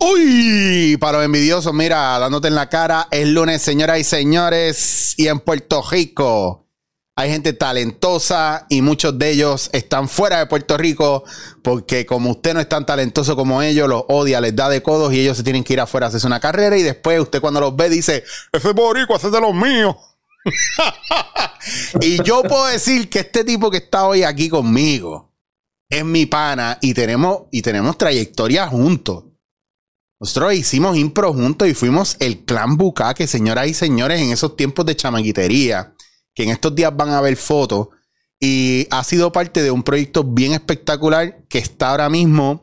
Uy, 0.00 0.96
para 0.98 1.18
los 1.18 1.24
envidiosos, 1.24 1.74
mira, 1.74 2.18
dándote 2.18 2.48
en 2.48 2.54
la 2.54 2.68
cara, 2.68 3.08
es 3.10 3.26
lunes, 3.26 3.62
señoras 3.62 3.98
y 3.98 4.04
señores, 4.04 5.14
y 5.16 5.28
en 5.28 5.40
Puerto 5.40 5.82
Rico 5.90 6.68
hay 7.18 7.30
gente 7.30 7.52
talentosa 7.52 8.66
y 8.68 8.80
muchos 8.80 9.18
de 9.18 9.30
ellos 9.30 9.70
están 9.72 10.08
fuera 10.08 10.38
de 10.38 10.46
Puerto 10.46 10.76
Rico 10.76 11.24
porque 11.64 12.06
como 12.06 12.30
usted 12.30 12.54
no 12.54 12.60
es 12.60 12.68
tan 12.68 12.86
talentoso 12.86 13.34
como 13.34 13.60
ellos, 13.60 13.88
los 13.88 14.04
odia, 14.06 14.40
les 14.40 14.54
da 14.54 14.68
de 14.68 14.84
codos 14.84 15.12
y 15.12 15.22
ellos 15.22 15.36
se 15.36 15.42
tienen 15.42 15.64
que 15.64 15.72
ir 15.72 15.80
afuera 15.80 16.06
a 16.06 16.08
hacerse 16.10 16.28
una 16.28 16.38
carrera 16.38 16.78
y 16.78 16.84
después 16.84 17.20
usted 17.20 17.40
cuando 17.40 17.58
los 17.58 17.74
ve 17.74 17.90
dice, 17.90 18.22
ese 18.52 18.72
boricua, 18.72 19.16
ese 19.16 19.26
es 19.26 19.32
de 19.32 19.40
los 19.40 19.52
míos. 19.52 19.96
y 22.00 22.22
yo 22.22 22.44
puedo 22.44 22.66
decir 22.66 23.10
que 23.10 23.18
este 23.18 23.42
tipo 23.42 23.68
que 23.68 23.78
está 23.78 24.06
hoy 24.06 24.22
aquí 24.22 24.48
conmigo 24.48 25.34
es 25.90 26.04
mi 26.04 26.26
pana 26.26 26.78
y 26.80 26.94
tenemos, 26.94 27.46
y 27.50 27.62
tenemos 27.62 27.98
trayectoria 27.98 28.68
juntos. 28.68 29.24
Nosotros 30.20 30.54
hicimos 30.54 30.96
impro 30.96 31.32
juntos 31.32 31.68
y 31.68 31.74
fuimos 31.74 32.16
el 32.18 32.44
clan 32.44 32.76
Bucaque, 32.76 33.26
señoras 33.26 33.68
y 33.68 33.74
señores, 33.74 34.20
en 34.20 34.32
esos 34.32 34.56
tiempos 34.56 34.84
de 34.84 34.96
chamaguitería 34.96 35.94
que 36.34 36.44
en 36.44 36.50
estos 36.50 36.74
días 36.74 36.96
van 36.96 37.10
a 37.10 37.20
ver 37.20 37.36
fotos. 37.36 37.88
Y 38.40 38.86
ha 38.90 39.02
sido 39.02 39.32
parte 39.32 39.62
de 39.62 39.72
un 39.72 39.82
proyecto 39.82 40.22
bien 40.22 40.52
espectacular 40.52 41.44
que 41.48 41.58
está 41.58 41.90
ahora 41.90 42.08
mismo 42.08 42.62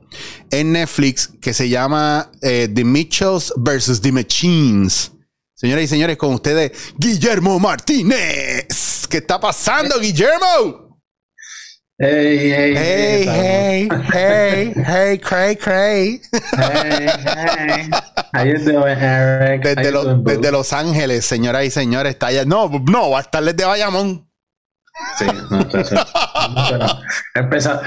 en 0.49 0.71
Netflix 0.71 1.29
que 1.41 1.53
se 1.53 1.67
llama 1.67 2.31
eh, 2.41 2.69
The 2.73 2.85
Mitchells 2.85 3.53
vs. 3.57 3.99
The 3.99 4.13
Machines. 4.13 5.11
Señoras 5.53 5.83
y 5.83 5.87
señores, 5.87 6.15
con 6.15 6.33
ustedes, 6.33 6.71
Guillermo 6.97 7.59
Martínez. 7.59 9.07
¿Qué 9.09 9.17
está 9.17 9.39
pasando, 9.39 9.99
Guillermo? 9.99 10.84
Hey, 11.97 12.49
hey, 12.49 12.75
hey, 12.75 13.25
hey, 13.25 13.89
hey, 14.11 14.73
hey, 14.75 15.17
cray, 15.23 15.55
cray. 15.55 16.19
Hey, 16.51 17.07
hey. 17.07 17.89
How 18.33 18.43
you 18.43 18.57
doing, 18.57 18.99
Eric? 18.99 19.63
Desde, 19.63 19.91
lo, 19.93 20.17
desde 20.17 20.51
Los 20.51 20.73
Ángeles, 20.73 21.25
señoras 21.25 21.63
y 21.63 21.71
señores, 21.71 22.15
está 22.15 22.27
allá. 22.27 22.43
No, 22.43 22.67
no, 22.67 23.11
va 23.11 23.19
a 23.19 23.21
estar 23.21 23.41
desde 23.41 23.63
Bayamón. 23.63 24.29
Sí, 25.17 25.25
no, 25.49 25.57
no, 25.57 25.65
no. 25.65 26.69
Bueno, 26.69 26.85
empeza, 27.33 27.81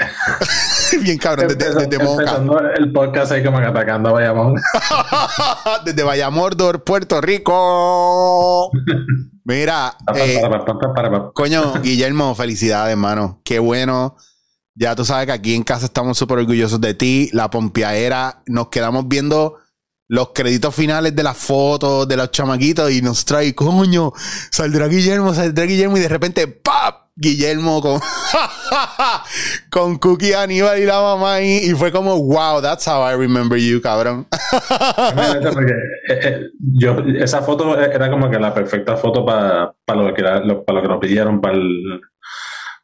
Bien 1.01 1.17
cabrón, 1.17 1.47
desde, 1.47 1.73
desde 1.73 2.03
Moca. 2.03 2.21
empezando 2.23 2.59
el 2.59 2.91
podcast 2.91 3.31
ahí 3.31 3.43
como 3.43 3.59
que 3.59 3.65
atacando 3.65 4.09
a 4.09 4.13
Bayamón. 4.13 4.55
desde 5.85 6.03
Bayamordor, 6.03 6.83
Puerto 6.83 7.21
Rico. 7.21 8.71
Mira, 9.43 9.95
eh, 10.15 10.41
coño, 11.33 11.73
Guillermo, 11.81 12.35
felicidades, 12.35 12.91
hermano. 12.91 13.41
Qué 13.43 13.59
bueno. 13.59 14.15
Ya 14.75 14.95
tú 14.95 15.03
sabes 15.03 15.25
que 15.25 15.31
aquí 15.31 15.55
en 15.55 15.63
casa 15.63 15.85
estamos 15.85 16.17
súper 16.17 16.39
orgullosos 16.39 16.79
de 16.79 16.93
ti. 16.93 17.29
La 17.33 17.49
pompeadera, 17.49 18.41
nos 18.45 18.69
quedamos 18.69 19.07
viendo 19.07 19.57
los 20.09 20.29
créditos 20.33 20.73
finales 20.75 21.15
de 21.15 21.23
las 21.23 21.37
fotos 21.37 22.07
de 22.07 22.17
los 22.17 22.31
chamaquitos 22.31 22.91
y 22.91 23.01
nos 23.01 23.23
trae, 23.25 23.53
coño, 23.55 24.11
saldrá 24.51 24.87
Guillermo, 24.87 25.33
saldrá 25.33 25.65
Guillermo 25.65 25.97
y 25.97 26.01
de 26.01 26.09
repente, 26.09 26.47
¡pap! 26.47 27.09
Guillermo 27.21 27.81
con, 27.81 27.99
con 29.69 29.97
Cookie 29.97 30.33
Aníbal 30.33 30.79
y 30.79 30.85
la 30.85 31.01
mamá 31.01 31.33
ahí. 31.35 31.57
Y 31.65 31.71
fue 31.71 31.91
como, 31.91 32.15
wow, 32.17 32.61
that's 32.61 32.87
how 32.87 33.05
I 33.05 33.13
remember 33.15 33.59
you, 33.59 33.81
cabrón. 33.81 34.25
Eh, 36.09 36.19
eh, 36.23 36.41
yo, 36.75 36.97
esa 37.19 37.41
foto 37.41 37.77
era 37.79 38.09
como 38.09 38.29
que 38.29 38.39
la 38.39 38.53
perfecta 38.53 38.95
foto 38.95 39.25
para 39.25 39.73
era- 40.17 40.39
lo- 40.39 40.63
lo 40.67 40.81
que 40.81 40.87
nos 40.87 40.99
pidieron 40.99 41.41
para 41.41 41.55
el- 41.55 42.01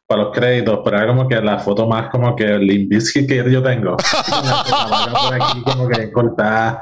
para 0.06 0.22
los 0.24 0.32
créditos, 0.32 0.80
pero 0.84 0.98
era 0.98 1.06
como 1.06 1.28
que 1.28 1.40
la 1.40 1.58
foto 1.58 1.86
más 1.86 2.10
como 2.10 2.34
que 2.36 2.58
Bizkit 2.58 3.28
que 3.28 3.50
yo 3.50 3.62
tengo. 3.62 3.96
Por 5.22 5.34
aquí 5.34 5.62
como 5.62 5.88
que 5.88 6.12
cortada 6.12 6.80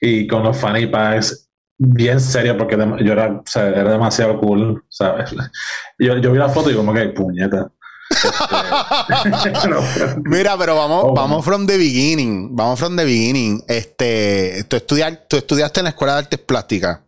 y 0.00 0.26
con 0.26 0.42
los 0.44 0.56
funny 0.56 0.86
packs 0.86 1.50
bien 1.82 2.20
serio 2.20 2.56
porque 2.58 2.76
yo 2.76 3.12
era, 3.12 3.28
o 3.28 3.42
sea, 3.46 3.68
era 3.68 3.90
demasiado 3.90 4.38
cool, 4.38 4.84
¿sabes? 4.88 5.30
Yo, 5.98 6.16
yo 6.18 6.32
vi 6.32 6.38
la 6.38 6.48
foto 6.48 6.70
y 6.70 6.74
como 6.74 6.92
que 6.94 7.08
puñeta. 7.08 7.70
Este, 9.34 10.20
Mira, 10.24 10.56
pero 10.58 10.76
vamos, 10.76 11.04
Oh, 11.06 11.14
vamos 11.14 11.44
from 11.44 11.66
the 11.66 11.76
beginning. 11.76 12.54
Vamos 12.54 12.78
from 12.78 12.96
the 12.96 13.04
beginning. 13.04 13.62
Este, 13.68 14.64
tú, 14.68 14.76
estudiar, 14.76 15.26
tú 15.28 15.36
estudiaste 15.36 15.80
en 15.80 15.84
la 15.84 15.90
Escuela 15.90 16.14
de 16.14 16.18
Artes 16.20 16.38
Plásticas. 16.40 17.00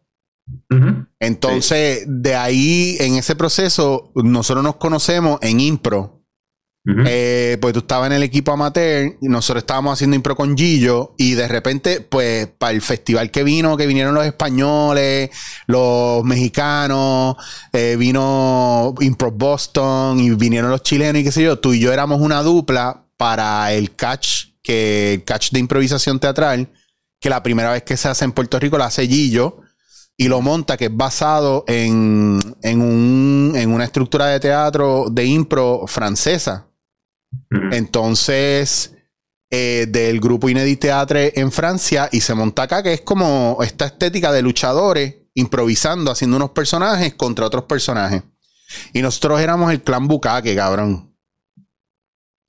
Entonces, 1.21 2.05
de 2.07 2.35
ahí, 2.35 2.97
en 3.01 3.17
ese 3.17 3.37
proceso, 3.37 4.13
nosotros 4.15 4.65
nos 4.65 4.77
conocemos 4.77 5.39
en 5.43 5.61
impro. 5.61 6.23
Eh, 6.85 7.59
pues 7.61 7.73
tú 7.75 7.79
estabas 7.79 8.09
en 8.09 8.15
el 8.15 8.25
equipo 8.25 8.51
amateur 8.51 9.17
y 9.21 9.29
nosotros 9.29 9.63
estábamos 9.63 9.93
haciendo 9.93 10.17
impro 10.17 10.35
con 10.35 10.57
Gillo 10.57 11.15
y 11.17 11.35
de 11.35 11.47
repente, 11.47 12.01
pues 12.01 12.49
para 12.59 12.73
el 12.73 12.83
festival 12.83 13.31
que 13.31 13.45
vino, 13.45 13.77
que 13.77 13.87
vinieron 13.87 14.15
los 14.15 14.27
españoles, 14.27 15.31
los 15.69 16.25
mexicanos, 16.25 17.37
eh, 17.73 17.95
vino 17.97 18.97
Impro 19.01 19.31
Boston 19.31 20.19
y 20.19 20.31
vinieron 20.31 20.73
los 20.73 20.83
chilenos 20.83 21.21
y 21.21 21.25
qué 21.25 21.31
sé 21.31 21.45
yo, 21.45 21.61
tú 21.61 21.73
y 21.73 21.79
yo 21.79 21.93
éramos 21.93 22.21
una 22.21 22.43
dupla 22.43 23.07
para 23.17 23.73
el 23.73 23.95
catch, 23.95 24.47
que 24.61 25.15
el 25.15 25.25
catch 25.25 25.53
de 25.53 25.61
improvisación 25.61 26.19
teatral, 26.19 26.69
que 27.21 27.31
la 27.31 27.45
primera 27.45 27.71
vez 27.71 27.85
que 27.85 27.97
se 27.97 28.09
hace 28.09 28.25
en 28.25 28.33
Puerto 28.33 28.59
Rico 28.59 28.77
la 28.77 28.87
hace 28.87 29.07
Gillo 29.07 29.61
y 30.23 30.29
lo 30.29 30.41
monta, 30.41 30.77
que 30.77 30.85
es 30.85 30.97
basado 30.97 31.65
en, 31.67 32.39
en, 32.63 32.81
un, 32.81 33.55
en 33.57 33.73
una 33.73 33.83
estructura 33.83 34.27
de 34.27 34.39
teatro 34.39 35.07
de 35.11 35.25
impro 35.25 35.85
francesa. 35.89 36.69
Entonces, 37.73 38.95
eh, 39.51 39.87
del 39.89 40.21
grupo 40.21 40.49
Inédit 40.49 40.79
Teatre 40.79 41.33
en 41.35 41.51
Francia 41.51 42.09
y 42.13 42.21
se 42.21 42.35
monta 42.35 42.63
acá, 42.63 42.85
que 42.85 42.93
es 42.93 43.01
como 43.01 43.59
esta 43.63 43.87
estética 43.87 44.31
de 44.31 44.43
luchadores 44.43 45.17
improvisando, 45.35 46.13
haciendo 46.13 46.37
unos 46.37 46.51
personajes 46.51 47.15
contra 47.15 47.45
otros 47.45 47.65
personajes. 47.65 48.23
Y 48.93 49.03
nosotros 49.03 49.41
éramos 49.41 49.73
el 49.73 49.83
clan 49.83 50.07
Bucaque, 50.07 50.55
cabrón. 50.55 51.12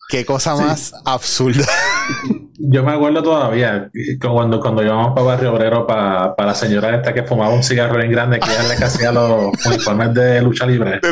Qué 0.09 0.25
cosa 0.25 0.55
Sí. 0.55 0.63
más 0.63 0.93
absurda. 1.05 1.65
Yo 2.59 2.83
me 2.83 2.91
acuerdo 2.93 3.23
todavía 3.23 3.89
cuando, 4.21 4.59
cuando 4.59 4.83
íbamos 4.83 5.13
para 5.13 5.25
Barrio 5.25 5.53
Obrero 5.53 5.87
para, 5.87 6.35
para 6.35 6.49
la 6.49 6.55
señora 6.55 6.95
esta 6.95 7.13
que 7.13 7.23
fumaba 7.23 7.53
un 7.53 7.63
cigarro 7.63 7.97
bien 7.97 8.11
grande 8.11 8.39
que 8.39 8.49
ella 8.49 8.63
le 8.77 8.85
hacía 8.85 9.11
los 9.11 9.51
uniformes 9.65 10.13
de 10.13 10.41
lucha 10.41 10.65
libre. 10.65 10.99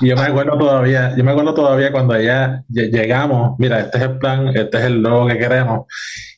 Y 0.00 0.08
yo 0.08 0.16
me 0.16 0.22
acuerdo 0.22 0.58
todavía, 0.58 1.14
yo 1.16 1.22
me 1.22 1.30
acuerdo 1.30 1.54
todavía 1.54 1.92
cuando 1.92 2.16
ella 2.16 2.64
lle- 2.68 2.90
llegamos, 2.90 3.54
mira, 3.58 3.78
este 3.80 3.98
es 3.98 4.04
el 4.04 4.18
plan, 4.18 4.48
este 4.48 4.76
es 4.78 4.84
el 4.84 5.00
logo 5.00 5.28
que 5.28 5.38
queremos. 5.38 5.86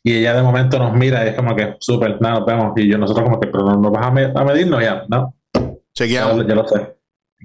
Y 0.04 0.18
ella 0.18 0.34
de 0.34 0.42
momento 0.42 0.78
nos 0.78 0.92
mira 0.92 1.24
y 1.24 1.28
es 1.30 1.34
como 1.34 1.56
que, 1.56 1.74
súper, 1.80 2.20
nada, 2.20 2.36
nos 2.40 2.46
vemos. 2.46 2.72
Y 2.76 2.86
yo 2.88 2.98
nosotros 2.98 3.24
como 3.24 3.40
que, 3.40 3.48
pero 3.48 3.64
no 3.64 3.76
nos 3.78 3.90
vas 3.92 4.06
a, 4.06 4.10
me- 4.10 4.30
a 4.32 4.44
medirnos 4.44 4.82
ya, 4.82 5.04
¿no? 5.08 5.34
Ya, 5.54 5.62
Chequeamos. 5.94 6.36
lo- 6.36 6.46
ya 6.48 6.54
lo 6.54 6.68
sé. 6.68 6.95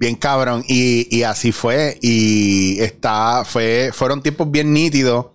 Bien 0.02 0.16
cabrón. 0.16 0.64
Y, 0.66 1.06
y 1.16 1.22
así 1.22 1.52
fue. 1.52 1.96
Y 2.02 2.80
está, 2.80 3.44
fue, 3.44 3.90
fueron 3.94 4.20
tiempos 4.20 4.50
bien 4.50 4.72
nítidos. 4.72 5.26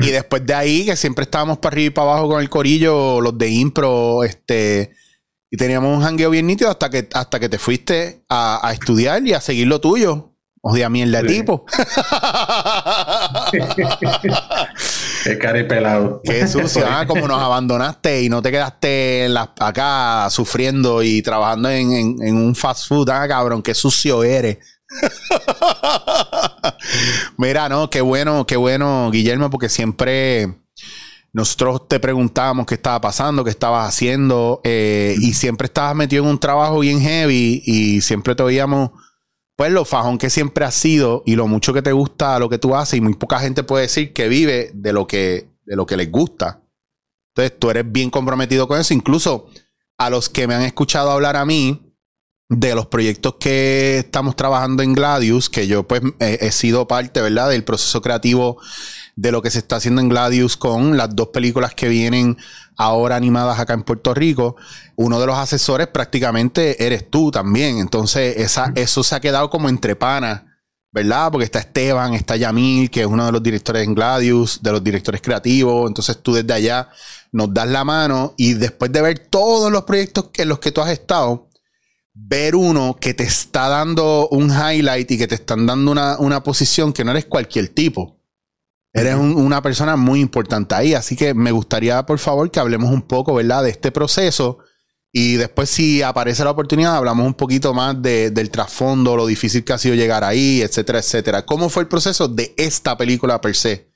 Y 0.00 0.10
después 0.12 0.46
de 0.46 0.54
ahí, 0.54 0.84
que 0.84 0.94
siempre 0.94 1.24
estábamos 1.24 1.58
para 1.58 1.74
arriba 1.74 1.86
y 1.86 1.90
para 1.90 2.10
abajo 2.12 2.28
con 2.28 2.40
el 2.40 2.48
corillo, 2.48 3.20
los 3.20 3.36
de 3.36 3.48
impro, 3.48 4.22
este, 4.22 4.92
y 5.50 5.56
teníamos 5.56 5.96
un 5.96 6.04
jangueo 6.04 6.30
bien 6.30 6.46
nítido 6.46 6.70
hasta 6.70 6.88
que, 6.90 7.08
hasta 7.12 7.40
que 7.40 7.48
te 7.48 7.58
fuiste 7.58 8.22
a, 8.28 8.60
a 8.68 8.72
estudiar 8.72 9.26
y 9.26 9.32
a 9.32 9.40
seguir 9.40 9.66
lo 9.66 9.80
tuyo. 9.80 10.32
Odia 10.60 10.88
mierda 10.88 11.22
de 11.22 11.28
Sí. 11.30 11.36
tipo. 11.40 11.64
Qué 15.24 15.38
cari 15.38 15.64
pelado. 15.64 16.20
Qué 16.24 16.46
sucio, 16.46 16.84
ah, 16.88 17.06
como 17.06 17.26
nos 17.26 17.42
abandonaste 17.42 18.22
y 18.22 18.28
no 18.28 18.42
te 18.42 18.50
quedaste 18.50 19.28
acá 19.58 20.28
sufriendo 20.30 21.02
y 21.02 21.22
trabajando 21.22 21.70
en 21.70 22.36
un 22.36 22.54
fast 22.54 22.88
food, 22.88 23.10
ah, 23.10 23.26
cabrón, 23.28 23.62
qué 23.62 23.74
sucio 23.74 24.24
eres. 24.24 24.58
Mira, 27.36 27.68
no, 27.68 27.90
qué 27.90 28.00
bueno, 28.00 28.46
qué 28.46 28.56
bueno, 28.56 29.10
Guillermo, 29.10 29.50
porque 29.50 29.68
siempre 29.68 30.54
nosotros 31.32 31.88
te 31.88 32.00
preguntábamos 32.00 32.66
qué 32.66 32.74
estaba 32.74 33.00
pasando, 33.00 33.44
qué 33.44 33.50
estabas 33.50 33.88
haciendo, 33.88 34.60
eh, 34.64 35.14
y 35.20 35.34
siempre 35.34 35.66
estabas 35.66 35.94
metido 35.94 36.24
en 36.24 36.30
un 36.30 36.40
trabajo 36.40 36.80
bien 36.80 37.00
heavy 37.00 37.62
y 37.64 38.00
siempre 38.00 38.34
te 38.34 38.42
oíamos, 38.42 38.90
pues, 39.58 39.72
lo 39.72 39.84
fajón 39.84 40.18
que 40.18 40.30
siempre 40.30 40.64
has 40.64 40.76
sido 40.76 41.24
y 41.26 41.34
lo 41.34 41.48
mucho 41.48 41.74
que 41.74 41.82
te 41.82 41.90
gusta 41.90 42.38
lo 42.38 42.48
que 42.48 42.58
tú 42.58 42.76
haces, 42.76 42.98
y 42.98 43.00
muy 43.00 43.14
poca 43.14 43.40
gente 43.40 43.64
puede 43.64 43.82
decir 43.82 44.12
que 44.12 44.28
vive 44.28 44.70
de 44.72 44.92
lo 44.92 45.08
que, 45.08 45.48
de 45.64 45.74
lo 45.74 45.84
que 45.84 45.96
les 45.96 46.12
gusta. 46.12 46.62
Entonces, 47.34 47.58
tú 47.58 47.68
eres 47.68 47.90
bien 47.90 48.08
comprometido 48.08 48.68
con 48.68 48.78
eso, 48.80 48.94
incluso 48.94 49.48
a 49.98 50.10
los 50.10 50.28
que 50.28 50.46
me 50.46 50.54
han 50.54 50.62
escuchado 50.62 51.10
hablar 51.10 51.34
a 51.34 51.44
mí 51.44 51.92
de 52.48 52.76
los 52.76 52.86
proyectos 52.86 53.34
que 53.40 53.98
estamos 53.98 54.36
trabajando 54.36 54.84
en 54.84 54.94
Gladius, 54.94 55.50
que 55.50 55.66
yo 55.66 55.82
pues 55.88 56.02
he, 56.20 56.38
he 56.40 56.52
sido 56.52 56.86
parte, 56.86 57.20
¿verdad? 57.20 57.50
Del 57.50 57.64
proceso 57.64 58.00
creativo 58.00 58.60
de 59.16 59.32
lo 59.32 59.42
que 59.42 59.50
se 59.50 59.58
está 59.58 59.76
haciendo 59.76 60.00
en 60.00 60.08
Gladius 60.08 60.56
con 60.56 60.96
las 60.96 61.16
dos 61.16 61.30
películas 61.30 61.74
que 61.74 61.88
vienen 61.88 62.36
ahora 62.78 63.16
animadas 63.16 63.60
acá 63.60 63.74
en 63.74 63.82
Puerto 63.82 64.14
Rico. 64.14 64.56
Uno 64.96 65.20
de 65.20 65.26
los 65.26 65.36
asesores 65.36 65.88
prácticamente 65.88 66.86
eres 66.86 67.10
tú 67.10 67.30
también. 67.30 67.78
Entonces, 67.78 68.38
esa, 68.38 68.72
eso 68.74 69.04
se 69.04 69.14
ha 69.14 69.20
quedado 69.20 69.50
como 69.50 69.68
entre 69.68 69.94
panas 69.96 70.42
¿verdad? 70.90 71.30
Porque 71.30 71.44
está 71.44 71.58
Esteban, 71.58 72.14
está 72.14 72.36
Yamil, 72.36 72.90
que 72.90 73.00
es 73.00 73.06
uno 73.06 73.26
de 73.26 73.32
los 73.32 73.42
directores 73.42 73.86
en 73.86 73.94
Gladius, 73.94 74.62
de 74.62 74.72
los 74.72 74.82
directores 74.82 75.20
creativos. 75.20 75.86
Entonces 75.86 76.18
tú 76.22 76.32
desde 76.32 76.52
allá 76.52 76.88
nos 77.32 77.52
das 77.52 77.68
la 77.68 77.84
mano 77.84 78.34
y 78.36 78.54
después 78.54 78.90
de 78.92 79.02
ver 79.02 79.18
todos 79.18 79.70
los 79.70 79.84
proyectos 79.84 80.30
en 80.34 80.48
los 80.48 80.58
que 80.58 80.72
tú 80.72 80.80
has 80.80 80.90
estado, 80.90 81.48
ver 82.14 82.56
uno 82.56 82.96
que 83.00 83.14
te 83.14 83.24
está 83.24 83.68
dando 83.68 84.28
un 84.30 84.50
highlight 84.50 85.10
y 85.10 85.18
que 85.18 85.28
te 85.28 85.36
están 85.36 85.66
dando 85.66 85.92
una, 85.92 86.42
posición 86.42 86.92
que 86.92 87.04
no 87.04 87.10
eres 87.10 87.26
cualquier 87.26 87.68
tipo. 87.68 88.17
Eres 88.98 89.14
una 89.14 89.62
persona 89.62 89.96
muy 89.96 90.20
importante 90.20 90.74
ahí. 90.74 90.94
Así 90.94 91.16
que 91.16 91.34
me 91.34 91.52
gustaría, 91.52 92.04
por 92.04 92.18
favor, 92.18 92.50
que 92.50 92.60
hablemos 92.60 92.90
un 92.90 93.02
poco, 93.02 93.34
¿verdad?, 93.34 93.62
de 93.62 93.70
este 93.70 93.92
proceso 93.92 94.58
y 95.12 95.36
después, 95.36 95.70
si 95.70 96.02
aparece 96.02 96.44
la 96.44 96.50
oportunidad, 96.50 96.96
hablamos 96.96 97.26
un 97.26 97.34
poquito 97.34 97.72
más 97.72 98.00
del 98.02 98.50
trasfondo, 98.50 99.16
lo 99.16 99.26
difícil 99.26 99.64
que 99.64 99.72
ha 99.72 99.78
sido 99.78 99.94
llegar 99.94 100.22
ahí, 100.22 100.60
etcétera, 100.60 100.98
etcétera. 100.98 101.46
¿Cómo 101.46 101.70
fue 101.70 101.82
el 101.82 101.88
proceso 101.88 102.28
de 102.28 102.54
esta 102.56 102.96
película 102.96 103.40
per 103.40 103.54
se? 103.54 103.88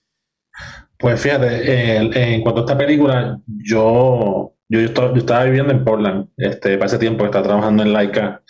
Pues 0.98 1.20
fíjate, 1.20 1.96
en 1.96 2.42
cuanto 2.42 2.62
a 2.62 2.64
esta 2.64 2.78
película, 2.78 3.38
yo, 3.46 4.54
yo, 4.68 4.80
estaba, 4.80 5.44
viviendo 5.44 5.72
en 5.72 5.84
Portland 5.84 6.28
este, 6.36 6.76
para 6.78 6.86
ese 6.86 6.98
tiempo, 6.98 7.24
estaba 7.24 7.44
trabajando 7.44 7.82
en 7.82 7.92
Laika, 7.92 8.42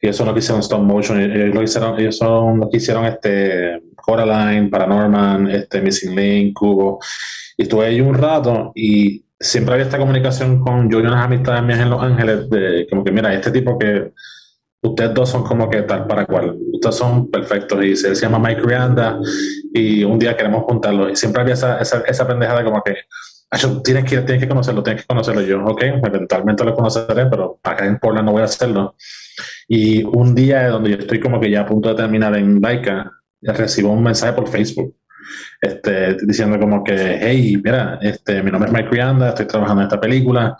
y 0.00 0.08
eso 0.08 0.24
no 0.24 0.32
que 0.32 0.38
hicieron 0.38 0.60
stop 0.60 0.80
motion, 0.80 1.20
ellos 1.20 1.54
lo 1.54 1.62
hicieron, 1.62 2.00
ellos 2.00 2.16
son 2.16 2.60
los 2.60 2.70
que 2.70 2.78
hicieron 2.78 3.04
este, 3.04 3.82
Coraline, 3.96 4.70
Paranorman, 4.70 5.50
este, 5.50 5.80
Missing 5.80 6.16
Link, 6.16 6.54
Cubo, 6.54 6.98
y 7.56 7.64
estuve 7.64 7.86
ahí 7.86 8.00
un 8.00 8.14
rato 8.14 8.72
y 8.74 9.24
siempre 9.38 9.74
había 9.74 9.86
esta 9.86 9.98
comunicación 9.98 10.60
con 10.60 10.90
yo 10.90 11.00
y 11.00 11.02
unas 11.02 11.24
amistades 11.24 11.62
mías 11.62 11.80
en 11.80 11.90
Los 11.90 12.02
Ángeles, 12.02 12.48
de 12.50 12.86
como 12.88 13.04
que, 13.04 13.12
mira, 13.12 13.34
este 13.34 13.50
tipo 13.50 13.78
que 13.78 14.12
ustedes 14.82 15.12
dos 15.14 15.28
son 15.28 15.44
como 15.44 15.68
que 15.68 15.82
tal 15.82 16.06
para 16.06 16.26
cual, 16.26 16.56
ustedes 16.72 16.94
son 16.94 17.30
perfectos 17.30 17.84
y 17.84 17.96
se, 17.96 18.14
llama 18.14 18.38
Mike 18.38 18.62
Rianda 18.62 19.18
y 19.74 20.04
un 20.04 20.18
día 20.18 20.36
queremos 20.36 20.64
juntarlo. 20.64 21.10
Y 21.10 21.16
siempre 21.16 21.42
había 21.42 21.54
esa, 21.54 21.78
esa, 21.78 22.00
esa 22.06 22.26
pendejada 22.26 22.64
como 22.64 22.82
que, 22.82 22.94
tienes 23.82 24.04
que, 24.04 24.18
tienes 24.18 24.42
que 24.42 24.48
conocerlo, 24.48 24.82
tienes 24.82 25.02
que 25.02 25.06
conocerlo. 25.06 25.42
yo, 25.42 25.62
ok, 25.64 25.82
eventualmente 25.82 26.64
lo 26.64 26.74
conoceré, 26.74 27.26
pero 27.26 27.58
acá 27.62 27.86
en 27.86 27.98
Portland 27.98 28.26
no 28.26 28.32
voy 28.32 28.42
a 28.42 28.46
hacerlo. 28.46 28.94
Y 29.68 30.02
un 30.04 30.34
día 30.34 30.68
donde 30.68 30.90
yo 30.90 30.96
estoy 30.96 31.20
como 31.20 31.40
que 31.40 31.50
ya 31.50 31.62
a 31.62 31.66
punto 31.66 31.88
de 31.88 31.94
terminar 31.94 32.36
en 32.36 32.60
Laika, 32.60 33.10
recibo 33.42 33.92
un 33.92 34.02
mensaje 34.02 34.32
por 34.32 34.48
Facebook 34.48 34.94
este, 35.60 36.16
diciendo 36.26 36.58
como 36.58 36.82
que, 36.82 37.18
hey, 37.20 37.60
mira, 37.62 37.98
este, 38.02 38.42
mi 38.42 38.50
nombre 38.50 38.70
es 38.70 38.76
Mike 38.76 38.90
Rianda, 38.90 39.30
estoy 39.30 39.46
trabajando 39.46 39.82
en 39.82 39.88
esta 39.88 40.00
película, 40.00 40.56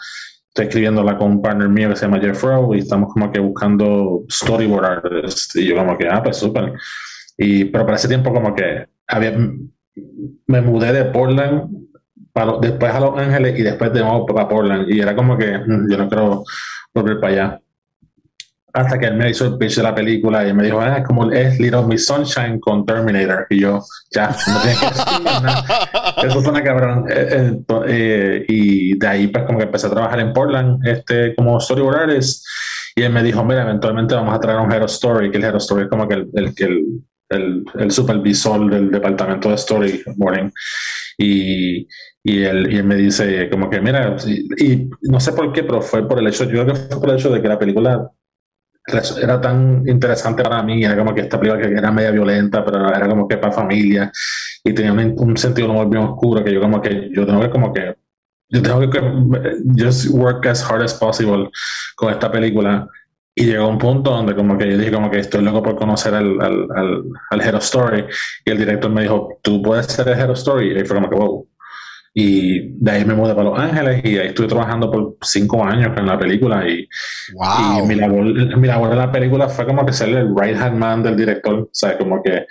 estoy 0.49 0.67
escribiéndola 0.67 1.17
con 1.17 1.33
un 1.33 1.43
partner 1.43 1.69
mío 1.69 1.89
que 1.91 1.97
se 1.97 2.07
llama 2.07 2.21
Jeff 2.21 2.43
Rowe 2.43 2.77
y 2.77 2.81
estamos 2.81 3.13
como 3.13 3.33
que 3.33 3.41
buscando 3.41 4.25
storyboard 4.31 4.85
artists. 4.85 5.57
Y 5.57 5.67
yo 5.67 5.77
como 5.77 5.97
que, 5.97 6.09
ah, 6.09 6.23
pues 6.23 6.37
súper. 6.37 6.75
Y, 7.39 7.67
pero 7.67 7.85
para 7.85 7.97
ese 7.97 8.09
tiempo 8.09 8.33
como 8.33 8.55
que 8.55 8.87
había, 9.07 9.37
me 10.47 10.61
mudé 10.61 10.93
de 10.93 11.05
Portland 11.07 11.71
para, 12.33 12.59
después 12.61 12.93
a 12.93 13.01
Los 13.01 13.19
Ángeles 13.19 13.59
y 13.59 13.63
después 13.63 13.93
de 13.93 14.01
nuevo 14.01 14.27
para 14.27 14.49
Portland. 14.49 14.91
Y 14.91 15.01
era 15.01 15.17
como 15.17 15.39
que 15.39 15.59
mm, 15.59 15.91
yo 15.91 15.99
no 15.99 16.09
quiero 16.09 16.45
volver 16.95 17.21
para 17.21 17.33
allá 17.33 17.61
hasta 18.73 18.99
que 18.99 19.07
él 19.07 19.17
me 19.17 19.31
hizo 19.31 19.47
el 19.47 19.59
pitch 19.59 19.77
de 19.77 19.83
la 19.83 19.95
película 19.95 20.47
y 20.47 20.53
me 20.53 20.65
dijo, 20.65 20.81
ah, 20.81 21.03
como 21.03 21.31
es 21.31 21.59
Little 21.59 21.83
Miss 21.83 22.07
Sunshine 22.07 22.61
con 22.61 22.85
Terminator. 22.87 23.47
Y 23.51 23.61
yo, 23.61 23.83
ya, 24.11 24.29
no 24.47 24.61
tiene 24.61 24.79
que 24.79 24.87
decir 24.87 25.25
nada. 25.25 25.65
Eso 26.23 26.43
suena 26.43 26.63
cabrón. 26.63 27.07
Eh, 27.09 27.29
eh, 27.31 27.85
eh, 27.87 28.45
y 28.49 28.99
de 28.99 29.07
ahí, 29.07 29.27
pues, 29.29 29.45
como 29.45 29.59
que 29.59 29.65
empecé 29.65 29.87
a 29.87 29.91
trabajar 29.91 30.21
en 30.21 30.33
Portland 30.33 30.87
este, 30.87 31.35
como 31.35 31.61
storyboard 31.61 32.11
artist. 32.11 32.47
Y 32.95 33.03
él 33.03 33.13
me 33.13 33.23
dijo, 33.23 33.45
mira, 33.45 33.63
eventualmente 33.63 34.15
vamos 34.15 34.35
a 34.35 34.41
traer 34.41 34.59
un 34.59 34.73
Hero 34.73 34.87
Story, 34.87 35.31
que 35.31 35.39
el 35.39 35.45
Hero 35.45 35.59
Story 35.59 35.85
es 35.85 35.89
como 35.89 36.07
que 36.07 36.15
el, 36.15 36.29
el, 36.35 36.55
el, 37.29 37.65
el, 37.79 37.91
supervisor 37.91 38.71
del 38.71 38.91
departamento 38.91 39.51
de 39.51 39.59
storyboarding. 39.59 40.53
Y, 41.19 41.87
y 42.23 42.43
él, 42.43 42.73
y 42.73 42.77
él 42.77 42.85
me 42.85 42.97
dice, 42.97 43.49
como 43.49 43.71
que, 43.71 43.81
mira, 43.81 44.17
y, 44.27 44.65
y, 44.65 44.91
no 45.03 45.21
sé 45.21 45.33
por 45.33 45.53
qué, 45.53 45.63
pero 45.63 45.81
fue 45.81 46.07
por 46.07 46.19
el 46.19 46.27
hecho, 46.27 46.45
yo 46.45 46.65
creo 46.65 46.67
que 46.67 46.75
fue 46.75 47.01
por 47.01 47.11
el 47.11 47.17
hecho 47.17 47.31
de 47.31 47.41
que 47.41 47.49
la 47.49 47.59
película 47.59 48.11
era 49.23 49.41
tan 49.41 49.83
interesante 49.87 50.43
para 50.43 50.63
mí, 50.63 50.85
era 50.85 50.97
como 50.97 51.15
que 51.15 51.23
esta 51.23 51.39
película 51.39 51.63
que 51.63 51.75
era 51.75 51.91
media 51.91 52.11
violenta, 52.11 52.65
pero 52.65 52.89
era 52.89 53.09
como 53.09 53.27
que 53.29 53.37
para 53.37 53.53
familia 53.53 54.11
y 54.65 54.73
tenía 54.73 54.93
un, 54.93 55.37
sentido 55.37 55.69
muy 55.69 55.87
bien 55.87 56.03
oscuro 56.03 56.45
que 56.45 56.53
yo 56.53 56.61
como 56.61 56.81
que 56.81 57.11
yo 57.13 57.27
tengo 57.27 57.41
que 57.41 57.51
como 57.51 57.73
que 57.73 57.97
yo 58.49 58.63
tengo 58.63 58.91
que 58.91 59.01
just 59.79 60.11
work 60.11 60.47
as 60.47 60.63
hard 60.63 60.83
as 60.83 60.95
possible 60.95 61.49
con 61.97 62.13
esta 62.13 62.31
película 62.31 62.87
y 63.35 63.47
llegó 63.47 63.69
un 63.69 63.79
punto 63.79 64.11
donde 64.11 64.35
como 64.35 64.59
que 64.59 64.71
yo 64.71 64.77
dije 64.77 64.93
como 64.93 65.11
que 65.11 65.21
estoy 65.21 65.43
loco 65.43 65.63
por 65.63 65.77
conocer 65.77 66.15
al, 66.15 66.41
al, 66.41 66.67
al, 66.75 67.05
al 67.31 67.41
Hero 67.41 67.59
Story 67.59 68.05
y 68.45 68.51
el 68.51 68.59
director 68.59 68.91
me 68.91 69.03
dijo 69.03 69.39
tú 69.43 69.63
puedes 69.63 69.87
ser 69.87 70.09
el 70.09 70.19
Hero 70.19 70.35
Story 70.35 70.79
y 70.79 70.85
fue 70.85 70.97
como 70.97 71.09
que 71.09 71.17
wow 71.17 71.50
y 72.13 72.73
de 72.83 72.91
ahí 72.91 73.05
me 73.05 73.15
mudé 73.15 73.35
para 73.35 73.51
Los 73.51 73.59
Ángeles 73.59 74.03
y 74.05 74.19
ahí 74.19 74.29
estuve 74.29 74.49
trabajando 74.49 74.91
por 74.91 75.17
cinco 75.23 75.65
años 75.65 75.93
en 75.97 76.07
la 76.07 76.19
película. 76.19 76.69
Y, 76.69 76.81
y 76.81 77.87
mi, 77.87 77.95
labor, 77.95 78.25
mi, 78.59 78.67
labor, 78.67 78.91
en 78.91 78.99
la 78.99 79.13
película 79.13 79.49
fue 79.49 79.65
como 79.67 79.87
que 79.87 79.93
ser 79.93 80.09
el 80.09 80.35
right 80.37 80.57
hand 80.57 80.77
man 80.77 81.03
del 81.03 81.17
director. 81.17 81.55
O 81.55 81.71
sea, 81.73 81.97
como 81.97 82.23
que 82.23 82.47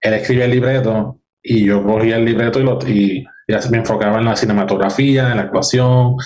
él 0.00 0.14
escribía 0.14 0.46
el 0.46 0.50
libreto 0.50 1.20
y 1.42 1.64
yo 1.64 1.82
cogía 1.84 2.16
el 2.16 2.24
libreto 2.24 2.58
y, 2.58 2.64
lo, 2.64 2.78
y 2.86 3.26
ya 3.46 3.60
me 3.70 3.78
enfocaba 3.78 4.18
en 4.18 4.24
la 4.24 4.34
cinematografía, 4.34 5.30
en 5.30 5.36
la 5.36 5.42
actuación, 5.44 6.16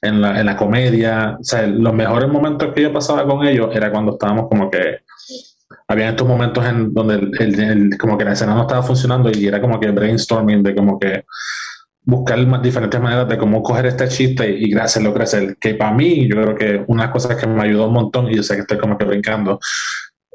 en 0.00 0.22
la, 0.22 0.40
en 0.40 0.46
la 0.46 0.56
comedia. 0.56 1.36
O 1.38 1.44
sea, 1.44 1.66
los 1.66 1.92
mejores 1.92 2.30
momentos 2.30 2.72
que 2.74 2.82
yo 2.82 2.92
pasaba 2.92 3.26
con 3.26 3.46
ellos 3.46 3.68
era 3.74 3.90
cuando 3.90 4.12
estábamos 4.12 4.48
como 4.48 4.70
que 4.70 5.00
había 5.88 6.08
estos 6.08 6.26
momentos 6.26 6.64
en 6.64 6.94
donde 6.94 7.14
el, 7.38 7.98
como 7.98 8.16
que 8.16 8.24
la 8.24 8.32
escena 8.32 8.54
no 8.54 8.62
estaba 8.62 8.82
funcionando 8.82 9.30
y 9.30 9.46
era 9.46 9.60
como 9.60 9.78
que 9.78 9.90
brainstorming 9.90 10.62
de 10.62 10.74
como 10.74 10.98
que 10.98 11.24
buscar 12.10 12.62
diferentes 12.62 13.00
maneras 13.00 13.28
de 13.28 13.38
cómo 13.38 13.62
coger 13.62 13.86
este 13.86 14.08
chiste 14.08 14.50
y, 14.58 14.74
hacerlo 14.74 15.14
crecer. 15.14 15.56
Que 15.58 15.74
para 15.74 15.92
mí, 15.92 16.28
yo 16.28 16.36
creo 16.42 16.54
que 16.54 16.84
una 16.88 17.10
cosas 17.10 17.36
que 17.36 17.46
me 17.46 17.62
ayudó 17.62 17.86
un 17.86 17.94
montón, 17.94 18.30
y 18.30 18.36
yo 18.36 18.42
sé 18.42 18.54
que 18.56 18.62
estoy 18.62 18.78
como 18.78 18.98
que 18.98 19.04
brincando, 19.04 19.60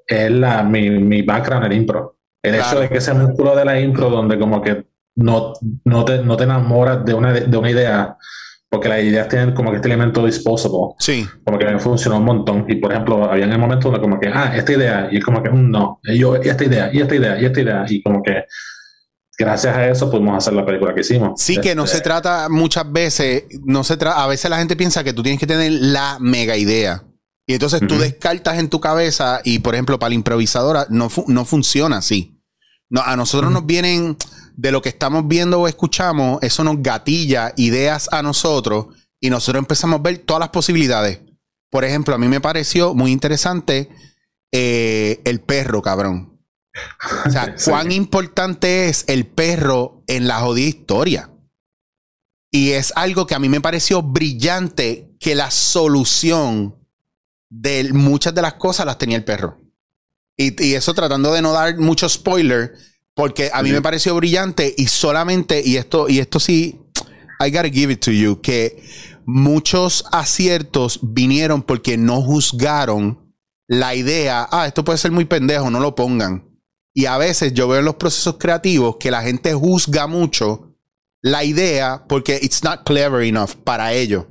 es 0.07 0.31
la, 0.31 0.63
mi, 0.63 0.89
mi 0.89 1.21
background 1.21 1.65
en 1.65 1.73
impro. 1.73 2.17
El 2.41 2.55
hecho 2.55 2.79
de 2.79 2.89
que 2.89 2.97
ese 2.97 3.13
músculo 3.13 3.55
de 3.55 3.65
la 3.65 3.79
impro, 3.79 4.09
donde 4.09 4.39
como 4.39 4.61
que 4.61 4.85
no, 5.15 5.53
no, 5.83 6.05
te, 6.05 6.23
no 6.23 6.37
te 6.37 6.43
enamoras 6.43 7.03
de 7.03 7.13
una, 7.13 7.33
de 7.33 7.57
una 7.57 7.71
idea, 7.71 8.17
porque 8.69 8.87
las 8.87 9.03
ideas 9.03 9.27
tienen 9.27 9.53
como 9.53 9.71
que 9.71 9.77
este 9.77 9.87
elemento 9.87 10.25
disposable. 10.25 10.95
Sí. 10.99 11.27
Como 11.43 11.57
que 11.57 11.79
funcionó 11.79 12.17
un 12.17 12.25
montón. 12.25 12.65
Y 12.67 12.75
por 12.75 12.91
ejemplo, 12.91 13.25
había 13.25 13.45
en 13.45 13.51
el 13.51 13.59
momento 13.59 13.89
donde 13.89 14.01
como 14.01 14.19
que, 14.19 14.29
ah, 14.29 14.53
esta 14.55 14.73
idea, 14.73 15.09
y 15.11 15.17
es 15.17 15.23
como 15.23 15.41
que, 15.41 15.49
mm, 15.49 15.71
no, 15.71 15.99
yo, 16.03 16.35
esta 16.35 16.63
idea, 16.63 16.89
y 16.93 17.01
esta 17.01 17.15
idea, 17.15 17.39
y 17.39 17.45
esta 17.45 17.61
idea, 17.61 17.85
y 17.87 18.01
como 18.01 18.21
que 18.21 18.45
gracias 19.37 19.75
a 19.75 19.87
eso 19.87 20.09
pudimos 20.09 20.37
hacer 20.37 20.53
la 20.53 20.65
película 20.65 20.93
que 20.93 21.01
hicimos. 21.01 21.41
Sí, 21.41 21.57
que 21.59 21.75
no 21.75 21.87
se 21.87 21.97
este, 21.97 22.09
trata 22.09 22.49
muchas 22.49 22.91
veces, 22.91 23.43
no 23.63 23.83
se 23.83 23.97
trata, 23.97 24.23
a 24.23 24.27
veces 24.27 24.49
la 24.49 24.57
gente 24.57 24.75
piensa 24.75 25.03
que 25.03 25.13
tú 25.13 25.23
tienes 25.23 25.39
que 25.39 25.47
tener 25.47 25.71
la 25.71 26.17
mega 26.19 26.57
idea. 26.57 27.03
Y 27.47 27.53
entonces 27.53 27.81
tú 27.87 27.99
descartas 27.99 28.57
en 28.57 28.69
tu 28.69 28.79
cabeza 28.79 29.41
y, 29.43 29.59
por 29.59 29.75
ejemplo, 29.75 29.99
para 29.99 30.09
la 30.09 30.15
improvisadora 30.15 30.87
no, 30.89 31.09
no 31.27 31.45
funciona 31.45 31.97
así. 31.97 32.41
No, 32.89 33.01
a 33.01 33.15
nosotros 33.15 33.51
nos 33.51 33.65
vienen 33.65 34.17
de 34.55 34.71
lo 34.71 34.81
que 34.81 34.89
estamos 34.89 35.27
viendo 35.27 35.61
o 35.61 35.67
escuchamos, 35.67 36.41
eso 36.41 36.63
nos 36.63 36.81
gatilla 36.81 37.53
ideas 37.57 38.09
a 38.11 38.23
nosotros 38.23 38.87
y 39.19 39.29
nosotros 39.29 39.61
empezamos 39.61 39.99
a 39.99 40.03
ver 40.03 40.19
todas 40.19 40.39
las 40.39 40.49
posibilidades. 40.49 41.19
Por 41.69 41.83
ejemplo, 41.83 42.15
a 42.15 42.17
mí 42.17 42.27
me 42.27 42.41
pareció 42.41 42.93
muy 42.95 43.11
interesante 43.11 43.89
eh, 44.51 45.21
el 45.25 45.41
perro, 45.41 45.81
cabrón. 45.81 46.34
O 47.25 47.29
sea, 47.29 47.55
cuán 47.65 47.91
importante 47.91 48.89
es 48.89 49.05
el 49.07 49.25
perro 49.25 50.03
en 50.07 50.27
la 50.27 50.39
jodida 50.39 50.67
historia. 50.67 51.29
Y 52.51 52.71
es 52.71 52.93
algo 52.95 53.27
que 53.27 53.35
a 53.35 53.39
mí 53.39 53.49
me 53.49 53.61
pareció 53.61 54.01
brillante 54.01 55.15
que 55.19 55.35
la 55.35 55.51
solución 55.51 56.75
de 57.49 57.91
muchas 57.93 58.33
de 58.33 58.41
las 58.41 58.53
cosas 58.53 58.85
las 58.85 58.97
tenía 58.97 59.17
el 59.17 59.25
perro. 59.25 59.59
Y, 60.37 60.73
eso 60.73 60.93
tratando 60.93 61.33
de 61.33 61.41
no 61.41 61.53
dar 61.53 61.77
mucho 61.77 62.09
spoiler, 62.09 62.73
porque 63.13 63.49
a 63.53 63.63
mí 63.63 63.71
me 63.71 63.81
pareció 63.81 64.15
brillante 64.15 64.73
y 64.77 64.87
solamente, 64.87 65.61
y 65.65 65.77
esto, 65.77 66.09
y 66.09 66.19
esto 66.19 66.39
sí, 66.39 66.81
I 67.39 67.51
gotta 67.51 67.69
give 67.69 67.91
it 67.91 68.01
to 68.01 68.11
you, 68.11 68.41
que 68.41 68.83
muchos 69.25 70.05
aciertos 70.11 70.99
vinieron 71.01 71.61
porque 71.63 71.97
no 71.97 72.21
juzgaron 72.21 73.33
la 73.67 73.95
idea, 73.95 74.47
ah, 74.51 74.67
esto 74.67 74.83
puede 74.83 74.97
ser 74.97 75.11
muy 75.11 75.25
pendejo, 75.25 75.69
no 75.71 75.79
lo 75.79 75.95
pongan. 75.95 76.54
Y 76.97 77.07
a 77.07 77.17
veces 77.17 77.53
yo 77.53 77.67
veo 77.67 77.79
en 77.79 77.85
los 77.85 77.95
procesos 77.95 78.37
creativos 78.39 78.95
que 78.97 79.11
la 79.11 79.21
gente 79.21 79.53
juzga 79.53 80.07
mucho 80.07 80.71
la 81.21 81.43
idea 81.43 82.05
porque 82.07 82.39
it's 82.41 82.63
not 82.63 82.85
clever 82.85 83.21
enough 83.21 83.51
para 83.65 83.91
ellos. 83.91 84.27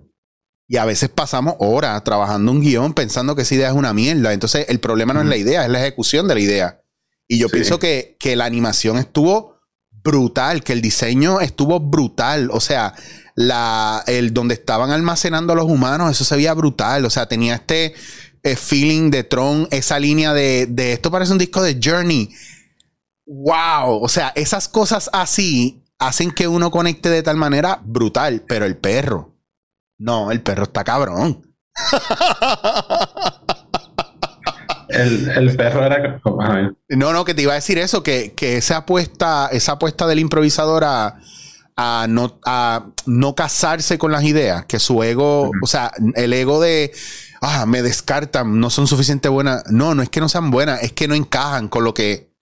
Y 0.66 0.78
a 0.78 0.86
veces 0.86 1.10
pasamos 1.10 1.56
horas 1.58 2.02
trabajando 2.04 2.50
un 2.50 2.62
guion 2.62 2.94
pensando 2.94 3.36
que 3.36 3.42
esa 3.42 3.54
idea 3.54 3.68
es 3.68 3.74
una 3.74 3.92
mierda. 3.92 4.32
Entonces 4.32 4.64
el 4.70 4.80
problema 4.80 5.12
no 5.12 5.20
es 5.20 5.26
la 5.26 5.36
idea, 5.36 5.64
es 5.64 5.70
la 5.70 5.80
ejecución 5.82 6.26
de 6.26 6.34
la 6.34 6.40
idea. 6.40 6.80
Y 7.28 7.38
yo 7.38 7.50
pienso 7.50 7.78
que, 7.78 8.16
que 8.18 8.34
la 8.34 8.46
animación 8.46 8.96
estuvo 8.96 9.60
brutal, 10.02 10.64
que 10.64 10.72
el 10.72 10.80
diseño 10.80 11.40
estuvo 11.40 11.80
brutal. 11.80 12.48
O 12.50 12.60
sea, 12.60 12.94
la, 13.34 14.02
el 14.06 14.32
donde 14.32 14.54
estaban 14.54 14.90
almacenando 14.90 15.52
a 15.52 15.56
los 15.56 15.66
humanos, 15.66 16.10
eso 16.10 16.24
se 16.24 16.36
veía 16.36 16.54
brutal. 16.54 17.04
O 17.04 17.10
sea, 17.10 17.26
tenía 17.26 17.56
este 17.56 17.92
eh, 18.42 18.56
feeling 18.56 19.10
de 19.10 19.22
Tron, 19.22 19.68
esa 19.70 19.98
línea 19.98 20.32
de, 20.32 20.66
de 20.66 20.94
esto 20.94 21.10
parece 21.10 21.32
un 21.32 21.38
disco 21.38 21.62
de 21.62 21.78
Journey 21.82 22.30
wow, 23.26 24.02
o 24.02 24.08
sea, 24.08 24.32
esas 24.34 24.68
cosas 24.68 25.10
así 25.12 25.82
hacen 25.98 26.30
que 26.30 26.48
uno 26.48 26.70
conecte 26.70 27.08
de 27.08 27.22
tal 27.22 27.36
manera 27.36 27.80
brutal, 27.84 28.42
pero 28.46 28.64
el 28.64 28.76
perro, 28.76 29.34
no, 29.98 30.30
el 30.30 30.42
perro 30.42 30.64
está 30.64 30.84
cabrón. 30.84 31.54
El, 34.88 35.56
perro 35.56 35.84
era. 35.84 36.20
No, 36.90 37.12
no, 37.12 37.24
que 37.24 37.34
te 37.34 37.42
iba 37.42 37.52
a 37.52 37.56
decir 37.56 37.78
eso, 37.78 38.02
que, 38.02 38.32
esa 38.38 38.78
apuesta, 38.78 39.48
esa 39.50 39.72
apuesta 39.72 40.06
del 40.06 40.18
improvisador 40.20 40.84
a, 40.84 41.16
no, 42.08 42.38
a 42.44 42.86
no 43.06 43.34
casarse 43.34 43.98
con 43.98 44.12
las 44.12 44.22
ideas, 44.24 44.66
que 44.66 44.78
su 44.78 45.02
ego, 45.02 45.50
o 45.62 45.66
sea, 45.66 45.90
el 46.14 46.32
ego 46.32 46.60
de 46.60 46.92
ah, 47.40 47.66
me 47.66 47.82
descartan, 47.82 48.60
no 48.60 48.70
son 48.70 48.86
suficientemente 48.86 49.28
buenas. 49.28 49.64
No, 49.70 49.94
no 49.94 50.02
es 50.02 50.08
que 50.08 50.20
no 50.20 50.28
sean 50.28 50.50
buenas, 50.50 50.82
es 50.82 50.92
que 50.92 51.08
no 51.08 51.14
encajan 51.14 51.68
con 51.68 51.84
lo 51.84 51.94
que. 51.94 52.33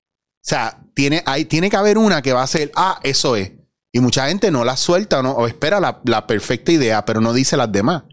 O 0.41 0.43
sea, 0.43 0.79
tiene, 0.95 1.21
hay, 1.25 1.45
tiene 1.45 1.69
que 1.69 1.77
haber 1.77 1.97
una 1.97 2.21
que 2.21 2.33
va 2.33 2.41
a 2.41 2.47
ser, 2.47 2.71
ah, 2.75 2.99
eso 3.03 3.35
es. 3.35 3.51
Y 3.93 3.99
mucha 3.99 4.27
gente 4.27 4.49
no 4.49 4.63
la 4.63 4.75
suelta 4.75 5.19
o, 5.19 5.23
no, 5.23 5.31
o 5.31 5.47
espera 5.47 5.79
la, 5.79 6.27
perfecta 6.27 6.71
idea, 6.71 7.05
pero 7.05 7.21
no 7.21 7.33
dice 7.33 7.57
las 7.57 7.71
demás. 7.71 8.03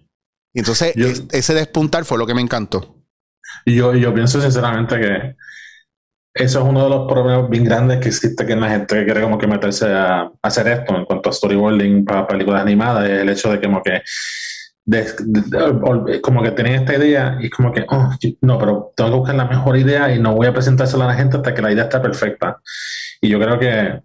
Y 0.52 0.58
entonces, 0.58 0.94
ese 1.30 1.54
despuntar 1.54 2.04
fue 2.04 2.18
lo 2.18 2.26
que 2.26 2.34
me 2.34 2.42
encantó. 2.42 2.96
Y 3.64 3.76
yo, 3.76 3.94
yo 3.94 4.12
pienso 4.12 4.40
sinceramente 4.40 4.98
que 4.98 5.36
eso 6.34 6.60
es 6.60 6.64
uno 6.64 6.84
de 6.84 6.90
los 6.90 7.08
problemas 7.08 7.48
bien 7.48 7.64
grandes 7.64 8.00
que 8.00 8.08
existe 8.08 8.46
que 8.46 8.52
en 8.52 8.60
la 8.60 8.70
gente 8.70 8.94
que 8.94 9.04
quiere 9.04 9.22
como 9.22 9.38
que 9.38 9.46
meterse 9.46 9.92
a, 9.92 10.30
hacer 10.42 10.68
esto 10.68 10.96
en 10.96 11.04
cuanto 11.04 11.30
a 11.30 11.32
storyboarding 11.32 12.04
para 12.04 12.26
películas 12.26 12.62
animadas, 12.62 13.08
es 13.08 13.20
el 13.20 13.28
hecho 13.28 13.50
de 13.50 13.60
que 13.60 13.66
como 13.66 13.82
que 13.82 14.02
como 16.22 16.42
que 16.42 16.50
tienen 16.52 16.74
esta 16.74 16.96
idea 16.96 17.38
y 17.40 17.46
es 17.46 17.50
como 17.50 17.72
que, 17.72 17.84
oh, 17.88 18.10
no, 18.40 18.58
pero 18.58 18.92
tengo 18.96 19.10
que 19.10 19.16
buscar 19.16 19.36
la 19.36 19.44
mejor 19.44 19.76
idea 19.76 20.14
y 20.14 20.18
no 20.18 20.34
voy 20.34 20.46
a 20.46 20.52
presentársela 20.52 21.04
a 21.04 21.08
la 21.08 21.14
gente 21.14 21.36
hasta 21.36 21.54
que 21.54 21.62
la 21.62 21.72
idea 21.72 21.84
está 21.84 22.00
perfecta. 22.00 22.60
Y 23.20 23.28
yo 23.28 23.38
creo 23.38 23.58
que 23.58 24.00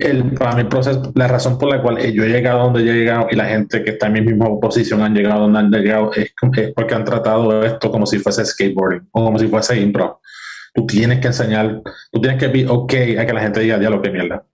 el, 0.00 0.32
para 0.32 0.56
mi 0.56 0.64
proceso, 0.64 1.12
la 1.14 1.28
razón 1.28 1.56
por 1.58 1.68
la 1.68 1.80
cual 1.80 1.98
yo 2.12 2.24
he 2.24 2.28
llegado 2.28 2.64
donde 2.64 2.80
he 2.80 2.94
llegado 2.94 3.28
y 3.30 3.36
la 3.36 3.46
gente 3.46 3.84
que 3.84 3.92
está 3.92 4.08
en 4.08 4.14
mi 4.14 4.20
misma 4.20 4.48
posición 4.60 5.02
han 5.02 5.14
llegado 5.14 5.42
donde 5.42 5.58
han 5.58 5.70
llegado 5.70 6.12
es, 6.14 6.34
porque 6.74 6.94
han 6.94 7.04
tratado 7.04 7.62
esto 7.64 7.90
como 7.90 8.06
si 8.06 8.18
fuese 8.18 8.44
skateboarding 8.44 9.08
o 9.12 9.24
como 9.24 9.38
si 9.38 9.46
fuese 9.46 9.80
impro. 9.80 10.20
Tú 10.74 10.86
tienes 10.86 11.20
que 11.20 11.28
enseñar, 11.28 11.82
tú 12.10 12.20
tienes 12.20 12.40
que 12.40 12.48
be 12.48 12.66
ok 12.66 12.92
a 13.18 13.26
que 13.26 13.32
la 13.32 13.40
gente 13.40 13.60
diga, 13.60 13.78
lo 13.78 14.02
que 14.02 14.10
mierda. 14.10 14.44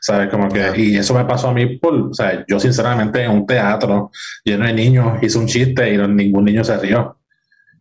¿Sabes? 0.00 0.28
Como 0.28 0.48
que, 0.48 0.72
y 0.76 0.96
eso 0.96 1.14
me 1.14 1.24
pasó 1.24 1.48
a 1.48 1.54
mí 1.54 1.76
por, 1.78 1.94
o 1.94 2.14
sea, 2.14 2.44
yo 2.46 2.58
sinceramente 2.60 3.22
en 3.22 3.30
un 3.30 3.46
teatro 3.46 4.10
lleno 4.44 4.66
de 4.66 4.72
niños 4.72 5.22
hice 5.22 5.38
un 5.38 5.46
chiste 5.46 5.92
y 5.92 5.98
ningún 5.98 6.44
niño 6.44 6.64
se 6.64 6.76
rió. 6.78 7.18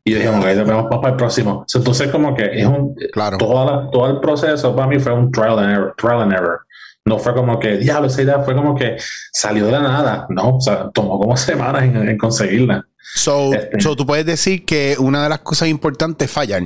Y 0.05 0.11
yo 0.11 0.17
dije, 0.17 0.29
ok, 0.29 0.43
vemos 0.65 0.87
para 0.89 1.09
el 1.09 1.15
próximo. 1.15 1.65
Entonces, 1.73 2.11
como 2.11 2.35
que 2.35 2.59
es 2.59 2.65
un. 2.65 2.93
Claro. 3.13 3.37
todo 3.37 4.09
el 4.09 4.19
proceso 4.19 4.75
para 4.75 4.87
mí 4.87 4.99
fue 4.99 5.13
un 5.13 5.31
trial 5.31 5.59
and 5.59 5.71
error. 5.71 5.95
Trial 5.97 6.21
and 6.23 6.33
error. 6.33 6.59
No 7.05 7.19
fue 7.19 7.33
como 7.33 7.59
que, 7.59 7.77
diablo, 7.77 8.07
esa 8.07 8.21
idea 8.21 8.39
fue 8.39 8.55
como 8.55 8.75
que 8.75 8.97
salió 9.31 9.65
de 9.65 9.71
la 9.73 9.81
nada. 9.81 10.25
No, 10.29 10.57
o 10.57 10.61
sea, 10.61 10.89
tomó 10.93 11.19
como 11.19 11.35
semanas 11.37 11.83
en, 11.83 12.17
conseguirla. 12.17 12.85
So, 13.15 13.53
este. 13.53 13.81
so, 13.81 13.95
tú 13.95 14.05
puedes 14.05 14.25
decir 14.25 14.65
que 14.65 14.95
una 14.99 15.23
de 15.23 15.29
las 15.29 15.39
cosas 15.39 15.69
importantes 15.69 16.29
es 16.29 16.33
fallar. 16.33 16.63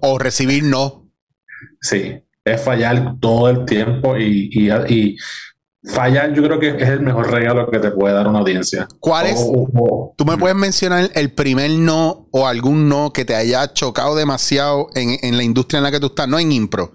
O 0.00 0.18
recibir 0.18 0.64
no. 0.64 1.10
Sí, 1.80 2.22
es 2.44 2.62
fallar 2.62 3.16
todo 3.20 3.48
el 3.50 3.64
tiempo 3.64 4.16
y, 4.16 4.48
y, 4.52 4.70
y 4.70 5.16
fallar 5.84 6.34
yo 6.34 6.42
creo 6.42 6.58
que 6.58 6.68
es 6.68 6.88
el 6.88 7.00
mejor 7.00 7.30
regalo 7.30 7.70
que 7.70 7.78
te 7.78 7.90
puede 7.90 8.14
dar 8.14 8.28
una 8.28 8.40
audiencia. 8.40 8.86
¿Cuál 8.98 9.26
es? 9.26 9.46
Tú 10.16 10.24
me 10.24 10.36
puedes 10.36 10.56
mencionar 10.56 11.10
el 11.14 11.32
primer 11.32 11.70
no 11.70 12.28
o 12.30 12.46
algún 12.46 12.88
no 12.88 13.12
que 13.12 13.24
te 13.24 13.34
haya 13.34 13.72
chocado 13.72 14.14
demasiado 14.14 14.88
en, 14.94 15.36
la 15.36 15.42
industria 15.42 15.78
en 15.78 15.84
la 15.84 15.90
que 15.90 16.00
tú 16.00 16.06
estás, 16.06 16.28
no 16.28 16.38
en 16.38 16.52
impro. 16.52 16.92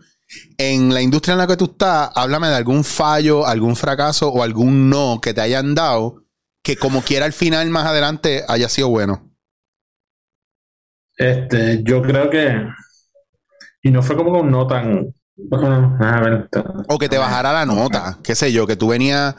En 0.57 0.93
la 0.93 1.01
industria 1.01 1.33
en 1.33 1.39
la 1.39 1.47
que 1.47 1.57
tú 1.57 1.65
estás, 1.65 2.09
háblame 2.15 2.47
de 2.47 2.55
algún 2.55 2.83
fallo, 2.83 3.45
algún 3.45 3.75
fracaso 3.75 4.29
o 4.29 4.43
algún 4.43 4.89
no 4.89 5.19
que 5.21 5.33
te 5.33 5.41
hayan 5.41 5.75
dado 5.75 6.23
que 6.63 6.77
como 6.77 7.03
quiera 7.03 7.27
al 7.27 7.33
final 7.33 7.69
más 7.69 7.85
adelante 7.85 8.43
haya 8.47 8.67
sido 8.67 8.89
bueno. 8.89 9.29
Este, 11.15 11.83
yo 11.83 12.01
creo 12.01 12.29
que 12.31 12.67
y 13.83 13.91
no 13.91 14.01
fue 14.01 14.15
como 14.17 14.39
un 14.39 14.49
no 14.49 14.65
tan 14.65 15.13
o 16.87 16.97
que 16.97 17.09
te 17.09 17.17
bajara 17.17 17.51
la 17.51 17.65
nota, 17.65 18.19
qué 18.23 18.35
sé 18.35 18.51
yo, 18.51 18.65
que 18.65 18.75
tú 18.75 18.89
venías 18.89 19.35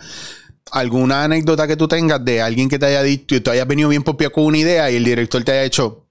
alguna 0.70 1.24
anécdota 1.24 1.66
que 1.66 1.76
tú 1.76 1.88
tengas 1.88 2.24
de 2.24 2.42
alguien 2.42 2.68
que 2.68 2.78
te 2.78 2.86
haya 2.86 3.02
dicho 3.02 3.34
y 3.34 3.40
tú 3.40 3.50
hayas 3.50 3.66
venido 3.66 3.88
bien 3.88 4.02
por 4.02 4.16
pie 4.16 4.30
con 4.30 4.44
una 4.44 4.58
idea 4.58 4.90
y 4.90 4.96
el 4.96 5.04
director 5.04 5.42
te 5.42 5.52
haya 5.52 5.62
hecho, 5.62 6.08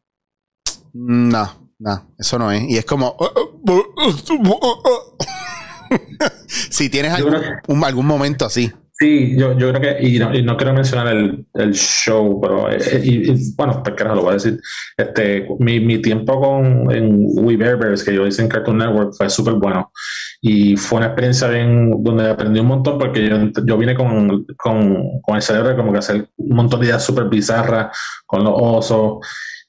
no, 0.93 1.71
no, 1.77 2.15
eso 2.17 2.39
no 2.39 2.51
es. 2.51 2.63
Y 2.63 2.77
es 2.77 2.85
como, 2.85 3.15
si 6.47 6.89
tienes 6.89 7.13
algún, 7.13 7.83
algún 7.83 8.05
momento 8.05 8.45
así. 8.45 8.71
Sí, 8.97 9.35
yo, 9.37 9.57
yo 9.57 9.73
creo 9.73 9.81
que, 9.81 10.07
y 10.07 10.19
no, 10.19 10.33
y 10.33 10.41
no 10.41 10.55
quiero 10.55 10.73
mencionar 10.73 11.07
el, 11.07 11.45
el 11.53 11.73
show, 11.73 12.39
pero, 12.41 12.71
eh, 12.71 12.77
eh, 12.79 13.01
y, 13.03 13.55
bueno, 13.55 13.83
pues 13.83 13.99
lo 13.99 14.21
voy 14.21 14.29
a 14.29 14.33
decir. 14.33 14.57
Este, 14.95 15.45
mi, 15.59 15.81
mi 15.81 16.01
tiempo 16.01 16.39
con 16.39 16.89
en 16.95 17.25
We 17.43 17.57
Bears, 17.57 18.05
que 18.05 18.13
yo 18.15 18.25
hice 18.25 18.41
en 18.41 18.47
Cartoon 18.47 18.77
Network, 18.77 19.13
fue 19.17 19.29
súper 19.29 19.55
bueno. 19.55 19.91
Y 20.39 20.77
fue 20.77 20.99
una 20.99 21.07
experiencia 21.07 21.49
bien, 21.49 21.91
donde 22.03 22.29
aprendí 22.29 22.61
un 22.61 22.67
montón, 22.67 22.97
porque 22.97 23.27
yo, 23.27 23.37
yo 23.65 23.77
vine 23.77 23.95
con, 23.95 24.45
con, 24.55 25.19
con 25.21 25.35
el 25.35 25.41
cerebro 25.41 25.75
como 25.75 25.91
que 25.91 25.99
hacer 25.99 26.29
un 26.37 26.55
montón 26.55 26.79
de 26.79 26.85
ideas 26.85 27.03
súper 27.03 27.25
bizarras 27.25 27.97
con 28.25 28.45
los 28.45 28.53
osos. 28.55 29.17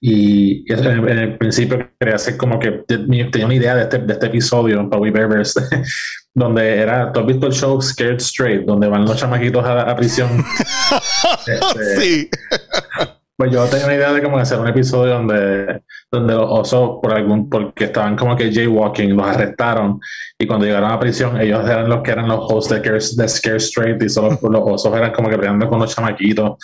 Y 0.00 0.71
en 0.71 1.19
el 1.19 1.38
principio 1.38 1.91
quería 1.99 2.17
hacer 2.17 2.37
como 2.37 2.59
que 2.59 2.85
tenía 2.87 3.29
una 3.45 3.55
idea 3.55 3.75
de 3.75 3.83
este, 3.85 3.99
de 3.99 4.12
este 4.12 4.26
episodio 4.26 4.88
para 4.91 5.00
We 5.00 5.11
Bears 5.11 5.55
donde 6.35 6.81
era, 6.81 7.11
¿tú 7.12 7.21
has 7.21 7.26
visto 7.26 7.47
el 7.47 7.53
show 7.55 7.81
Scared 7.81 8.21
Straight, 8.21 8.67
donde 8.67 8.88
van 8.88 9.07
los 9.07 9.17
chamaquitos 9.17 9.65
a, 9.65 9.97
prisión? 9.97 10.45
Este, 11.47 11.97
sí. 12.00 12.31
Pues 13.37 13.52
yo 13.52 13.66
tenía 13.66 13.85
una 13.85 13.95
idea 13.95 14.12
de 14.14 14.23
cómo 14.23 14.38
hacer 14.38 14.59
un 14.59 14.66
episodio 14.66 15.12
donde, 15.14 15.83
donde 16.11 16.33
los 16.33 16.47
osos, 16.49 16.99
por 17.02 17.12
algún, 17.12 17.50
porque 17.50 17.85
estaban 17.85 18.16
como 18.16 18.35
que 18.35 18.50
jaywalking, 18.50 19.14
los 19.14 19.26
arrestaron. 19.26 20.00
Y 20.38 20.47
cuando 20.47 20.64
llegaron 20.64 20.90
a 20.90 20.99
prisión, 20.99 21.38
ellos 21.38 21.62
eran 21.69 21.87
los 21.87 22.02
que 22.02 22.12
eran 22.12 22.28
los 22.28 22.40
hosts 22.40 22.81
de, 22.81 22.90
de 22.90 23.28
Scare 23.28 23.57
Straight 23.57 24.02
y 24.02 24.09
solo 24.09 24.38
los 24.40 24.62
osos 24.64 24.97
eran 24.97 25.12
como 25.12 25.28
que 25.28 25.37
peleando 25.37 25.69
con 25.69 25.81
los 25.81 25.95
chamaquitos. 25.95 26.57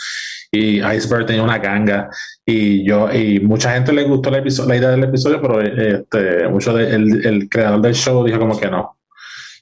Y 0.51 0.81
Iceberg 0.81 1.27
tenía 1.27 1.43
una 1.43 1.59
ganga. 1.59 2.09
Y 2.47 2.87
yo 2.89 3.13
y 3.13 3.41
mucha 3.41 3.75
gente 3.75 3.93
le 3.93 4.05
gustó 4.05 4.31
la, 4.31 4.41
la 4.41 4.77
idea 4.77 4.91
del 4.91 5.05
episodio, 5.05 5.43
pero 5.43 5.61
este, 5.61 6.49
mucho 6.49 6.73
de, 6.73 6.95
el, 6.95 7.27
el 7.27 7.49
creador 7.51 7.83
del 7.83 7.95
show 7.95 8.25
dijo 8.25 8.39
como 8.39 8.59
que 8.59 8.71
no. 8.71 8.97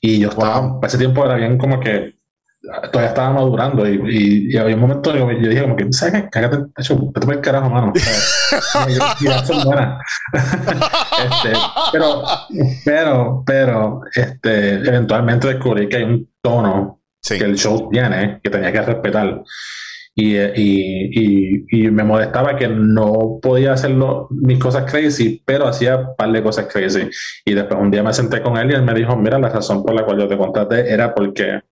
Y 0.01 0.21
yo 0.21 0.29
estaba, 0.29 0.81
para 0.81 0.89
ese 0.89 0.99
tiempo 0.99 1.25
era 1.25 1.35
bien 1.35 1.59
como 1.59 1.81
que 1.81 2.20
todavía 2.63 3.09
estaba 3.09 3.31
madurando 3.33 3.89
y, 3.89 4.51
y, 4.53 4.57
había 4.57 4.75
un 4.75 4.83
momento 4.83 5.15
yo, 5.15 5.31
yo 5.31 5.49
dije 5.49 5.63
como 5.63 5.77
que, 5.77 5.87
¿sabes 5.93 6.23
qué? 6.23 6.29
Cágate, 6.31 6.59
hecho, 6.77 6.97
vete 6.97 7.27
por 7.27 7.35
el 7.35 7.41
carajo, 7.41 7.71
mano. 7.71 7.93
y 7.97 9.47
son 9.47 9.65
buenas. 9.65 10.03
este, 10.33 11.59
pero, 11.93 12.23
pero, 12.85 13.43
pero, 13.47 14.01
este, 14.15 14.75
eventualmente 14.75 15.49
descubrí 15.49 15.89
que 15.89 15.97
hay 15.97 16.05
un 16.05 16.29
tono 16.43 17.01
que 17.27 17.37
el 17.37 17.57
show 17.57 17.89
tiene 17.91 18.41
que 18.43 18.51
tenía 18.51 18.73
que 18.73 18.83
respetar. 18.83 19.43
Y, 20.15 20.37
y, 20.37 21.65
y, 21.71 21.91
me 21.91 22.03
molestaba 22.03 22.57
que 22.57 22.69
no 22.69 23.39
podía 23.41 23.73
hacer 23.73 23.93
mis 24.31 24.59
cosas 24.59 24.91
crazy, 24.91 25.43
pero 25.47 25.67
hacía 25.67 25.97
un 25.97 26.17
par 26.17 26.31
de 26.33 26.43
cosas 26.43 26.67
crazy. 26.67 27.09
Y 27.45 27.55
después 27.55 27.81
un 27.81 27.91
día 27.91 28.03
me 28.03 28.13
senté 28.13 28.43
con 28.43 28.59
él 28.59 28.71
y 28.71 28.75
él 28.75 28.83
me 28.83 28.93
dijo, 28.93 29.17
mira, 29.17 29.39
la 29.39 29.49
razón 29.49 29.83
por 29.83 29.95
la 29.95 30.05
cual 30.05 30.19
yo 30.19 30.29
te 30.29 30.37
contraté 30.37 30.93
era 30.93 31.15
porque 31.15 31.63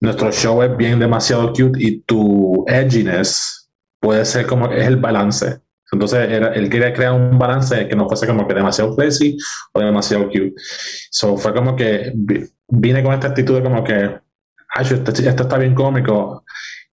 nuestro 0.00 0.32
show 0.32 0.62
es 0.62 0.76
bien 0.76 0.98
demasiado 0.98 1.48
cute 1.52 1.78
y 1.78 2.00
tu 2.00 2.64
edginess 2.66 3.70
puede 4.00 4.24
ser 4.24 4.46
como 4.46 4.70
es 4.70 4.86
el 4.86 4.96
balance. 4.96 5.60
Entonces 5.92 6.28
era, 6.30 6.54
él 6.54 6.70
quería 6.70 6.92
crear 6.92 7.12
un 7.12 7.38
balance 7.38 7.88
que 7.88 7.96
no 7.96 8.08
fuese 8.08 8.26
como 8.26 8.46
que 8.46 8.54
demasiado 8.54 8.94
crazy 8.96 9.36
o 9.72 9.80
demasiado 9.80 10.26
cute. 10.26 10.54
So 11.10 11.36
fue 11.36 11.52
como 11.52 11.74
que 11.74 12.12
vine 12.68 13.02
con 13.02 13.12
esta 13.12 13.28
actitud 13.28 13.56
de 13.56 13.62
como 13.62 13.82
que, 13.82 14.18
esto, 14.80 15.10
esto 15.10 15.42
está 15.42 15.58
bien 15.58 15.74
cómico 15.74 16.44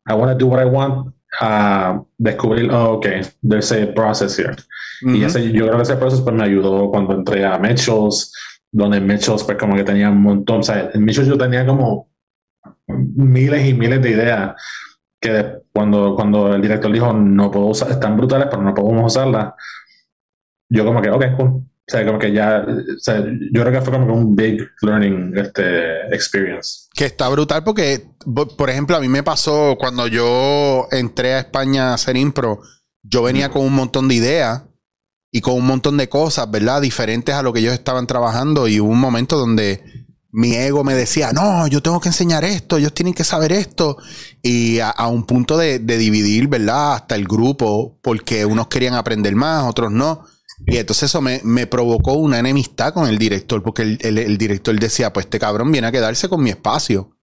I 0.07 0.13
want 0.13 0.31
to 0.31 0.37
do 0.37 0.47
what 0.47 0.59
I 0.59 0.65
want, 0.65 1.13
uh, 1.41 1.99
descubrir, 2.17 2.71
oh, 2.71 2.97
ok, 2.97 3.07
there's 3.43 3.71
a 3.71 3.87
process 3.93 4.37
here. 4.37 4.55
Y 5.01 5.23
ese, 5.23 5.51
yo 5.51 5.65
creo 5.65 5.77
que 5.77 5.83
ese 5.83 5.97
proceso 5.97 6.23
pues, 6.23 6.35
me 6.35 6.43
ayudó 6.43 6.89
cuando 6.89 7.13
entré 7.13 7.45
a 7.45 7.59
Mitchell's, 7.59 8.33
donde 8.71 8.99
Mitchell's 8.99 9.43
pues 9.43 9.57
como 9.57 9.75
que 9.75 9.83
tenía 9.83 10.09
un 10.09 10.23
montón, 10.23 10.61
o 10.61 10.63
sea, 10.63 10.89
en 10.93 11.03
Mitchell's 11.03 11.27
yo 11.27 11.37
tenía 11.37 11.65
como 11.65 12.06
miles 12.87 13.67
y 13.67 13.73
miles 13.73 14.01
de 14.01 14.09
ideas 14.09 14.55
que 15.19 15.59
cuando, 15.73 16.15
cuando 16.15 16.53
el 16.53 16.61
director 16.61 16.91
dijo 16.91 17.11
no 17.13 17.51
puedo 17.51 17.67
usar, 17.67 17.91
están 17.91 18.17
brutales, 18.17 18.47
pero 18.49 18.61
no 18.61 18.73
podemos 18.73 19.13
usarlas, 19.13 19.53
yo 20.69 20.85
como 20.85 21.01
que, 21.01 21.09
ok, 21.09 21.25
cool. 21.37 21.47
O 21.89 21.89
sea, 21.89 22.05
como 22.05 22.19
que 22.19 22.33
ya, 22.33 22.65
o 22.67 22.99
sea, 22.99 23.23
yo 23.25 23.61
creo 23.61 23.71
que 23.71 23.81
fue 23.81 23.93
como 23.93 24.13
un 24.13 24.35
big 24.35 24.69
learning 24.81 25.33
este, 25.37 26.13
experience. 26.13 26.89
Que 26.93 27.05
está 27.05 27.29
brutal 27.29 27.63
porque, 27.63 28.09
por 28.57 28.69
ejemplo, 28.69 28.97
a 28.97 28.99
mí 28.99 29.07
me 29.07 29.23
pasó 29.23 29.77
cuando 29.79 30.07
yo 30.07 30.87
entré 30.91 31.35
a 31.35 31.39
España 31.39 31.91
a 31.91 31.93
hacer 31.93 32.17
impro, 32.17 32.59
yo 33.03 33.23
venía 33.23 33.49
con 33.49 33.63
un 33.63 33.73
montón 33.73 34.09
de 34.09 34.15
ideas 34.15 34.63
y 35.31 35.39
con 35.39 35.53
un 35.53 35.65
montón 35.65 35.95
de 35.95 36.09
cosas, 36.09 36.51
¿verdad? 36.51 36.81
Diferentes 36.81 37.33
a 37.33 37.41
lo 37.41 37.53
que 37.53 37.61
ellos 37.61 37.73
estaban 37.73 38.05
trabajando 38.05 38.67
y 38.67 38.81
hubo 38.81 38.91
un 38.91 38.99
momento 38.99 39.37
donde 39.37 39.96
mi 40.31 40.55
ego 40.55 40.83
me 40.83 40.93
decía, 40.93 41.31
no, 41.31 41.67
yo 41.67 41.81
tengo 41.81 41.99
que 41.99 42.09
enseñar 42.09 42.43
esto, 42.43 42.77
ellos 42.77 42.93
tienen 42.93 43.13
que 43.13 43.23
saber 43.23 43.51
esto. 43.51 43.97
Y 44.41 44.79
a, 44.79 45.07
un 45.07 45.25
punto 45.25 45.57
de, 45.57 45.79
dividir, 45.79 46.47
¿verdad? 46.47 46.93
Hasta 46.93 47.15
el 47.15 47.25
grupo, 47.25 47.97
porque 48.01 48.45
unos 48.45 48.67
querían 48.67 48.93
aprender 48.93 49.35
más, 49.35 49.63
otros 49.63 49.91
no. 49.91 50.25
Y 50.65 50.77
entonces 50.77 51.03
eso 51.03 51.21
me, 51.21 51.67
provocó 51.67 52.13
una 52.13 52.39
enemistad 52.39 52.93
con 52.93 53.07
el 53.07 53.17
director, 53.17 53.63
porque 53.63 53.97
el, 53.99 54.37
director 54.37 54.77
decía, 54.79 55.13
pues 55.13 55.25
este 55.27 55.39
cabrón 55.39 55.71
viene 55.71 55.87
a 55.87 55.91
quedarse 55.91 56.27
con 56.27 56.43
mi 56.43 56.49
espacio. 56.49 57.17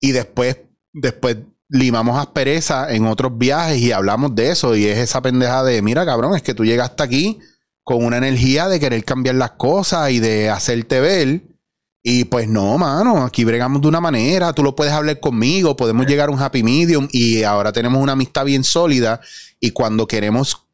Y 0.00 0.12
después, 0.12 0.58
después 0.92 1.38
limamos 1.68 2.18
aspereza 2.18 2.92
en 2.92 3.06
otros 3.06 3.38
viajes 3.38 3.78
y 3.78 3.92
hablamos 3.92 4.34
de 4.34 4.50
eso. 4.50 4.76
Y 4.76 4.86
es 4.86 4.98
esa 4.98 5.22
pendeja 5.22 5.62
de, 5.64 5.80
mira, 5.80 6.04
cabrón, 6.04 6.36
es 6.36 6.42
que 6.42 6.54
tú 6.54 6.64
llegaste 6.64 7.02
aquí 7.02 7.38
con 7.82 8.04
una 8.04 8.18
energía 8.18 8.68
de 8.68 8.78
querer 8.78 9.04
cambiar 9.04 9.36
las 9.36 9.52
cosas 9.52 10.10
y 10.10 10.20
de 10.20 10.50
hacerte 10.50 11.00
ver. 11.00 11.51
Y 12.02 12.24
pues 12.24 12.48
no, 12.48 12.76
mano, 12.78 13.22
aquí 13.22 13.44
bregamos 13.44 13.80
de 13.80 13.88
una 13.88 14.00
manera, 14.00 14.52
tú 14.52 14.62
lo 14.62 14.74
puedes 14.74 14.92
hablar 14.92 15.20
conmigo, 15.20 15.76
podemos 15.76 16.06
llegar 16.06 16.28
a 16.28 16.32
un 16.32 16.40
happy 16.40 16.62
medium 16.62 17.08
y 17.12 17.44
ahora 17.44 17.72
tenemos 17.72 18.02
una 18.02 18.12
amistad 18.12 18.44
bien 18.44 18.64
sólida 18.64 19.20
y 19.60 19.70
cuando 19.70 20.08
queremos 20.08 20.66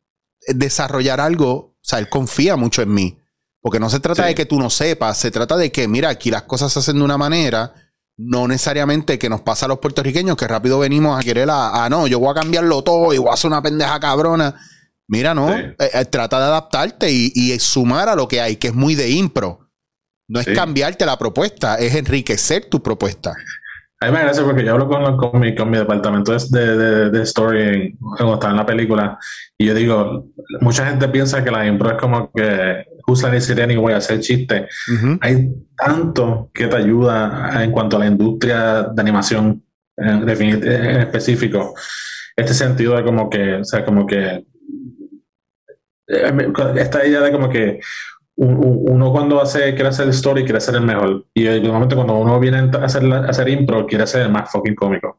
desarrollar 0.46 1.20
algo, 1.20 1.50
o 1.50 1.76
sea, 1.82 1.98
él 1.98 2.08
confía 2.08 2.56
mucho 2.56 2.80
en 2.82 2.94
mí. 2.94 3.18
Porque 3.60 3.80
no 3.80 3.90
se 3.90 4.00
trata 4.00 4.24
de 4.24 4.34
que 4.34 4.46
tú 4.46 4.58
no 4.58 4.70
sepas, 4.70 5.18
se 5.18 5.30
trata 5.30 5.56
de 5.56 5.70
que, 5.70 5.88
mira, 5.88 6.08
aquí 6.08 6.30
las 6.30 6.44
cosas 6.44 6.72
se 6.72 6.78
hacen 6.78 6.96
de 6.96 7.04
una 7.04 7.18
manera 7.18 7.74
no 8.18 8.48
necesariamente 8.48 9.18
que 9.18 9.28
nos 9.28 9.40
pasa 9.42 9.66
a 9.66 9.68
los 9.68 9.78
puertorriqueños 9.78 10.36
que 10.36 10.48
rápido 10.48 10.80
venimos 10.80 11.18
a 11.18 11.22
querer 11.22 11.48
a, 11.50 11.84
ah, 11.84 11.88
no, 11.88 12.08
yo 12.08 12.18
voy 12.18 12.30
a 12.30 12.34
cambiarlo 12.34 12.82
todo 12.82 13.14
y 13.14 13.18
voy 13.18 13.30
a 13.30 13.34
hacer 13.34 13.48
una 13.48 13.62
pendeja 13.62 13.98
cabrona. 14.00 14.56
Mira, 15.06 15.34
no, 15.34 15.50
eh, 15.56 15.74
eh, 15.78 16.04
trata 16.04 16.38
de 16.38 16.44
adaptarte 16.46 17.10
y, 17.10 17.58
sumar 17.60 18.08
a 18.08 18.16
lo 18.16 18.28
que 18.28 18.40
hay, 18.40 18.56
que 18.56 18.68
es 18.68 18.74
muy 18.74 18.94
de 18.94 19.10
impro. 19.10 19.67
No 20.28 20.40
es 20.40 20.46
cambiarte 20.46 21.06
la 21.06 21.18
propuesta, 21.18 21.76
es 21.76 21.94
enriquecer 21.94 22.66
tu 22.66 22.82
propuesta. 22.82 23.34
A 24.00 24.06
mí 24.06 24.12
me 24.12 24.20
gracia 24.20 24.44
porque 24.44 24.64
yo 24.64 24.72
hablo 24.72 24.86
con, 24.86 25.16
con, 25.16 25.40
mi, 25.40 25.56
con 25.56 25.70
mi 25.70 25.78
departamento 25.78 26.32
de, 26.32 27.10
de, 27.10 27.22
story 27.22 27.96
cuando 27.98 28.34
está 28.34 28.50
en 28.50 28.56
la 28.56 28.66
película 28.66 29.18
y 29.56 29.66
yo 29.66 29.74
digo, 29.74 30.26
mucha 30.60 30.86
gente 30.86 31.08
piensa 31.08 31.42
que 31.42 31.50
la 31.50 31.66
impro 31.66 31.90
es 31.90 31.96
como 31.98 32.30
que 32.30 32.84
usa 33.08 33.30
ni 33.30 33.40
siquiera 33.40 33.66
ni 33.66 33.76
voy 33.76 33.94
a 33.94 33.96
hacer 33.96 34.20
chiste. 34.20 34.68
Hay 35.20 35.48
tanto 35.76 36.50
que 36.54 36.68
te 36.68 36.76
ayuda 36.76 37.64
en 37.64 37.72
cuanto 37.72 37.96
a 37.96 38.00
la 38.00 38.06
industria 38.06 38.82
de 38.84 39.02
animación 39.02 39.64
en, 39.96 40.28
en 40.28 41.00
específico. 41.00 41.74
Este 42.36 42.54
sentido 42.54 42.94
de 42.94 43.02
como 43.02 43.28
que, 43.28 43.54
o 43.54 43.64
sea, 43.64 43.84
como 43.84 44.06
que 44.06 44.44
eh, 46.06 46.52
esta 46.76 47.04
idea 47.04 47.20
de 47.20 47.32
como 47.32 47.48
que 47.48 47.80
uno 48.38 49.10
cuando 49.10 49.40
hace, 49.40 49.74
quiere 49.74 49.88
hacer 49.88 50.08
story, 50.10 50.44
quiere 50.44 50.60
ser 50.60 50.76
el 50.76 50.82
mejor. 50.82 51.26
Y 51.34 51.46
en 51.46 51.64
el 51.64 51.72
momento 51.72 51.96
cuando 51.96 52.14
uno 52.14 52.38
viene 52.38 52.58
a 52.58 52.84
hacer, 52.84 53.04
a 53.12 53.28
hacer 53.28 53.48
impro, 53.48 53.84
quiere 53.86 54.06
ser 54.06 54.22
el 54.22 54.30
más 54.30 54.50
fucking 54.50 54.76
cómico. 54.76 55.18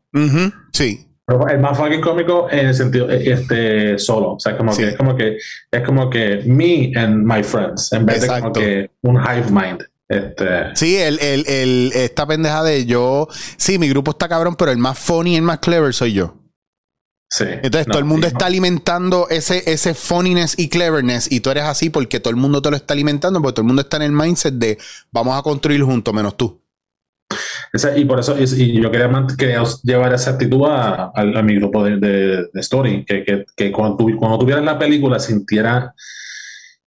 Sí. 0.72 1.06
el 1.50 1.60
más 1.60 1.78
fucking 1.78 2.00
cómico 2.00 2.48
en 2.50 2.68
el 2.68 2.76
sentido 2.76 3.10
eh, 3.10 3.32
este 3.32 4.00
solo. 4.00 4.36
O 4.36 4.40
sea, 4.40 4.56
como 4.56 4.76
que 4.76 4.88
es 4.88 4.96
como 4.96 5.16
que 5.18 5.38
es 5.70 5.82
como 5.86 6.10
que 6.10 6.44
me 6.46 6.94
and 6.96 7.26
my 7.26 7.44
friends, 7.44 7.92
en 7.92 8.06
vez 8.06 8.22
de 8.22 8.28
como 8.28 8.54
que 8.54 8.90
un 9.02 9.18
hive 9.18 9.52
mind. 9.52 9.84
Este... 10.08 10.76
Sí, 10.76 10.96
el, 10.96 11.20
el, 11.20 11.46
el, 11.48 11.92
esta 11.94 12.26
pendeja 12.26 12.64
de 12.64 12.86
yo. 12.86 13.28
Sí, 13.58 13.78
mi 13.78 13.90
grupo 13.90 14.12
está 14.12 14.30
cabrón, 14.30 14.56
pero 14.56 14.72
el 14.72 14.78
más 14.78 14.98
funny 14.98 15.36
el 15.36 15.44
más 15.44 15.60
clever 15.60 15.94
soy 15.94 16.14
yo. 16.14 16.36
Entonces 17.38 17.86
todo 17.86 18.00
el 18.00 18.06
mundo 18.06 18.26
está 18.26 18.48
alimentando 18.48 19.28
ese, 19.30 19.72
ese 19.72 19.94
funniness 19.94 20.58
y 20.58 20.68
cleverness 20.68 21.32
y 21.32 21.42
tú 21.42 21.52
eres 21.52 21.66
así 21.66 21.90
porque 21.90 22.20
todo 22.20 22.32
el 22.32 22.38
mundo 22.38 22.62
te 22.62 22.72
lo 22.72 22.76
está 22.76 22.94
alimentando, 22.94 23.40
porque 23.42 23.56
todo 23.56 23.62
el 23.64 23.68
mundo 23.68 23.84
está 23.84 23.98
en 23.98 24.04
el 24.04 24.12
mindset 24.12 24.56
de 24.56 24.78
vamos 25.12 25.38
a 25.38 25.44
construir 25.44 25.84
juntos, 25.84 26.12
menos 26.14 26.36
tú. 26.36 26.60
y 27.96 28.06
por 28.06 28.20
eso 28.20 28.36
y 28.40 28.82
yo 28.82 28.90
quería, 28.90 29.64
llevar 29.84 30.14
esa 30.14 30.32
actitud 30.32 30.66
a, 30.68 31.12
mi 31.44 31.56
grupo 31.56 31.84
de, 31.84 32.50
story, 32.56 33.06
que, 33.06 33.46
que, 33.56 33.72
cuando, 33.72 33.98
tu, 33.98 34.18
cuando 34.18 34.40
tuvieras 34.40 34.66
la 34.66 34.80
película 34.80 35.20
sintiera 35.20 35.94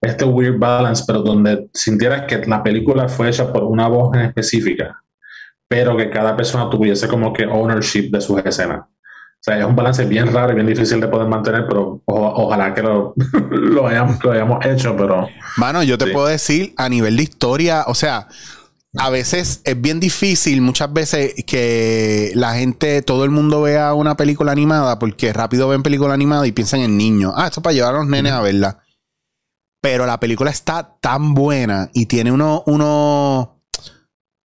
este 0.01 0.25
weird 0.25 0.59
balance, 0.59 1.05
pero 1.07 1.21
donde 1.21 1.69
sintieras 1.73 2.25
que 2.27 2.39
la 2.47 2.65
película 2.65 3.09
fue 3.09 3.29
hecha 3.29 3.53
por 3.53 3.63
una 3.63 3.87
voz 3.87 4.13
en 4.17 4.23
específica, 4.23 5.01
pero 5.69 5.97
que 5.97 6.11
cada 6.11 6.37
persona 6.37 6.69
tuviese 6.69 7.07
como 7.07 7.33
que 7.33 7.45
ownership 7.45 8.11
de 8.11 8.21
sus 8.21 8.45
escenas. 8.45 8.81
O 9.43 9.45
sea, 9.45 9.59
es 9.59 9.65
un 9.65 9.75
balance 9.75 10.05
bien 10.05 10.33
raro 10.33 10.53
y 10.53 10.55
bien 10.55 10.69
difícil 10.69 11.01
de 11.01 11.09
poder 11.09 11.27
mantener, 11.27 11.67
pero 11.67 12.01
ojalá 12.07 12.73
que 12.73 12.81
lo, 12.81 13.13
lo, 13.51 13.89
hayamos, 13.89 14.65
hecho, 14.65 14.95
pero... 14.97 15.27
Mano, 15.57 15.83
yo 15.83 15.99
te 15.99 16.07
puedo 16.07 16.29
decir, 16.29 16.75
a 16.77 16.89
nivel 16.89 17.17
de 17.17 17.25
historia, 17.25 17.83
o 17.89 17.95
sea, 17.97 18.29
a 18.97 19.11
veces 19.11 19.61
es 19.65 19.81
bien 19.81 19.99
difícil, 19.99 20.61
muchas 20.61 20.93
veces, 20.93 21.35
que 21.45 22.31
la 22.37 22.55
gente, 22.55 23.03
todo 23.03 23.25
el 23.25 23.31
mundo 23.31 23.63
vea 23.63 23.95
una 23.95 24.17
película 24.17 24.53
animada, 24.53 25.01
porque 25.01 25.33
rápido 25.33 25.67
ven 25.67 25.83
película 25.83 26.15
animada 26.15 26.47
y 26.47 26.53
piensan 26.53 26.79
en 26.79 26.97
niños. 26.97 27.35
Ah, 27.37 27.47
esto 27.47 27.59
es 27.59 27.65
para 27.65 27.75
llevar 27.75 27.97
a 27.97 27.99
los 27.99 28.07
nenes 28.07 28.33
a 28.33 28.43
verla. 28.43 28.79
Pero 29.81 30.07
la 30.07 30.21
película 30.21 30.53
está 30.53 30.99
tan 31.01 31.35
buena 31.35 31.91
y 31.93 32.07
tiene 32.07 32.31
uno, 32.31 32.63
uno 32.67 33.62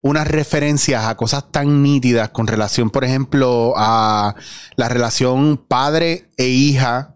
unas 0.03 0.27
referencias 0.27 1.05
a 1.05 1.15
cosas 1.15 1.49
tan 1.49 1.81
nítidas 1.81 2.29
con 2.29 2.45
relación, 2.45 2.89
por 2.89 3.05
ejemplo, 3.05 3.73
a 3.77 4.35
la 4.75 4.89
relación 4.89 5.57
padre 5.57 6.29
e 6.35 6.49
hija, 6.49 7.15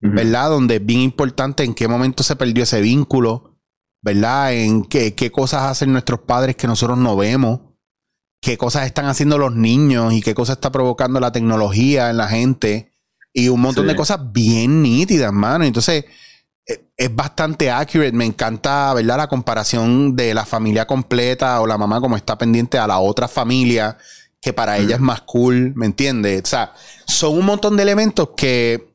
¿verdad? 0.00 0.50
Donde 0.50 0.76
es 0.76 0.84
bien 0.84 1.00
importante 1.00 1.62
en 1.62 1.74
qué 1.74 1.86
momento 1.86 2.24
se 2.24 2.34
perdió 2.34 2.64
ese 2.64 2.80
vínculo, 2.80 3.56
¿verdad? 4.02 4.52
En 4.52 4.84
qué, 4.84 5.14
qué 5.14 5.30
cosas 5.30 5.62
hacen 5.62 5.92
nuestros 5.92 6.20
padres 6.20 6.56
que 6.56 6.66
nosotros 6.66 6.98
no 6.98 7.16
vemos, 7.16 7.60
qué 8.42 8.58
cosas 8.58 8.86
están 8.86 9.06
haciendo 9.06 9.38
los 9.38 9.54
niños 9.54 10.12
y 10.12 10.20
qué 10.20 10.34
cosas 10.34 10.56
está 10.56 10.72
provocando 10.72 11.20
la 11.20 11.30
tecnología 11.30 12.10
en 12.10 12.16
la 12.16 12.26
gente 12.26 12.90
y 13.32 13.48
un 13.48 13.60
montón 13.60 13.86
de 13.86 13.94
cosas 13.94 14.32
bien 14.32 14.82
nítidas, 14.82 15.32
mano. 15.32 15.64
Entonces, 15.64 16.04
es 16.66 17.14
bastante 17.14 17.70
accurate. 17.70 18.12
Me 18.12 18.24
encanta, 18.24 18.94
¿verdad? 18.94 19.18
La 19.18 19.28
comparación 19.28 20.16
de 20.16 20.34
la 20.34 20.44
familia 20.44 20.86
completa 20.86 21.60
o 21.60 21.66
la 21.66 21.78
mamá 21.78 22.00
como 22.00 22.16
está 22.16 22.38
pendiente 22.38 22.78
a 22.78 22.86
la 22.86 22.98
otra 22.98 23.28
familia, 23.28 23.98
que 24.40 24.52
para 24.52 24.78
ella 24.78 24.96
es 24.96 25.00
más 25.00 25.22
cool, 25.22 25.72
¿me 25.74 25.86
entiendes? 25.86 26.42
O 26.42 26.46
sea, 26.46 26.72
son 27.06 27.38
un 27.38 27.46
montón 27.46 27.76
de 27.76 27.82
elementos 27.82 28.30
que 28.36 28.94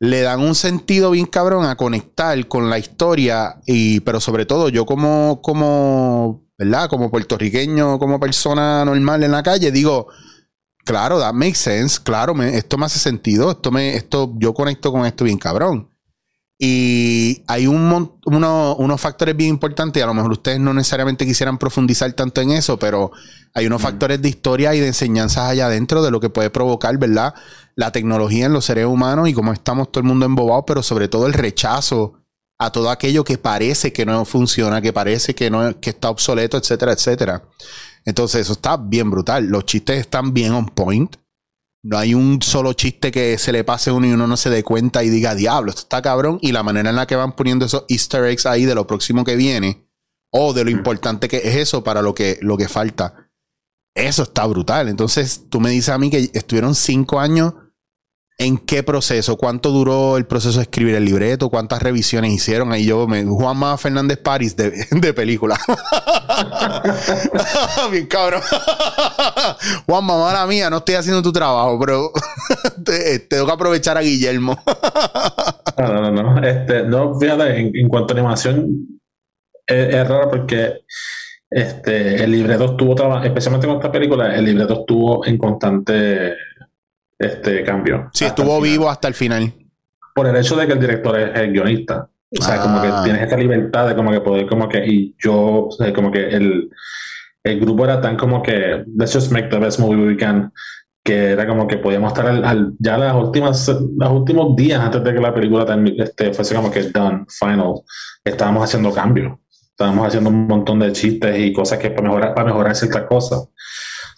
le 0.00 0.22
dan 0.22 0.40
un 0.40 0.54
sentido 0.54 1.10
bien 1.10 1.26
cabrón 1.26 1.66
a 1.66 1.76
conectar 1.76 2.46
con 2.46 2.70
la 2.70 2.78
historia 2.78 3.60
y, 3.66 4.00
pero 4.00 4.20
sobre 4.20 4.46
todo 4.46 4.68
yo 4.68 4.86
como, 4.86 5.40
como, 5.42 6.46
¿verdad? 6.56 6.88
Como 6.88 7.10
puertorriqueño, 7.10 7.98
como 7.98 8.20
persona 8.20 8.84
normal 8.84 9.24
en 9.24 9.32
la 9.32 9.42
calle, 9.42 9.72
digo, 9.72 10.08
claro, 10.84 11.18
that 11.18 11.34
makes 11.34 11.58
sense, 11.58 12.00
claro, 12.02 12.40
esto 12.42 12.78
me 12.78 12.86
hace 12.86 12.98
sentido, 12.98 13.50
esto 13.50 13.70
me, 13.70 13.94
esto, 13.94 14.32
yo 14.36 14.54
conecto 14.54 14.92
con 14.92 15.04
esto 15.04 15.24
bien 15.24 15.38
cabrón. 15.38 15.90
Y 16.60 17.44
hay 17.46 17.68
un 17.68 18.18
unos 18.24 19.00
factores 19.00 19.36
bien 19.36 19.50
importantes, 19.50 20.02
a 20.02 20.06
lo 20.06 20.14
mejor 20.14 20.32
ustedes 20.32 20.58
no 20.58 20.74
necesariamente 20.74 21.24
quisieran 21.24 21.56
profundizar 21.56 22.12
tanto 22.14 22.40
en 22.40 22.50
eso, 22.50 22.78
pero 22.78 23.12
hay 23.54 23.66
unos 23.66 23.80
factores 23.80 24.20
de 24.20 24.28
historia 24.28 24.74
y 24.74 24.80
de 24.80 24.88
enseñanzas 24.88 25.50
allá 25.50 25.66
adentro 25.66 26.02
de 26.02 26.10
lo 26.10 26.18
que 26.20 26.30
puede 26.30 26.50
provocar, 26.50 26.98
¿verdad? 26.98 27.32
La 27.76 27.92
tecnología 27.92 28.46
en 28.46 28.52
los 28.52 28.64
seres 28.64 28.86
humanos 28.86 29.28
y 29.28 29.34
cómo 29.34 29.52
estamos 29.52 29.92
todo 29.92 30.00
el 30.00 30.08
mundo 30.08 30.26
embobado, 30.26 30.66
pero 30.66 30.82
sobre 30.82 31.06
todo 31.06 31.28
el 31.28 31.32
rechazo 31.32 32.14
a 32.58 32.72
todo 32.72 32.90
aquello 32.90 33.22
que 33.22 33.38
parece 33.38 33.92
que 33.92 34.04
no 34.04 34.24
funciona, 34.24 34.82
que 34.82 34.92
parece 34.92 35.34
que, 35.34 35.50
no, 35.50 35.78
que 35.80 35.90
está 35.90 36.10
obsoleto, 36.10 36.56
etcétera, 36.58 36.92
etcétera. 36.92 37.44
Entonces, 38.04 38.40
eso 38.42 38.54
está 38.54 38.76
bien 38.76 39.10
brutal. 39.10 39.46
Los 39.46 39.64
chistes 39.64 40.00
están 40.00 40.34
bien 40.34 40.52
on 40.52 40.66
point. 40.66 41.14
No 41.82 41.96
hay 41.96 42.14
un 42.14 42.42
solo 42.42 42.72
chiste 42.72 43.10
que 43.12 43.38
se 43.38 43.52
le 43.52 43.64
pase 43.64 43.92
uno 43.92 44.06
y 44.06 44.12
uno 44.12 44.26
no 44.26 44.36
se 44.36 44.50
dé 44.50 44.64
cuenta 44.64 45.04
y 45.04 45.10
diga, 45.10 45.34
diablo, 45.34 45.70
esto 45.70 45.82
está 45.82 46.02
cabrón. 46.02 46.38
Y 46.42 46.52
la 46.52 46.62
manera 46.62 46.90
en 46.90 46.96
la 46.96 47.06
que 47.06 47.16
van 47.16 47.36
poniendo 47.36 47.64
esos 47.64 47.84
easter 47.88 48.24
eggs 48.24 48.46
ahí 48.46 48.64
de 48.64 48.74
lo 48.74 48.86
próximo 48.86 49.24
que 49.24 49.36
viene, 49.36 49.88
o 50.30 50.52
de 50.52 50.64
lo 50.64 50.70
importante 50.70 51.28
que 51.28 51.38
es 51.38 51.56
eso 51.56 51.84
para 51.84 52.02
lo 52.02 52.14
que, 52.14 52.38
lo 52.42 52.56
que 52.56 52.68
falta. 52.68 53.30
Eso 53.94 54.24
está 54.24 54.46
brutal. 54.46 54.88
Entonces, 54.88 55.46
tú 55.48 55.60
me 55.60 55.70
dices 55.70 55.90
a 55.90 55.98
mí 55.98 56.10
que 56.10 56.30
estuvieron 56.32 56.74
cinco 56.74 57.20
años 57.20 57.54
¿En 58.40 58.56
qué 58.56 58.84
proceso? 58.84 59.36
¿Cuánto 59.36 59.70
duró 59.70 60.16
el 60.16 60.24
proceso 60.24 60.58
de 60.58 60.62
escribir 60.62 60.94
el 60.94 61.04
libreto? 61.04 61.50
¿Cuántas 61.50 61.82
revisiones 61.82 62.30
hicieron? 62.30 62.72
Ahí 62.72 62.86
yo 62.86 63.08
me. 63.08 63.24
Juanma 63.24 63.76
Fernández 63.76 64.18
París 64.18 64.54
de, 64.54 64.70
película. 65.12 65.58
Bien 67.90 68.06
cabrón. 68.06 68.40
Juanma, 69.86 70.18
mala 70.18 70.46
mía, 70.46 70.70
no 70.70 70.76
estoy 70.76 70.94
haciendo 70.94 71.20
tu 71.20 71.32
trabajo, 71.32 71.80
pero 71.80 72.12
tengo 73.28 73.44
que 73.44 73.52
aprovechar 73.52 73.98
a 73.98 74.02
Guillermo. 74.02 74.56
no, 75.76 76.00
no, 76.00 76.12
no. 76.12 76.40
Este, 76.40 76.84
no, 76.84 77.18
fíjate, 77.18 77.58
en, 77.58 77.88
cuanto 77.88 78.14
a 78.14 78.18
animación, 78.18 79.00
es, 79.66 80.08
raro 80.08 80.30
porque 80.30 80.82
este, 81.50 82.22
el 82.22 82.30
libreto 82.30 82.66
estuvo, 82.66 83.20
especialmente 83.20 83.66
con 83.66 83.78
esta 83.78 83.90
película, 83.90 84.32
el 84.36 84.44
libreto 84.44 84.82
estuvo 84.82 85.26
en 85.26 85.38
constante 85.38 86.36
este 87.18 87.64
cambio. 87.64 88.08
Sí, 88.12 88.24
estuvo 88.24 88.60
vivo 88.60 88.88
hasta 88.88 89.08
el 89.08 89.14
final. 89.14 89.52
Por 90.14 90.26
el 90.26 90.36
hecho 90.36 90.56
de 90.56 90.66
que 90.66 90.72
el 90.72 90.80
director 90.80 91.18
es 91.18 91.38
el 91.38 91.52
guionista. 91.52 92.08
O 92.38 92.42
sea, 92.42 92.60
como 92.60 92.82
que 92.82 92.88
Ah. 92.88 93.00
tienes 93.04 93.22
esta 93.22 93.36
libertad 93.36 93.88
de 93.88 93.94
como 93.96 94.10
que 94.10 94.20
poder 94.20 94.46
como 94.46 94.68
que, 94.68 94.84
y 94.86 95.14
yo, 95.18 95.66
o 95.66 95.70
sea, 95.70 95.92
como 95.94 96.10
que 96.12 96.28
el, 96.28 96.68
el 97.42 97.60
grupo 97.60 97.84
era 97.84 98.00
tan 98.00 98.16
como 98.16 98.42
que, 98.42 98.84
let's 98.96 99.14
just 99.14 99.32
make 99.32 99.48
the 99.48 99.58
best 99.58 99.78
movie 99.80 100.06
we 100.08 100.16
can, 100.16 100.52
que 101.02 101.30
era 101.30 101.46
como 101.46 101.66
que 101.66 101.78
podíamos 101.78 102.12
estar 102.12 102.26
al, 102.26 102.44
al- 102.44 102.72
ya 102.78 102.98
las 102.98 103.14
últimas, 103.14 103.66
los 103.68 104.10
últimos 104.10 104.54
días 104.56 104.78
antes 104.80 105.02
de 105.02 105.14
que 105.14 105.20
la 105.20 105.32
película 105.32 105.64
este, 105.98 106.34
fuese 106.34 106.54
como 106.54 106.70
que 106.70 106.82
done, 106.92 107.24
final, 107.28 107.84
estábamos 108.22 108.64
haciendo 108.64 108.92
cambios. 108.92 109.38
Estábamos 109.70 110.08
haciendo 110.08 110.28
un 110.30 110.46
montón 110.48 110.80
de 110.80 110.92
chistes 110.92 111.38
y 111.38 111.52
cosas 111.52 111.78
que 111.78 111.90
para 111.90 112.02
mejorar, 112.08 112.34
para 112.34 112.46
mejorar 112.48 112.74
ciertas 112.74 113.04
cosas. 113.04 113.48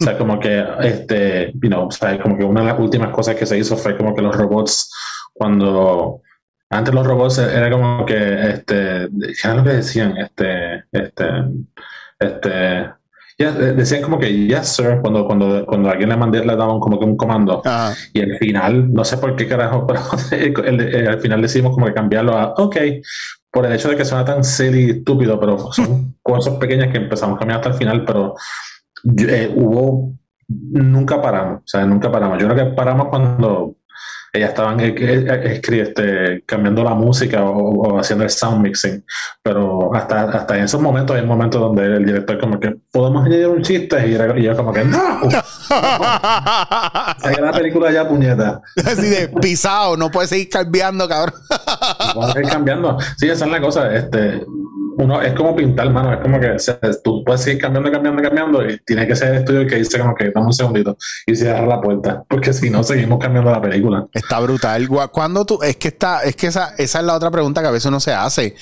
O 0.00 0.04
sea, 0.04 0.16
como 0.16 0.40
que, 0.40 0.64
este, 0.82 1.52
you 1.62 1.68
know, 1.68 1.86
o 1.86 1.90
sea, 1.90 2.18
como 2.20 2.38
que 2.38 2.44
una 2.44 2.62
de 2.62 2.68
las 2.68 2.78
últimas 2.78 3.10
cosas 3.10 3.36
que 3.36 3.46
se 3.46 3.58
hizo 3.58 3.76
fue 3.76 3.96
como 3.96 4.14
que 4.14 4.22
los 4.22 4.34
robots, 4.34 4.90
cuando 5.34 6.22
antes 6.70 6.94
los 6.94 7.06
robots 7.06 7.38
era 7.38 7.70
como 7.70 8.06
que, 8.06 8.14
este, 8.50 9.08
¿qué 9.10 9.34
era 9.44 9.54
lo 9.54 9.64
que 9.64 9.70
decían? 9.70 10.16
Este, 10.16 10.84
este, 10.92 11.24
este, 12.18 12.90
ya, 13.38 13.52
decían 13.52 14.02
como 14.02 14.18
que 14.18 14.46
yes, 14.46 14.68
sir, 14.68 14.98
cuando, 15.00 15.26
cuando, 15.26 15.64
cuando 15.66 15.90
alguien 15.90 16.08
le, 16.10 16.16
mandé, 16.16 16.44
le 16.44 16.56
daban 16.56 16.78
como 16.78 16.98
que 16.98 17.04
un 17.04 17.16
comando. 17.16 17.62
Ajá. 17.64 17.94
Y 18.12 18.20
al 18.22 18.36
final, 18.38 18.92
no 18.92 19.04
sé 19.04 19.16
por 19.18 19.34
qué 19.36 19.48
carajo, 19.48 19.86
pero 20.30 20.64
el- 20.64 20.80
el- 20.80 21.08
al 21.08 21.20
final 21.20 21.42
decidimos 21.42 21.74
como 21.74 21.86
que 21.86 21.94
cambiarlo 21.94 22.36
a 22.36 22.54
OK, 22.56 22.76
por 23.50 23.66
el 23.66 23.72
hecho 23.72 23.88
de 23.88 23.96
que 23.96 24.04
suena 24.04 24.24
tan 24.24 24.44
silly 24.44 24.84
y 24.86 24.90
estúpido, 24.90 25.40
pero 25.40 25.58
son 25.72 26.16
cosas 26.22 26.54
pequeñas 26.54 26.92
que 26.92 26.98
empezamos 26.98 27.36
a 27.36 27.38
cambiar 27.40 27.58
hasta 27.60 27.70
el 27.70 27.76
final, 27.76 28.04
pero 28.04 28.34
eh, 29.28 29.52
hubo, 29.54 30.14
nunca 30.48 31.20
paramos, 31.22 31.60
o 31.60 31.66
sea, 31.66 31.84
nunca 31.86 32.10
paramos. 32.10 32.38
Yo 32.40 32.48
creo 32.48 32.68
que 32.68 32.74
paramos 32.74 33.08
cuando 33.08 33.76
ellas 34.32 34.50
estaban 34.50 34.78
eh, 34.78 34.94
eh, 34.96 35.60
este, 35.72 36.44
cambiando 36.46 36.84
la 36.84 36.94
música 36.94 37.42
o, 37.44 37.58
o 37.94 37.98
haciendo 37.98 38.22
el 38.24 38.30
sound 38.30 38.62
mixing, 38.62 39.04
pero 39.42 39.92
hasta, 39.92 40.22
hasta 40.22 40.56
en 40.56 40.64
esos 40.64 40.80
momentos 40.80 41.16
hay 41.16 41.26
momentos 41.26 41.60
donde 41.60 41.84
el 41.84 42.04
director 42.06 42.38
como 42.38 42.60
que 42.60 42.76
podemos 42.92 43.26
añadir 43.26 43.48
un 43.48 43.60
chiste 43.62 44.08
y, 44.08 44.14
era- 44.14 44.38
y 44.38 44.42
yo 44.44 44.56
como 44.56 44.72
que 44.72 44.84
no, 44.84 44.98
Saca 47.20 47.40
la 47.40 47.52
película 47.52 47.90
ya 47.92 48.08
puñeta. 48.08 48.60
Así 48.84 49.08
de 49.08 49.28
pisado, 49.40 49.96
no 49.96 50.10
puedes 50.10 50.30
seguir 50.30 50.48
cambiando, 50.48 51.08
cabrón. 51.08 51.34
Vamos 52.14 52.36
a 52.36 52.40
ir 52.40 52.46
cambiando. 52.48 52.98
Sí, 53.16 53.28
esa 53.28 53.46
es 53.46 53.50
la 53.50 53.60
cosa. 53.60 53.92
Este, 53.94 54.44
uno 55.00 55.22
es 55.22 55.32
como 55.34 55.56
pintar, 55.56 55.90
mano. 55.90 56.12
Es 56.12 56.20
como 56.20 56.38
que 56.38 56.56
tú 57.02 57.24
puedes 57.24 57.42
seguir 57.42 57.60
cambiando, 57.60 57.90
cambiando, 57.90 58.22
cambiando. 58.22 58.68
Y 58.68 58.78
tiene 58.84 59.06
que 59.06 59.16
ser 59.16 59.28
el 59.28 59.38
estudio 59.38 59.66
que 59.66 59.76
dice 59.76 59.98
como 59.98 60.14
que 60.14 60.30
dame 60.30 60.46
un 60.46 60.52
segundito 60.52 60.96
y 61.26 61.34
cierra 61.34 61.66
la 61.66 61.80
puerta. 61.80 62.22
Porque 62.28 62.52
si 62.52 62.70
no, 62.70 62.82
seguimos 62.82 63.18
cambiando 63.18 63.50
la 63.50 63.60
película. 63.60 64.06
Está 64.12 64.40
brutal. 64.40 64.88
Cuando 65.10 65.44
tú, 65.44 65.58
es 65.62 65.76
que 65.76 65.88
está, 65.88 66.22
es 66.22 66.36
que 66.36 66.48
esa, 66.48 66.74
esa 66.76 67.00
es 67.00 67.04
la 67.04 67.14
otra 67.14 67.30
pregunta 67.30 67.62
que 67.62 67.68
a 67.68 67.72
veces 67.72 67.86
uno 67.86 68.00
se 68.00 68.12
hace. 68.12 68.54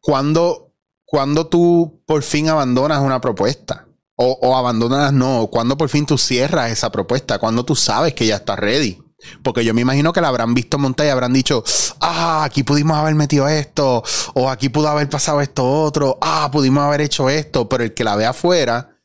¿Cuándo, 0.00 0.72
cuándo 1.04 1.46
tú 1.46 2.02
por 2.06 2.22
fin 2.22 2.48
abandonas 2.48 3.00
una 3.00 3.20
propuesta? 3.20 3.84
O, 4.20 4.56
abandonas, 4.56 5.12
no. 5.12 5.46
¿Cuándo 5.46 5.76
por 5.76 5.88
fin 5.88 6.04
tú 6.04 6.18
cierras 6.18 6.72
esa 6.72 6.90
propuesta? 6.90 7.38
¿Cuándo 7.38 7.64
tú 7.64 7.76
sabes 7.76 8.14
que 8.14 8.26
ya 8.26 8.36
está 8.36 8.56
ready? 8.56 8.98
Porque 9.42 9.64
yo 9.64 9.74
me 9.74 9.80
imagino 9.80 10.12
que 10.12 10.20
la 10.20 10.28
habrán 10.28 10.54
visto 10.54 10.78
montar 10.78 11.06
y 11.06 11.10
habrán 11.10 11.32
dicho, 11.32 11.64
ah, 12.00 12.44
aquí 12.44 12.62
pudimos 12.62 12.96
haber 12.96 13.14
metido 13.14 13.48
esto, 13.48 14.02
o 14.34 14.48
aquí 14.48 14.68
pudo 14.68 14.88
haber 14.88 15.08
pasado 15.08 15.40
esto 15.40 15.68
otro, 15.68 16.18
ah, 16.20 16.48
pudimos 16.52 16.84
haber 16.84 17.00
hecho 17.00 17.28
esto, 17.28 17.68
pero 17.68 17.84
el 17.84 17.94
que 17.94 18.04
la 18.04 18.16
ve 18.16 18.26
afuera, 18.26 18.96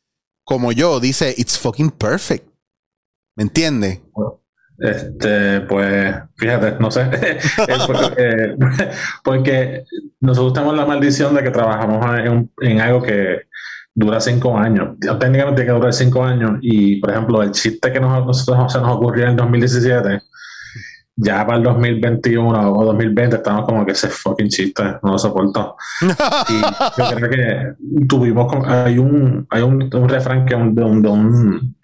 como 0.43 0.71
yo, 0.71 0.99
dice, 0.99 1.34
it's 1.38 1.58
fucking 1.58 1.91
perfect. 1.91 2.47
¿Me 3.36 3.43
entiendes? 3.43 4.02
Este, 4.78 5.62
pues, 5.62 6.15
fíjate, 6.36 6.76
no 6.80 6.91
sé. 6.91 7.10
Porque, 7.88 8.56
porque 9.23 9.84
nosotros 10.19 10.54
tenemos 10.54 10.76
la 10.76 10.86
maldición 10.86 11.34
de 11.34 11.43
que 11.43 11.52
trabajamos 11.52 12.06
en 12.62 12.82
algo 12.82 13.02
que 13.02 13.43
dura 13.95 14.19
cinco 14.19 14.58
años. 14.58 14.97
Técnicamente 14.99 15.62
tiene 15.62 15.65
que 15.65 15.77
durar 15.79 15.93
cinco 15.93 16.23
años. 16.23 16.58
Y, 16.62 16.99
por 16.99 17.12
ejemplo, 17.12 17.41
el 17.43 17.51
chiste 17.51 17.91
que 17.91 17.99
nos, 17.99 18.25
nosotros 18.25 18.71
se 18.73 18.79
nos 18.79 18.95
ocurrió 18.95 19.27
en 19.27 19.36
2017, 19.36 20.19
ya 21.15 21.45
para 21.45 21.60
el 21.60 21.63
2021 21.63 22.73
o 22.73 22.86
2020 22.86 23.36
estamos 23.36 23.65
como 23.65 23.86
que 23.86 23.91
ese 23.91 24.08
fucking 24.10 24.47
chiste 24.49 24.84
no 25.03 25.12
lo 25.12 25.19
soporto. 25.19 25.75
Y 26.49 26.62
yo 27.01 27.15
creo 27.15 27.29
que 27.29 28.06
tuvimos, 28.08 28.47
como- 28.51 28.65
hay 28.67 28.97
un, 28.97 29.45
hay 29.49 29.62
un, 29.62 29.89
un 29.93 30.10
refrán 30.10 30.45
que 30.45 30.56
un- 30.56 30.73
de 30.73 30.84
un, 30.84 31.01
de 31.03 31.10
un, 31.10 31.75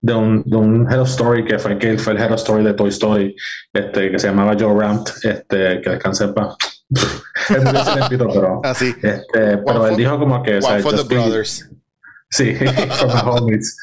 de 0.00 0.14
un, 0.14 0.42
de 0.46 0.56
un 0.56 0.90
Head 0.90 1.00
of 1.02 1.08
Story 1.10 1.44
que 1.44 1.58
fue, 1.58 1.76
que 1.78 1.98
fue 1.98 2.14
el 2.14 2.20
Head 2.20 2.32
of 2.32 2.38
Story 2.38 2.64
de 2.64 2.72
Toy 2.72 2.88
Story, 2.88 3.36
este, 3.72 4.10
que 4.10 4.18
se 4.18 4.28
llamaba 4.28 4.56
Joe 4.58 4.74
Rampt, 4.80 5.10
este, 5.24 5.80
que 5.82 5.90
descanse 5.90 6.24
en 6.24 6.32
paz. 6.34 6.56
Pero, 7.48 8.60
Así. 8.64 8.94
este, 9.02 9.22
pero 9.32 9.84
él 9.86 9.90
for- 9.90 9.96
dijo 9.96 10.18
como 10.18 10.42
que, 10.42 10.58
o 10.58 10.62
sea, 10.62 10.78
for 10.80 10.94
the 10.96 11.14
brothers. 11.14 11.68
Sí, 12.30 12.54
con 13.00 13.08
los 13.08 13.22
homies. 13.24 13.76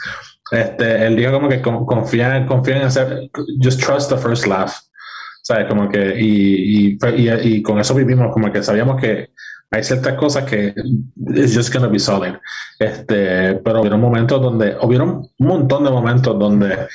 Este, 0.52 1.06
él 1.06 1.16
dijo 1.16 1.32
como 1.34 1.50
que 1.50 1.62
con- 1.62 1.86
confía, 1.86 2.46
confía 2.46 2.78
en 2.78 2.84
hacer, 2.84 3.30
just 3.62 3.82
trust 3.84 4.10
the 4.10 4.18
first 4.18 4.46
laugh. 4.46 4.72
¿Sabes? 5.44 5.68
Como 5.68 5.88
que, 5.90 6.20
y, 6.20 6.90
y, 6.92 6.98
y, 7.16 7.30
y 7.30 7.62
con 7.64 7.80
eso 7.80 7.94
vivimos, 7.96 8.34
como 8.34 8.52
que 8.52 8.62
sabíamos 8.64 9.00
que 9.00 9.30
hay 9.72 9.84
ciertas 9.84 10.14
cosas 10.16 10.44
que 10.46 10.74
it's 11.36 11.56
just 11.56 11.74
gonna 11.74 11.88
be 11.88 12.00
solid. 12.00 12.34
Este, 12.80 13.56
pero 13.56 13.80
hubieron 13.82 14.02
momentos 14.02 14.42
donde, 14.42 14.76
hubieron 14.82 15.10
un 15.40 15.48
montón 15.48 15.84
de 15.86 15.90
momentos 15.90 16.38
donde 16.38 16.88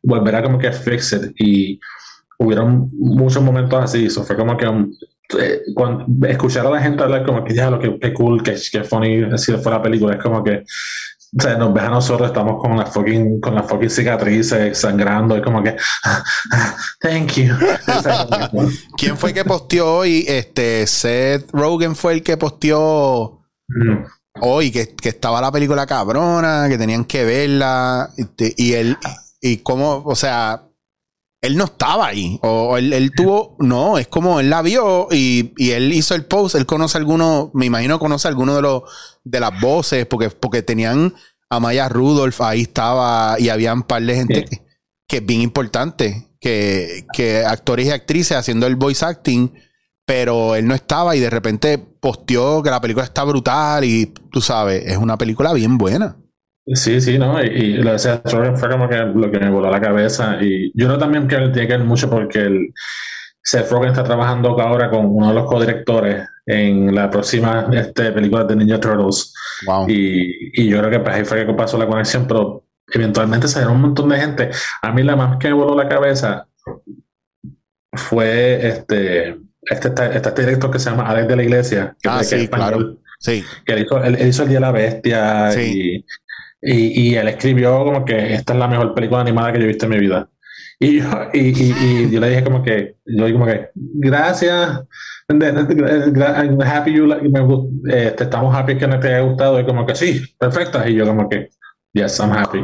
volver 0.02 0.36
a 0.36 0.44
como 0.44 0.58
que 0.58 0.72
fix 0.72 1.14
it. 1.14 1.32
Y 1.38 1.80
hubieron 2.46 2.90
muchos 2.94 3.42
momentos 3.42 3.84
así. 3.84 4.06
Eso 4.06 4.24
fue 4.24 4.36
como 4.36 4.58
que 4.58 4.68
um, 4.68 4.92
eh, 5.40 5.62
cuando, 5.74 6.28
escuchar 6.28 6.66
a 6.68 6.70
la 6.70 6.82
gente 6.82 7.04
hablar 7.04 7.26
como 7.26 7.44
que 7.44 7.54
ya 7.54 7.70
lo 7.70 7.80
que, 7.80 8.00
que 8.00 8.14
cool, 8.14 8.44
que, 8.44 8.56
que 8.72 8.84
funny 8.84 9.24
así 9.32 9.52
fue 9.54 9.72
la 9.72 9.82
película. 9.82 10.16
Es 10.16 10.22
como 10.22 10.44
que 10.44 10.64
o 11.36 11.42
sea, 11.42 11.58
nos 11.58 11.74
ves 11.74 11.84
a 11.84 11.90
nosotros, 11.90 12.28
estamos 12.28 12.62
con 12.62 12.78
la 12.78 12.86
fucking, 12.86 13.42
con 13.42 13.56
las 13.56 13.68
fucking 13.68 13.90
cicatrices 13.90 14.78
sangrando, 14.78 15.36
y 15.36 15.42
como 15.42 15.64
que, 15.64 15.76
"Ah, 16.04 16.24
ah, 16.52 16.78
thank 17.02 17.32
you. 17.34 17.56
¿Quién 18.98 19.18
fue 19.18 19.34
que 19.34 19.44
posteó 19.44 19.98
hoy? 19.98 20.26
Este, 20.28 20.86
Seth 20.86 21.50
Rogen 21.52 21.96
fue 21.96 22.14
el 22.14 22.24
que 22.24 22.38
posteó 22.38 23.42
mm, 23.68 24.04
hoy 24.42 24.72
que, 24.72 24.90
que 24.96 25.10
estaba 25.10 25.42
la 25.42 25.52
película 25.52 25.88
cabrona, 25.88 26.68
que 26.70 26.78
tenían 26.78 27.06
que 27.06 27.24
verla. 27.24 28.12
este, 28.16 28.54
y 28.56 28.74
él, 28.74 28.98
y 29.42 29.58
cómo, 29.58 30.04
o 30.06 30.16
sea, 30.16 30.62
él 31.44 31.58
no 31.58 31.66
estaba 31.66 32.08
ahí. 32.08 32.40
O 32.42 32.78
él, 32.78 32.94
él 32.94 33.12
tuvo, 33.16 33.56
no, 33.60 33.98
es 33.98 34.08
como 34.08 34.40
él 34.40 34.50
la 34.50 34.62
vio 34.62 35.10
y, 35.12 35.54
y 35.58 35.72
él 35.72 35.92
hizo 35.94 36.16
el 36.16 36.26
post. 36.26 36.56
Él 36.56 36.66
conoce 36.66 36.98
alguno, 36.98 37.52
me 37.54 37.66
imagino 37.66 38.00
conoce 38.00 38.28
alguno 38.30 38.56
de 38.56 38.62
los 38.64 38.84
de 39.26 39.40
las 39.40 39.60
voces, 39.62 40.06
porque, 40.06 40.30
porque 40.30 40.64
tenían 40.64 41.14
a 41.50 41.60
Maya 41.60 41.88
Rudolph, 41.90 42.42
ahí 42.42 42.62
estaba, 42.62 43.36
y 43.40 43.50
había 43.50 43.74
un 43.74 43.84
par 43.84 44.02
de 44.02 44.16
gente 44.16 44.46
Sí. 44.50 44.58
que, 44.58 44.64
que 45.08 45.18
es 45.18 45.26
bien 45.26 45.42
importante, 45.42 46.30
que, 46.40 47.06
que 47.14 47.44
actores 47.46 47.88
y 47.88 47.92
actrices 47.92 48.36
haciendo 48.38 48.66
el 48.66 48.76
voice 48.76 49.06
acting, 49.06 49.52
pero 50.06 50.56
él 50.56 50.66
no 50.68 50.74
estaba 50.76 51.16
y 51.16 51.20
de 51.20 51.30
repente 51.30 51.78
posteó 51.78 52.64
que 52.64 52.70
la 52.70 52.82
película 52.82 53.06
está 53.06 53.24
brutal 53.24 53.84
y 53.86 54.08
tú 54.32 54.42
sabes, 54.42 54.84
es 54.86 54.98
una 54.98 55.18
película 55.18 55.54
bien 55.54 55.78
buena. 55.78 56.18
Sí, 56.66 57.02
sí, 57.02 57.18
¿no? 57.20 57.44
Y, 57.44 57.48
y 57.48 57.74
lo 57.78 57.92
de 57.92 58.00
Seth 58.00 58.32
Rogen 58.32 58.58
fue 58.58 58.70
como 58.70 58.88
que 58.88 58.98
lo 58.98 59.30
que 59.30 59.40
me 59.40 59.50
voló 59.50 59.70
la 59.70 59.82
cabeza. 59.82 60.38
Y 60.42 60.72
yo 60.80 60.88
creo 60.88 60.98
también 60.98 61.28
que 61.28 61.36
tiene 61.36 61.68
que 61.68 61.78
ver 61.78 61.84
mucho 61.86 62.10
porque 62.10 62.40
el 62.40 62.74
Seth 63.42 63.70
Rogen 63.70 63.90
está 63.90 64.04
trabajando 64.04 64.60
ahora 64.62 64.90
con 64.90 65.06
uno 65.08 65.28
de 65.30 65.34
los 65.36 65.46
codirectores 65.46 66.26
en 66.46 66.96
la 66.96 67.10
próxima 67.10 67.68
este, 67.74 68.12
película 68.14 68.46
de 68.46 68.56
Ninja 68.56 68.80
Turtles. 68.80 69.34
Wow. 69.66 69.90
Y, 69.90 70.52
y 70.54 70.70
yo 70.70 70.80
creo 70.80 70.90
que 70.90 71.00
pues, 71.00 71.16
ahí 71.16 71.26
fue 71.26 71.46
que 71.46 71.54
pasó 71.54 71.78
la 71.78 71.88
conexión, 71.88 72.26
pero 72.28 72.66
eventualmente 72.94 73.48
salieron 73.50 73.76
un 73.76 73.82
montón 73.82 74.08
de 74.10 74.18
gente. 74.20 74.50
A 74.82 74.92
mí 74.94 75.04
la 75.04 75.16
más 75.18 75.38
que 75.38 75.50
me 75.50 75.54
voló 75.56 75.76
la 75.76 75.90
cabeza 75.90 76.48
fue 77.94 78.68
este, 78.68 79.30
este, 79.30 79.88
este, 79.90 80.18
este 80.18 80.42
director 80.42 80.72
que 80.72 80.80
se 80.80 80.90
llama 80.90 81.08
Alex 81.10 81.28
de 81.28 81.36
la 81.36 81.44
Iglesia, 81.44 81.96
que, 82.02 82.10
Ah, 82.10 82.24
sí, 82.24 82.36
español, 82.36 83.00
Sí. 83.20 83.44
que 83.66 83.74
él 83.74 83.84
hizo, 83.84 84.04
él- 84.04 84.16
él 84.20 84.28
hizo 84.28 84.44
El 84.44 84.50
Día 84.50 84.58
de 84.58 84.62
la 84.62 84.72
Bestia 84.72 85.52
Sí. 85.52 85.72
y, 86.00 86.06
y, 86.64 87.10
y 87.10 87.16
él 87.16 87.28
escribió 87.28 87.84
como 87.84 88.06
que 88.06 88.34
esta 88.36 88.54
es 88.54 88.60
la 88.60 88.68
mejor 88.68 88.94
película 88.94 89.22
animada 89.22 89.52
que 89.52 89.60
yo 89.60 89.66
he 89.66 89.68
visto 89.68 89.86
en 89.86 89.92
mi 89.92 90.00
vida. 90.00 90.30
Y 90.80 91.00
yo, 91.00 91.10
y, 91.34 91.40
y, 91.40 91.76
y 91.80 92.10
yo 92.12 92.20
le 92.20 92.30
dije 92.30 92.44
como 92.44 92.64
que, 92.64 92.96
yo 93.06 93.32
como 93.34 93.46
que, 93.46 93.70
gracias, 93.76 94.84
I'm 95.30 96.62
happy 96.62 96.94
you 96.94 97.06
like, 97.06 97.26
este, 97.90 98.24
estamos 98.24 98.56
happy 98.56 98.78
que 98.78 98.88
no 98.88 99.00
te 99.00 99.08
haya 99.08 99.22
gustado. 99.22 99.60
Y 99.60 99.66
como 99.66 99.86
que 99.86 99.96
sí, 99.96 100.22
perfecta. 100.38 100.88
Y 100.88 100.96
yo 100.96 101.06
como 101.06 101.30
que, 101.30 101.50
yes, 101.94 102.20
I'm 102.20 102.32
happy. 102.32 102.64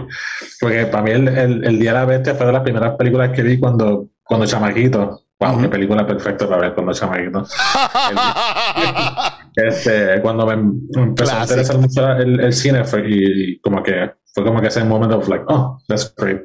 Porque 0.60 0.86
para 0.86 1.04
mí 1.04 1.12
el, 1.12 1.28
el, 1.28 1.66
el 1.66 1.80
Día 1.80 1.94
de 1.94 2.00
la 2.00 2.06
Bestia 2.06 2.36
fue 2.36 2.46
de 2.46 2.54
las 2.54 2.64
primeras 2.64 2.96
películas 2.96 3.32
que 3.32 3.44
vi 3.44 3.60
cuando, 3.60 4.08
cuando 4.24 4.46
chamaquito. 4.46 5.24
Wow, 5.40 5.62
qué 5.62 5.70
película 5.70 6.06
perfecta 6.06 6.48
para 6.50 6.62
ver 6.62 6.74
cuando 6.74 6.94
chamaquito. 6.94 7.46
este, 9.68 10.22
cuando 10.22 10.46
me, 10.46 10.54
empezó 11.02 11.36
a 11.36 11.42
interesar 11.42 11.78
mucho 11.78 12.12
el, 12.14 12.40
el 12.40 12.54
cine 12.54 12.84
fue, 12.84 13.04
y, 13.08 13.60
como 13.60 13.84
que 13.84 14.12
fue 14.34 14.44
como 14.44 14.62
que 14.62 14.68
ese 14.68 14.84
momento 14.84 15.18
of 15.18 15.28
like, 15.28 15.46
oh, 15.48 15.80
that's 15.88 16.14
great. 16.16 16.42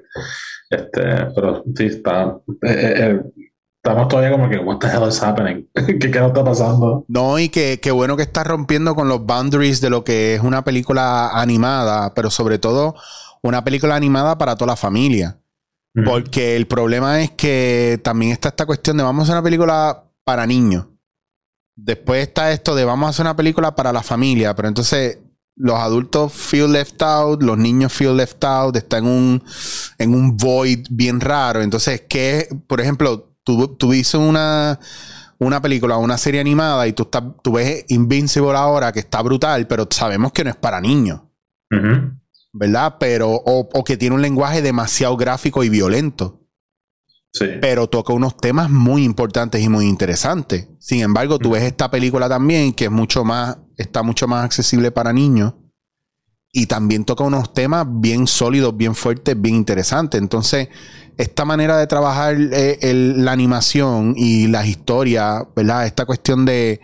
Este, 0.71 1.27
pero 1.35 1.63
sí, 1.77 1.87
está, 1.87 2.37
eh, 2.63 2.69
eh, 2.69 2.95
eh 2.97 3.23
estamos 3.85 4.09
todavía 4.09 4.31
como 4.31 4.49
que, 4.49 4.57
what 4.57 4.79
the 4.79 4.87
hell 4.87 5.07
is 5.07 5.23
happening? 5.23 5.69
¿Qué, 5.75 5.99
¿Qué, 5.99 6.19
está 6.19 6.43
pasando? 6.43 7.05
No, 7.09 7.39
y 7.39 7.51
que, 7.51 7.81
qué 7.81 7.91
bueno 7.91 8.17
que 8.17 8.23
está 8.23 8.43
rompiendo 8.43 8.95
con 8.95 9.09
los 9.09 9.25
boundaries 9.27 9.83
de 9.83 9.91
lo 9.91 10.05
que 10.05 10.35
es 10.35 10.41
una 10.41 10.65
película 10.65 11.29
animada, 11.29 12.15
pero 12.15 12.31
sobre 12.31 12.59
todo 12.59 12.95
una 13.43 13.63
película 13.63 13.95
animada 13.95 14.39
para 14.39 14.57
toda 14.57 14.73
la 14.73 14.77
familia. 14.77 15.39
Porque 16.05 16.57
el 16.57 16.67
problema 16.67 17.21
es 17.21 17.31
que 17.31 18.01
también 18.03 18.33
está 18.33 18.49
esta 18.49 18.67
cuestión 18.67 18.97
de 18.97 19.05
vamos 19.05 19.21
a 19.21 19.23
hacer 19.25 19.35
una 19.35 19.45
película 19.45 20.05
para 20.25 20.45
niños. 20.45 20.87
Después 21.77 22.29
está 22.29 22.53
esto 22.53 22.75
de 22.75 22.85
vamos 22.85 23.07
a 23.07 23.11
hacer 23.11 23.25
una 23.25 23.37
película 23.37 23.75
para 23.75 23.93
la 23.93 24.03
familia, 24.03 24.55
pero 24.55 24.69
entonces 24.69 25.19
los 25.57 25.79
adultos 25.79 26.33
feel 26.33 26.73
left 26.73 27.01
out, 27.03 27.43
los 27.43 27.59
niños 27.59 27.93
feel 27.93 28.17
left 28.17 28.43
out, 28.45 28.77
está 28.77 28.99
en 28.99 29.07
un, 29.07 29.43
en 29.99 30.15
un 30.15 30.37
void 30.37 30.87
bien 30.91 31.21
raro. 31.21 31.63
Entonces, 31.63 32.03
¿qué, 32.09 32.49
por 32.67 32.81
ejemplo, 32.81 33.37
tú, 33.45 33.69
tú 33.77 33.93
una, 34.19 34.81
una 35.39 35.63
película, 35.63 35.97
una 35.99 36.19
serie 36.19 36.41
animada 36.41 36.87
y 36.87 36.93
tú, 36.93 37.05
estás, 37.05 37.23
tú 37.43 37.53
ves 37.53 37.85
Invincible 37.89 38.57
ahora 38.57 38.93
que 38.93 39.01
está 39.01 39.23
brutal, 39.23 39.67
pero 39.67 39.87
sabemos 39.91 40.33
que 40.33 40.45
no 40.45 40.51
es 40.51 40.57
para 40.57 40.81
niños. 40.81 41.21
¿Verdad? 42.53 42.97
Pero, 43.01 43.31
o, 43.33 43.85
que 43.85 43.97
tiene 43.97 44.15
un 44.15 44.23
lenguaje 44.23 44.63
demasiado 44.63 45.17
gráfico 45.17 45.65
y 45.65 45.69
violento. 45.69 46.44
Sí. 47.35 47.47
Pero 47.61 47.89
toca 47.89 48.13
unos 48.13 48.37
temas 48.37 48.71
muy 48.71 49.03
importantes 49.03 49.61
y 49.61 49.69
muy 49.69 49.87
interesantes. 49.87 50.69
Sin 50.79 51.01
embargo, 51.01 51.39
tú 51.41 51.51
ves 51.51 51.65
esta 51.65 51.91
película 51.91 52.29
también 52.29 52.73
que 52.73 52.85
es 52.85 52.91
mucho 52.93 53.25
más, 53.25 53.59
está 53.77 54.05
mucho 54.05 54.29
más 54.29 54.45
accesible 54.45 54.93
para 54.93 55.13
niños. 55.13 55.55
Y 56.53 56.67
también 56.67 57.05
toca 57.05 57.25
unos 57.25 57.53
temas 57.53 57.85
bien 57.89 58.29
sólidos, 58.29 58.77
bien 58.77 58.95
fuertes, 58.95 59.41
bien 59.41 59.57
interesantes. 59.57 60.21
Entonces, 60.21 60.69
esta 61.17 61.45
manera 61.45 61.77
de 61.77 61.89
trabajar 61.89 62.37
eh, 62.39 62.79
la 63.17 63.33
animación 63.33 64.15
y 64.17 64.47
las 64.47 64.69
historias, 64.69 65.43
¿verdad? 65.57 65.87
Esta 65.87 66.07
cuestión 66.07 66.45
de 66.45 66.81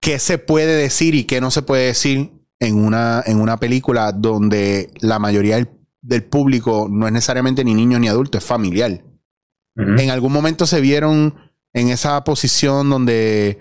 qué 0.00 0.18
se 0.18 0.38
puede 0.38 0.76
decir 0.76 1.14
y 1.14 1.24
qué 1.24 1.40
no 1.40 1.52
se 1.52 1.62
puede 1.62 1.86
decir 1.86 2.32
en 2.60 2.76
una, 2.76 3.22
en 3.26 3.40
una 3.40 3.58
película 3.58 4.12
donde 4.12 4.90
la 5.00 5.18
mayoría 5.18 5.56
del, 6.02 6.24
público 6.24 6.88
no 6.90 7.06
es 7.06 7.12
necesariamente 7.12 7.64
ni 7.64 7.74
niño 7.74 7.98
ni 7.98 8.08
adulto, 8.08 8.38
es 8.38 8.44
familiar. 8.44 9.02
En 9.76 10.10
algún 10.10 10.32
momento 10.32 10.66
se 10.66 10.80
vieron 10.80 11.34
en 11.74 11.88
esa 11.88 12.24
posición 12.24 12.88
donde, 12.88 13.58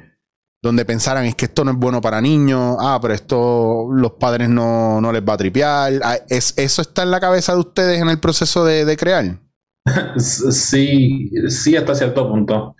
donde 0.61 0.85
pensaran 0.85 1.25
es 1.25 1.35
que 1.35 1.45
esto 1.45 1.65
no 1.65 1.71
es 1.71 1.77
bueno 1.77 1.99
para 1.99 2.21
niños, 2.21 2.77
ah, 2.79 2.97
pero 3.01 3.13
esto 3.13 3.87
los 3.91 4.13
padres 4.13 4.47
no, 4.47 5.01
les 5.11 5.21
va 5.21 5.33
a 5.33 5.37
tripear. 5.37 5.93
Ah, 6.03 6.17
¿Es, 6.29 6.53
¿Eso 6.57 6.81
está 6.81 7.03
en 7.03 7.11
la 7.11 7.19
cabeza 7.19 7.53
de 7.53 7.59
ustedes 7.59 8.01
en 8.01 8.09
el 8.09 8.19
proceso 8.19 8.63
de 8.63 8.97
crear? 8.97 9.39
Sí, 10.17 11.31
sí, 11.47 11.75
hasta 11.75 11.95
cierto 11.95 12.27
punto. 12.29 12.75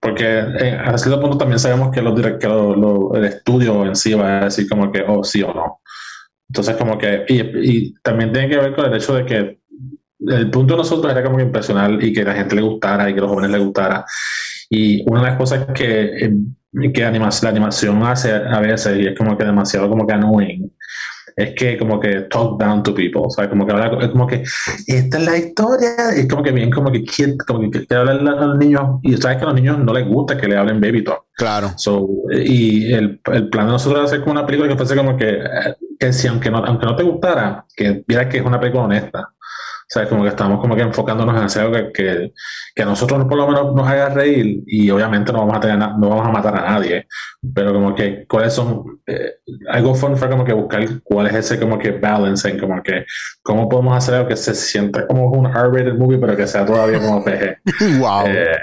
Porque 0.00 0.24
eh, 0.24 0.78
hasta 0.78 0.98
cierto 0.98 1.20
punto 1.20 1.38
también 1.38 1.58
sabemos 1.58 1.90
que, 1.90 2.02
los 2.02 2.18
el 2.18 3.24
estudio 3.24 3.86
en 3.86 3.96
sí 3.96 4.14
va 4.14 4.40
a 4.40 4.44
decir 4.44 4.68
como 4.68 4.92
que, 4.92 5.02
oh, 5.06 5.24
sí 5.24 5.42
o 5.42 5.52
no. 5.52 5.80
Entonces, 6.48 6.76
como 6.76 6.96
que, 6.98 7.24
y, 7.28 7.94
también 8.00 8.32
tiene 8.32 8.48
que 8.48 8.58
ver 8.58 8.74
con 8.74 8.86
el 8.86 8.94
hecho 8.94 9.14
de 9.14 9.24
que 9.24 9.60
el 10.18 10.50
punto 10.50 10.74
de 10.74 10.78
nosotros 10.78 11.12
era 11.12 11.22
como 11.22 11.36
que 11.36 11.44
impresionar 11.44 12.02
y 12.02 12.12
que 12.12 12.24
la 12.24 12.34
gente 12.34 12.56
le 12.56 12.62
gustara 12.62 13.08
y 13.10 13.14
que 13.14 13.20
los 13.20 13.30
jóvenes 13.30 13.50
le 13.50 13.58
gustara. 13.58 14.04
Y 14.70 15.08
una 15.10 15.20
de 15.20 15.26
las 15.28 15.36
cosas 15.36 15.66
que, 15.74 16.26
eh, 16.26 16.92
que 16.92 17.00
la 17.00 17.08
animación 17.48 18.02
hace 18.02 18.32
a 18.32 18.60
veces, 18.60 18.98
y 18.98 19.06
es 19.06 19.16
como 19.16 19.36
que 19.36 19.44
demasiado 19.44 19.88
como 19.88 20.06
que 20.06 20.14
annoying, 20.14 20.72
es 21.36 21.54
que 21.54 21.76
como 21.76 22.00
que 22.00 22.22
talk 22.30 22.58
down 22.58 22.82
to 22.82 22.94
people, 22.94 23.22
o 23.26 23.30
sea, 23.30 23.48
como 23.48 23.66
que 23.66 23.72
habla, 23.72 23.98
es 24.00 24.08
como 24.08 24.26
que 24.26 24.42
esta 24.86 25.18
es 25.18 25.24
la 25.24 25.36
historia, 25.36 25.94
es 26.16 26.26
como 26.28 26.42
que 26.42 26.50
bien, 26.50 26.70
como 26.70 26.90
que 26.90 27.04
quiere, 27.04 27.36
como 27.46 27.60
que 27.60 27.70
quiere 27.70 27.96
hablarle 27.96 28.30
a 28.30 28.46
los 28.46 28.58
niños, 28.58 29.00
y 29.02 29.14
sabes 29.18 29.36
que 29.36 29.44
a 29.44 29.48
los 29.48 29.54
niños 29.54 29.78
no 29.78 29.92
les 29.92 30.08
gusta 30.08 30.38
que 30.38 30.48
le 30.48 30.56
hablen 30.56 30.80
baby 30.80 31.04
talk. 31.04 31.26
Claro. 31.34 31.72
So, 31.76 32.08
y 32.32 32.90
el, 32.94 33.20
el 33.32 33.50
plan 33.50 33.66
de 33.66 33.72
nosotros 33.72 34.00
es 34.00 34.06
hacer 34.06 34.20
como 34.20 34.32
una 34.32 34.46
película 34.46 34.70
que 34.70 34.78
fuese 34.78 34.96
como 34.96 35.18
que, 35.18 35.38
que 36.00 36.12
si 36.14 36.26
aunque 36.26 36.50
no, 36.50 36.64
aunque 36.64 36.86
no 36.86 36.96
te 36.96 37.02
gustara, 37.02 37.66
que 37.76 38.02
vieras 38.08 38.28
que 38.28 38.38
es 38.38 38.44
una 38.44 38.58
película 38.58 38.84
honesta. 38.84 39.28
Sea, 39.88 40.08
como 40.08 40.24
que 40.24 40.30
estamos 40.30 40.60
como 40.60 40.74
que 40.74 40.82
enfocándonos 40.82 41.36
en 41.36 41.44
hacer 41.44 41.62
algo 41.62 41.92
que, 41.92 42.32
que, 42.74 42.82
a 42.82 42.86
nosotros 42.86 43.24
por 43.26 43.36
lo 43.36 43.46
menos 43.46 43.72
nos 43.72 43.86
haga 43.86 44.08
reír 44.08 44.64
y 44.66 44.90
obviamente 44.90 45.32
no 45.32 45.38
vamos 45.38 45.56
a 45.56 45.60
tener 45.60 45.78
no 45.78 46.08
vamos 46.08 46.26
a 46.26 46.30
matar 46.30 46.56
a 46.56 46.72
nadie, 46.72 47.06
pero 47.54 47.72
como 47.72 47.94
que 47.94 48.26
cuáles 48.26 48.52
son, 48.52 49.00
eh, 49.06 49.34
algo 49.70 49.94
fun 49.94 50.16
fue 50.16 50.28
como 50.28 50.44
que 50.44 50.52
buscar 50.52 50.84
cuál 51.04 51.28
es 51.28 51.34
ese 51.34 51.60
como 51.60 51.78
que 51.78 51.92
balancing, 51.92 52.58
como 52.58 52.82
que 52.82 53.04
cómo 53.42 53.68
podemos 53.68 53.96
hacer 53.96 54.16
algo 54.16 54.28
que 54.28 54.36
se 54.36 54.54
sienta 54.54 55.06
como 55.06 55.30
un 55.30 55.46
R-rated 55.46 55.94
movie 55.94 56.18
pero 56.18 56.36
que 56.36 56.48
sea 56.48 56.66
todavía 56.66 56.98
como 56.98 57.24
PG. 57.24 57.58
wow. 58.00 58.26
Eh, 58.26 58.58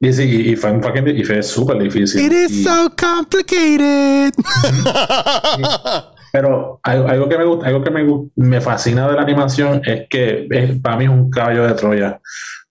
y 0.00 0.12
sí, 0.12 0.22
y, 0.52 0.54
fue, 0.54 0.80
y 1.06 1.24
fue 1.24 1.42
súper 1.42 1.76
difícil. 1.82 2.24
It 2.24 2.32
is 2.32 2.62
so 2.62 2.88
complicated. 2.96 4.32
Pero 6.32 6.80
algo, 6.82 7.28
que 7.28 7.38
me 7.38 7.44
gusta, 7.44 7.66
algo 7.66 7.82
que 7.82 7.90
me, 7.90 8.06
me 8.36 8.60
fascina 8.60 9.08
de 9.08 9.14
la 9.14 9.22
animación 9.22 9.80
es 9.84 10.06
que 10.08 10.48
para 10.82 10.96
mí 10.96 11.04
es 11.04 11.10
un 11.10 11.30
caballo 11.30 11.66
de 11.66 11.74
Troya. 11.74 12.20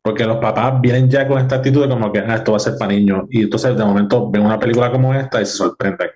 Porque 0.02 0.26
los 0.26 0.38
papás 0.38 0.80
vienen 0.80 1.10
ya 1.10 1.28
con 1.28 1.38
esta 1.40 1.56
actitud 1.56 1.84
de 1.84 1.90
como 1.90 2.12
que 2.14 2.20
ah, 2.20 2.36
esto 2.36 2.52
va 2.52 2.58
a 2.58 2.62
ser 2.62 2.78
para 2.78 2.94
niños. 2.94 3.26
Y 3.30 3.44
entonces 3.44 3.76
de 3.76 3.84
momento 3.84 4.30
ven 4.30 4.44
una 4.44 4.60
película 4.60 4.92
como 4.92 5.14
esta 5.14 5.42
y 5.42 5.46
se 5.46 5.54
sorprenden. 5.54 6.10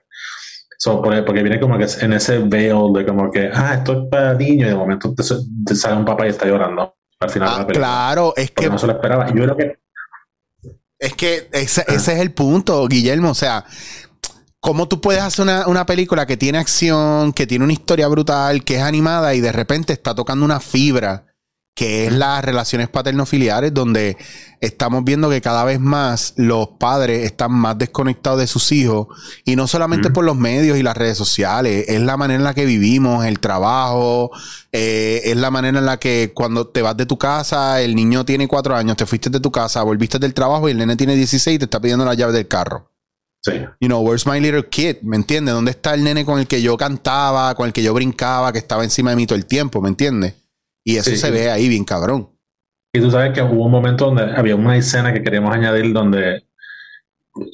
porque, 1.25 1.43
viene 1.43 1.59
como 1.59 1.77
que 1.77 1.87
en 1.99 2.13
ese 2.13 2.39
veil 2.39 2.93
de 2.93 3.05
como 3.05 3.29
que, 3.29 3.49
ah, 3.53 3.75
esto 3.75 3.93
es 3.93 4.09
para 4.09 4.33
niños. 4.33 4.67
Y 4.67 4.69
de 4.69 4.75
momento 4.75 5.13
te, 5.13 5.75
sale 5.75 5.97
un 5.97 6.05
papá 6.05 6.25
y 6.25 6.29
está 6.29 6.45
llorando 6.45 6.95
al 7.19 7.29
final 7.29 7.49
de 7.49 7.55
la 7.55 7.61
ah, 7.61 7.67
película. 7.67 7.87
Claro, 7.87 8.33
es 8.37 8.51
que. 8.51 8.69
No 8.69 8.77
se 8.77 8.87
lo 8.87 8.93
esperaba. 8.93 9.27
Yo 9.27 9.43
creo 9.43 9.57
que. 9.57 9.79
Es 10.97 11.13
que 11.15 11.49
ese, 11.51 11.83
ese 11.87 12.13
es 12.13 12.19
el 12.19 12.31
punto, 12.31 12.87
Guillermo. 12.87 13.31
O 13.31 13.35
sea, 13.35 13.65
¿Cómo 14.61 14.87
tú 14.87 15.01
puedes 15.01 15.23
hacer 15.23 15.47
una, 15.65 15.85
película 15.87 16.27
que 16.27 16.37
tiene 16.37 16.59
acción, 16.59 17.33
que 17.33 17.47
tiene 17.47 17.63
una 17.63 17.73
historia 17.73 18.07
brutal, 18.07 18.63
que 18.63 18.75
es 18.75 18.83
animada 18.83 19.33
y 19.33 19.41
de 19.41 19.51
repente 19.51 19.91
está 19.91 20.13
tocando 20.13 20.45
una 20.45 20.59
fibra, 20.59 21.25
que 21.73 22.05
es 22.05 22.13
las 22.13 22.45
relaciones 22.45 22.87
paterno-filiares, 22.87 23.73
donde 23.73 24.17
estamos 24.59 25.03
viendo 25.03 25.31
que 25.31 25.41
cada 25.41 25.63
vez 25.63 25.79
más 25.79 26.35
los 26.37 26.67
padres 26.79 27.25
están 27.25 27.53
más 27.53 27.75
desconectados 27.79 28.39
de 28.39 28.45
sus 28.45 28.71
hijos 28.71 29.07
y 29.45 29.55
no 29.55 29.65
solamente 29.65 30.11
por 30.11 30.25
los 30.25 30.37
medios 30.37 30.77
y 30.77 30.83
las 30.83 30.95
redes 30.95 31.17
sociales, 31.17 31.85
es 31.87 31.99
la 31.99 32.15
manera 32.15 32.37
en 32.37 32.43
la 32.43 32.53
que 32.53 32.65
vivimos, 32.65 33.25
el 33.25 33.39
trabajo, 33.39 34.29
eh, 34.71 35.21
es 35.23 35.37
la 35.37 35.49
manera 35.49 35.79
en 35.79 35.87
la 35.87 35.97
que 35.97 36.33
cuando 36.35 36.67
te 36.67 36.83
vas 36.83 36.95
de 36.95 37.07
tu 37.07 37.17
casa, 37.17 37.81
el 37.81 37.95
niño 37.95 38.25
tiene 38.25 38.47
cuatro 38.47 38.75
años, 38.75 38.95
te 38.95 39.07
fuiste 39.07 39.31
de 39.31 39.39
tu 39.39 39.51
casa, 39.51 39.81
volviste 39.81 40.19
del 40.19 40.35
trabajo 40.35 40.67
y 40.67 40.73
el 40.73 40.77
nene 40.77 40.95
tiene 40.97 41.15
16 41.15 41.55
y 41.55 41.57
te 41.57 41.65
está 41.65 41.81
pidiendo 41.81 42.05
la 42.05 42.13
llave 42.13 42.33
del 42.33 42.47
carro. 42.47 42.90
Sí. 43.41 43.53
You 43.79 43.87
know, 43.87 44.01
where's 44.01 44.27
my 44.27 44.39
little 44.39 44.63
kid? 44.69 44.97
¿Me 45.01 45.15
entiendes? 45.15 45.53
¿Dónde 45.53 45.71
está 45.71 45.93
el 45.95 46.03
nene 46.03 46.23
con 46.25 46.39
el 46.39 46.47
que 46.47 46.61
yo 46.61 46.77
cantaba, 46.77 47.55
con 47.55 47.65
el 47.65 47.73
que 47.73 47.81
yo 47.81 47.93
brincaba, 47.93 48.51
que 48.51 48.59
estaba 48.59 48.83
encima 48.83 49.09
de 49.09 49.15
mí 49.15 49.25
todo 49.25 49.37
el 49.37 49.47
tiempo? 49.47 49.81
¿Me 49.81 49.89
entiendes? 49.89 50.35
Y 50.83 50.97
eso 50.97 51.15
se 51.15 51.31
ve 51.31 51.49
ahí 51.49 51.67
bien 51.67 51.83
cabrón. 51.83 52.29
Y 52.93 52.99
tú 52.99 53.09
sabes 53.09 53.33
que 53.33 53.41
hubo 53.41 53.65
un 53.65 53.71
momento 53.71 54.05
donde 54.05 54.23
había 54.35 54.55
una 54.55 54.77
escena 54.77 55.13
que 55.13 55.23
queríamos 55.23 55.53
añadir 55.55 55.93
donde 55.93 56.43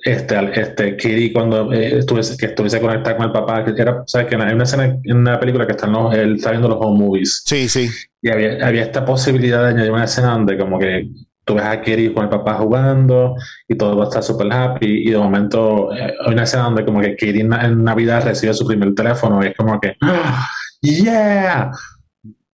este, 0.04 0.60
este 0.60 0.98
Kitty 0.98 1.32
cuando 1.32 1.72
eh, 1.72 2.00
estuviese, 2.00 2.36
que 2.36 2.48
estuviese 2.48 2.82
conectada 2.82 3.16
con 3.16 3.28
el 3.28 3.32
papá, 3.32 3.64
que 3.64 3.80
era, 3.80 4.04
¿sabes? 4.08 4.28
Que 4.28 4.36
hay 4.36 4.54
una 4.54 4.64
escena 4.64 4.86
en 5.04 5.18
una 5.18 5.40
película 5.40 5.68
que 5.68 5.74
están 5.74 5.92
los, 5.92 6.14
él 6.16 6.36
está 6.36 6.52
viendo 6.52 6.68
los 6.68 6.80
home 6.82 7.06
movies. 7.06 7.44
Sí, 7.46 7.70
sí. 7.70 7.90
Y 8.22 8.30
había, 8.30 8.66
había 8.66 8.84
esta 8.84 9.06
posibilidad 9.06 9.64
de 9.64 9.70
añadir 9.70 9.92
una 9.92 10.06
escena 10.06 10.32
donde 10.32 10.58
como 10.58 10.80
que 10.80 11.08
tú 11.48 11.56
ves 11.56 11.66
a 11.66 11.82
Kiri 11.82 12.14
con 12.14 12.26
el 12.26 12.30
papá 12.30 12.56
jugando 12.56 13.36
y 13.68 13.76
todo 13.76 13.96
va 13.96 14.04
a 14.04 14.08
estar 14.10 14.22
súper 14.22 14.52
happy 14.52 15.08
y 15.08 15.12
de 15.12 15.18
momento 15.18 15.96
eh, 15.96 16.14
hay 16.26 16.34
una 16.34 16.44
escena 16.44 16.64
donde 16.64 16.86
como 16.86 17.00
que 17.00 17.16
Kiri 17.16 17.40
en 17.40 17.84
Navidad 17.84 18.26
recibe 18.26 18.54
su 18.54 18.68
primer 18.68 18.94
teléfono 18.94 19.42
y 19.42 19.48
es 19.48 19.56
como 19.56 19.80
que 19.80 19.96
¡Ah! 20.02 20.46
¡Yeah! 20.82 21.72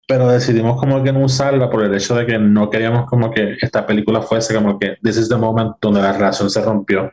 pero 0.06 0.28
decidimos 0.28 0.78
como 0.78 1.02
que 1.02 1.10
no 1.10 1.20
usarla 1.20 1.70
por 1.70 1.84
el 1.84 1.94
hecho 1.94 2.14
de 2.14 2.26
que 2.26 2.38
no 2.38 2.68
queríamos 2.68 3.06
como 3.06 3.30
que 3.30 3.56
esta 3.62 3.86
película 3.86 4.20
fuese 4.20 4.54
como 4.54 4.78
que 4.78 4.98
this 5.02 5.16
is 5.16 5.28
the 5.28 5.36
moment 5.36 5.72
donde 5.80 6.02
la 6.02 6.12
relación 6.12 6.50
se 6.50 6.62
rompió 6.62 7.10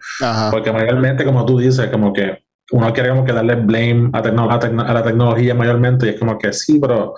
porque 0.52 0.74
mayormente 0.74 1.24
como 1.24 1.46
tú 1.46 1.60
dices 1.60 1.88
como 1.90 2.12
que 2.12 2.44
uno 2.72 2.92
quiere 2.92 3.10
como 3.10 3.24
que 3.24 3.32
darle 3.32 3.56
blame 3.56 4.10
a, 4.12 4.18
a 4.20 4.94
la 4.94 5.04
tecnología 5.04 5.56
mayormente 5.56 6.08
y 6.08 6.10
es 6.10 6.20
como 6.20 6.38
que 6.38 6.52
sí 6.52 6.78
pero 6.78 7.16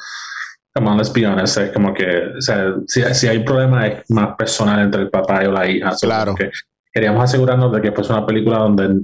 Come 0.73 0.89
on, 0.89 0.97
let's 0.97 1.11
be 1.11 1.25
honest. 1.25 1.57
Es 1.57 1.71
como 1.71 1.93
que, 1.93 2.05
o 2.37 2.41
sea, 2.41 2.73
si, 2.87 3.01
si 3.13 3.27
hay 3.27 3.43
problema 3.43 3.87
es 3.87 4.09
más 4.09 4.35
personal 4.37 4.79
entre 4.81 5.01
el 5.01 5.09
papá 5.09 5.43
y 5.43 5.51
la 5.51 5.69
hija. 5.69 5.91
Claro. 6.01 6.35
Que 6.35 6.49
queríamos 6.93 7.23
asegurarnos 7.23 7.71
de 7.73 7.81
que 7.81 7.91
fuese 7.91 8.13
una 8.13 8.25
película 8.25 8.59
donde, 8.59 9.01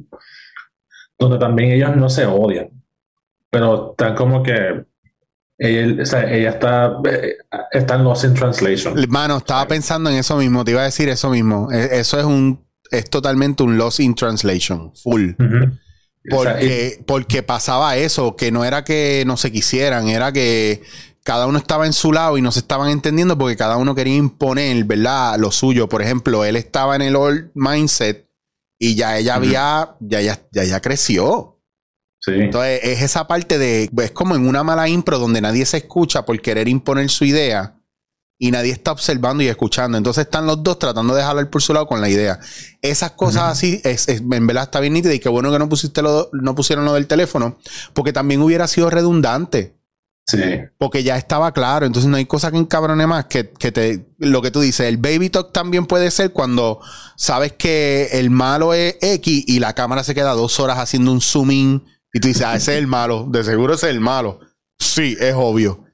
donde 1.17 1.37
también 1.37 1.71
ellos 1.71 1.95
no 1.95 2.09
se 2.09 2.25
odian, 2.25 2.69
pero 3.49 3.91
están 3.91 4.15
como 4.15 4.43
que 4.43 4.85
ella, 5.59 6.03
está, 6.03 7.01
eh, 7.09 7.37
está 7.71 7.95
en 7.95 8.03
Lost 8.03 8.25
in 8.25 8.33
Translation. 8.33 8.95
Mano, 9.09 9.37
estaba 9.37 9.67
pensando 9.67 10.09
en 10.09 10.17
eso 10.17 10.37
mismo, 10.37 10.63
te 10.63 10.71
iba 10.71 10.81
a 10.81 10.85
decir 10.85 11.09
eso 11.09 11.29
mismo. 11.29 11.71
E, 11.71 11.99
eso 11.99 12.19
es 12.19 12.25
un 12.25 12.67
es 12.91 13.09
totalmente 13.09 13.63
un 13.63 13.77
Lost 13.77 13.99
in 13.99 14.15
Translation, 14.15 14.93
full. 14.95 15.31
Porque, 16.29 17.01
porque 17.05 17.41
pasaba 17.41 17.95
eso, 17.95 18.35
que 18.35 18.51
no 18.51 18.65
era 18.65 18.83
que 18.83 19.23
no 19.25 19.37
se 19.37 19.51
quisieran, 19.51 20.09
era 20.09 20.31
que 20.33 20.83
cada 21.27 21.45
uno 21.45 21.57
estaba 21.57 21.85
en 21.85 21.91
su 21.91 22.13
lado 22.13 22.37
y 22.37 22.41
no 22.41 22.53
se 22.53 22.59
estaban 22.59 22.89
entendiendo 22.89 23.37
porque 23.37 23.57
cada 23.57 23.75
uno 23.75 23.93
quería 23.93 24.15
imponer, 24.15 24.85
¿verdad? 24.85 25.37
Lo 25.37 25.51
suyo. 25.51 25.89
Por 25.89 26.01
ejemplo, 26.01 26.45
él 26.45 26.55
estaba 26.55 26.95
en 26.95 27.01
el 27.01 27.17
old 27.17 27.51
mindset 27.53 28.29
y 28.79 28.95
ya 28.95 29.17
ella 29.17 29.35
había, 29.35 29.97
ya, 29.99 30.21
ya, 30.21 30.41
ya, 30.53 30.63
ya 30.63 30.79
creció. 30.79 31.59
Entonces, 32.27 32.79
es 32.81 33.01
esa 33.01 33.27
parte 33.27 33.57
de, 33.57 33.89
es 33.97 34.11
como 34.11 34.37
en 34.37 34.47
una 34.47 34.63
mala 34.63 34.87
impro 34.87 35.19
donde 35.19 35.41
nadie 35.41 35.65
se 35.65 35.75
escucha 35.75 36.23
por 36.23 36.39
querer 36.41 36.69
imponer 36.69 37.09
su 37.09 37.25
idea 37.25 37.75
y 38.39 38.51
nadie 38.51 38.71
está 38.71 38.93
observando 38.93 39.43
y 39.43 39.49
escuchando. 39.49 39.97
Entonces 39.97 40.27
están 40.27 40.45
los 40.45 40.63
dos 40.63 40.79
tratando 40.79 41.13
de 41.13 41.23
jalar 41.23 41.49
por 41.49 41.61
su 41.61 41.73
lado 41.73 41.87
con 41.87 41.99
la 41.99 42.07
idea. 42.07 42.39
Esas 42.81 43.11
cosas 43.11 43.51
así, 43.51 43.81
es, 43.83 44.07
en 44.07 44.47
verdad 44.47 44.63
está 44.63 44.79
bien 44.79 44.93
nítida 44.93 45.13
y 45.13 45.19
qué 45.19 45.27
bueno 45.27 45.51
que 45.51 45.59
no, 45.59 45.67
pusiste 45.67 46.01
lo, 46.01 46.29
no 46.31 46.55
pusieron 46.55 46.85
lo 46.85 46.93
del 46.93 47.05
teléfono, 47.05 47.57
porque 47.93 48.13
también 48.13 48.41
hubiera 48.41 48.65
sido 48.69 48.89
redundante. 48.89 49.76
Sí. 50.29 50.41
Porque 50.77 51.03
ya 51.03 51.17
estaba 51.17 51.53
claro. 51.53 51.85
Entonces 51.85 52.09
no 52.09 52.17
hay 52.17 52.25
cosa 52.25 52.51
que 52.51 52.57
encabrone 52.57 53.07
más 53.07 53.25
que, 53.25 53.49
que 53.49 53.71
te, 53.71 54.05
lo 54.17 54.41
que 54.41 54.51
tú 54.51 54.59
dices. 54.59 54.87
El 54.87 54.97
baby 54.97 55.29
talk 55.29 55.53
también 55.53 55.85
puede 55.85 56.11
ser 56.11 56.33
cuando 56.33 56.81
sabes 57.15 57.53
que 57.53 58.09
el 58.11 58.29
malo 58.29 58.73
es 58.73 58.97
X 59.01 59.45
y 59.47 59.59
la 59.59 59.73
cámara 59.73 60.03
se 60.03 60.13
queda 60.13 60.33
dos 60.33 60.59
horas 60.59 60.79
haciendo 60.79 61.11
un 61.13 61.21
zoom 61.21 61.81
y 62.13 62.19
tú 62.19 62.27
dices, 62.27 62.43
ah, 62.43 62.55
ese 62.55 62.73
es 62.73 62.79
el 62.79 62.87
malo, 62.87 63.27
de 63.29 63.43
seguro 63.43 63.73
ese 63.73 63.87
es 63.87 63.93
el 63.93 63.99
malo. 63.99 64.39
Sí, 64.79 65.15
es 65.19 65.33
obvio. 65.35 65.85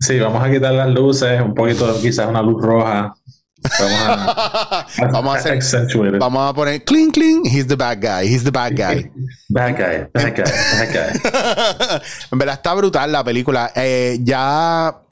Sí, 0.00 0.18
vamos 0.18 0.42
a 0.42 0.50
quitar 0.50 0.74
las 0.74 0.90
luces, 0.90 1.40
un 1.40 1.54
poquito, 1.54 2.00
quizás 2.00 2.28
una 2.28 2.42
luz 2.42 2.62
roja. 2.62 3.14
Vamos 3.62 4.00
a, 4.00 4.86
vamos 5.12 5.34
a 5.34 5.38
hacer, 5.38 6.18
vamos 6.18 6.50
a 6.50 6.54
poner 6.54 6.84
cling 6.84 7.10
cling, 7.10 7.44
he's 7.44 7.66
the 7.66 7.76
bad 7.76 8.00
guy, 8.00 8.26
he's 8.26 8.44
the 8.44 8.50
bad 8.50 8.76
guy. 8.76 9.10
bad 9.48 9.76
guy, 9.76 10.06
bad 10.12 10.34
guy, 10.34 10.44
bad 10.44 10.92
guy. 10.92 12.00
en 12.32 12.38
verdad 12.38 12.54
está 12.54 12.74
brutal 12.74 13.10
la 13.12 13.24
película. 13.24 13.72
Eh, 13.74 14.18
ya 14.22 15.02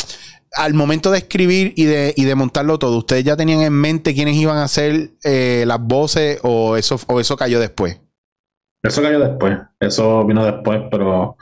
al 0.52 0.74
momento 0.74 1.11
de 1.11 1.18
escribir 1.18 1.74
y 1.76 1.85
de, 1.85 2.14
y 2.16 2.24
de 2.24 2.35
montarlo 2.35 2.78
todo, 2.78 2.98
¿ustedes 2.98 3.24
ya 3.24 3.37
tenían 3.37 3.61
en 3.61 3.72
mente 3.72 4.14
quiénes 4.14 4.37
iban 4.37 4.59
a 4.59 4.64
hacer 4.64 5.11
eh, 5.24 5.64
las 5.66 5.80
voces 5.80 6.38
o 6.42 6.76
eso, 6.76 6.98
o 7.09 7.20
eso 7.20 7.37
cayó 7.37 7.61
después? 7.61 8.00
Eso 8.82 9.02
cayó 9.02 9.18
después, 9.18 9.59
eso 9.80 10.24
vino 10.24 10.44
después, 10.44 10.82
pero 10.90 11.37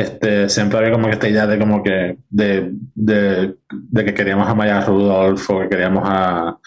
este, 0.00 0.48
siempre 0.48 0.78
había 0.78 0.92
como 0.92 1.06
que 1.06 1.14
esta 1.14 1.28
idea 1.28 1.46
de 1.46 1.58
como 1.58 1.82
que 1.82 2.18
de, 2.28 2.72
de, 2.94 3.56
de 3.70 4.04
que 4.04 4.14
queríamos 4.14 4.48
a 4.48 4.54
Maya 4.54 4.84
Rudolph 4.84 5.50
o 5.50 5.60
que 5.60 5.68
queríamos 5.68 6.02
a, 6.06 6.58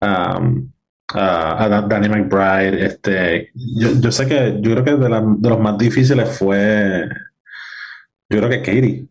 a, 0.00 0.40
Danny 1.88 2.08
McBride. 2.08 2.84
Este, 2.84 3.50
yo, 3.54 3.90
yo, 4.00 4.12
sé 4.12 4.26
que 4.26 4.58
yo 4.60 4.72
creo 4.72 4.84
que 4.84 4.94
de, 4.94 5.08
la, 5.08 5.20
de, 5.20 5.48
los 5.48 5.60
más 5.60 5.78
difíciles 5.78 6.28
fue, 6.38 7.08
yo 8.28 8.38
creo 8.38 8.50
que 8.50 8.58
Katie. 8.62 9.08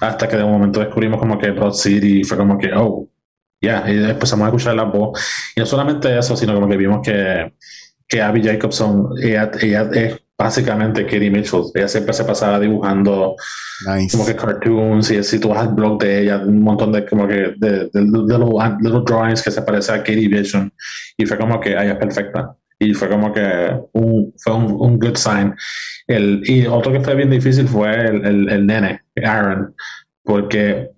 Hasta 0.00 0.28
que 0.28 0.36
de 0.36 0.42
un 0.42 0.52
momento 0.52 0.80
descubrimos 0.80 1.20
como 1.20 1.38
que 1.38 1.52
Broad 1.52 1.72
City 1.72 2.24
fue 2.24 2.36
como 2.36 2.58
que, 2.58 2.72
oh, 2.74 3.08
ya, 3.60 3.84
y 3.90 4.04
empezamos 4.10 4.44
a 4.44 4.48
escuchar 4.48 4.74
la 4.74 4.84
voz. 4.84 5.20
Y 5.56 5.60
no 5.60 5.66
solamente 5.66 6.18
eso, 6.18 6.36
sino 6.36 6.54
como 6.54 6.68
que 6.68 6.76
vimos 6.76 7.00
que, 7.02 7.54
que 8.08 8.20
Abby 8.20 8.42
Jacobson, 8.42 9.10
ella, 9.22 9.50
ella 9.60 9.88
es 9.92 10.23
básicamente 10.44 11.06
Katie 11.06 11.30
Mitchell. 11.30 11.62
Ella 11.74 11.88
siempre 11.88 12.12
se 12.12 12.22
pasaba 12.24 12.60
dibujando 12.60 13.34
como 14.12 14.26
que 14.26 14.36
cartoons 14.36 15.10
y 15.10 15.24
si 15.24 15.38
tú 15.38 15.48
vas 15.48 15.66
al 15.66 15.74
blog 15.74 15.98
de 16.02 16.22
ella, 16.22 16.36
un 16.36 16.60
montón 16.60 16.92
de 16.92 17.06
como 17.06 17.26
que 17.26 17.54
de, 17.56 17.88
de, 17.90 18.02
little, 18.02 19.02
drawings 19.06 19.42
que 19.42 19.50
se 19.50 19.62
parece 19.62 19.92
a 19.92 19.98
Katie 19.98 20.28
Vision 20.28 20.70
y 21.16 21.24
fue 21.24 21.38
como 21.38 21.58
que 21.60 21.70
ella 21.70 21.92
es 21.92 21.96
perfecta 21.96 22.54
y 22.78 22.92
fue 22.92 23.08
como 23.08 23.32
que 23.32 23.74
un, 23.94 24.34
fue 24.36 24.54
un, 24.54 24.98
good 24.98 25.16
sign. 25.16 25.54
El, 26.06 26.42
y 26.44 26.66
otro 26.66 26.92
que 26.92 27.00
fue 27.00 27.14
bien 27.14 27.30
difícil 27.30 27.66
fue 27.66 27.90
el, 27.94 28.26
el, 28.26 28.48
el 28.50 28.66
nene, 28.66 29.00
Aaron, 29.24 29.74
porque 30.22 30.90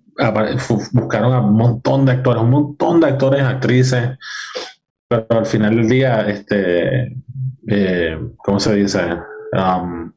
buscaron 0.92 1.32
a 1.35 1.40
un 1.40 1.54
montón 1.54 2.04
de 2.04 2.12
actores, 2.12 2.42
un 2.42 2.50
montón 2.50 3.00
de 3.00 3.06
actores 3.06 3.42
actrices, 3.42 4.18
pero 5.09 5.26
al 5.30 5.46
final 5.46 5.76
del 5.76 5.88
día, 5.88 6.22
este, 6.22 7.16
eh, 7.68 8.18
¿cómo 8.38 8.59
se 8.59 8.74
dice? 8.74 9.00
Um, 9.56 10.12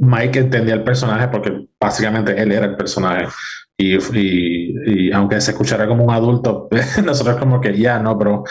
Mike 0.00 0.38
entendía 0.38 0.74
el 0.74 0.84
personaje 0.84 1.28
porque 1.28 1.68
básicamente 1.80 2.40
él 2.40 2.52
era 2.52 2.66
el 2.66 2.76
personaje. 2.76 3.26
Y, 3.78 3.96
y, 4.14 5.12
aunque 5.12 5.40
se 5.40 5.50
escuchara 5.50 5.86
como 5.86 6.04
un 6.04 6.10
adulto, 6.10 6.68
nosotros 7.04 7.36
como 7.36 7.60
que 7.60 7.76
ya 7.76 7.98
no, 7.98 8.18
pero 8.18 8.44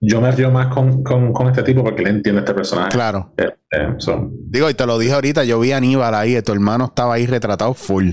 yo 0.00 0.20
me 0.20 0.30
río 0.32 0.50
más 0.50 0.66
con, 0.66 1.02
con, 1.02 1.32
con, 1.32 1.48
este 1.48 1.62
tipo 1.62 1.82
porque 1.82 2.02
él 2.02 2.08
entiende 2.08 2.40
este 2.40 2.54
personaje. 2.54 2.90
Claro. 2.90 3.32
Eh, 3.36 3.54
eh, 3.70 3.96
Digo, 4.48 4.68
y 4.68 4.74
te 4.74 4.86
lo 4.86 4.98
dije 4.98 5.14
ahorita, 5.14 5.44
yo 5.44 5.60
vi 5.60 5.72
a 5.72 5.78
Aníbal 5.78 6.14
ahí, 6.14 6.40
tu 6.42 6.52
hermano 6.52 6.86
estaba 6.86 7.14
ahí 7.14 7.26
retratado 7.26 7.72
full. 7.74 8.10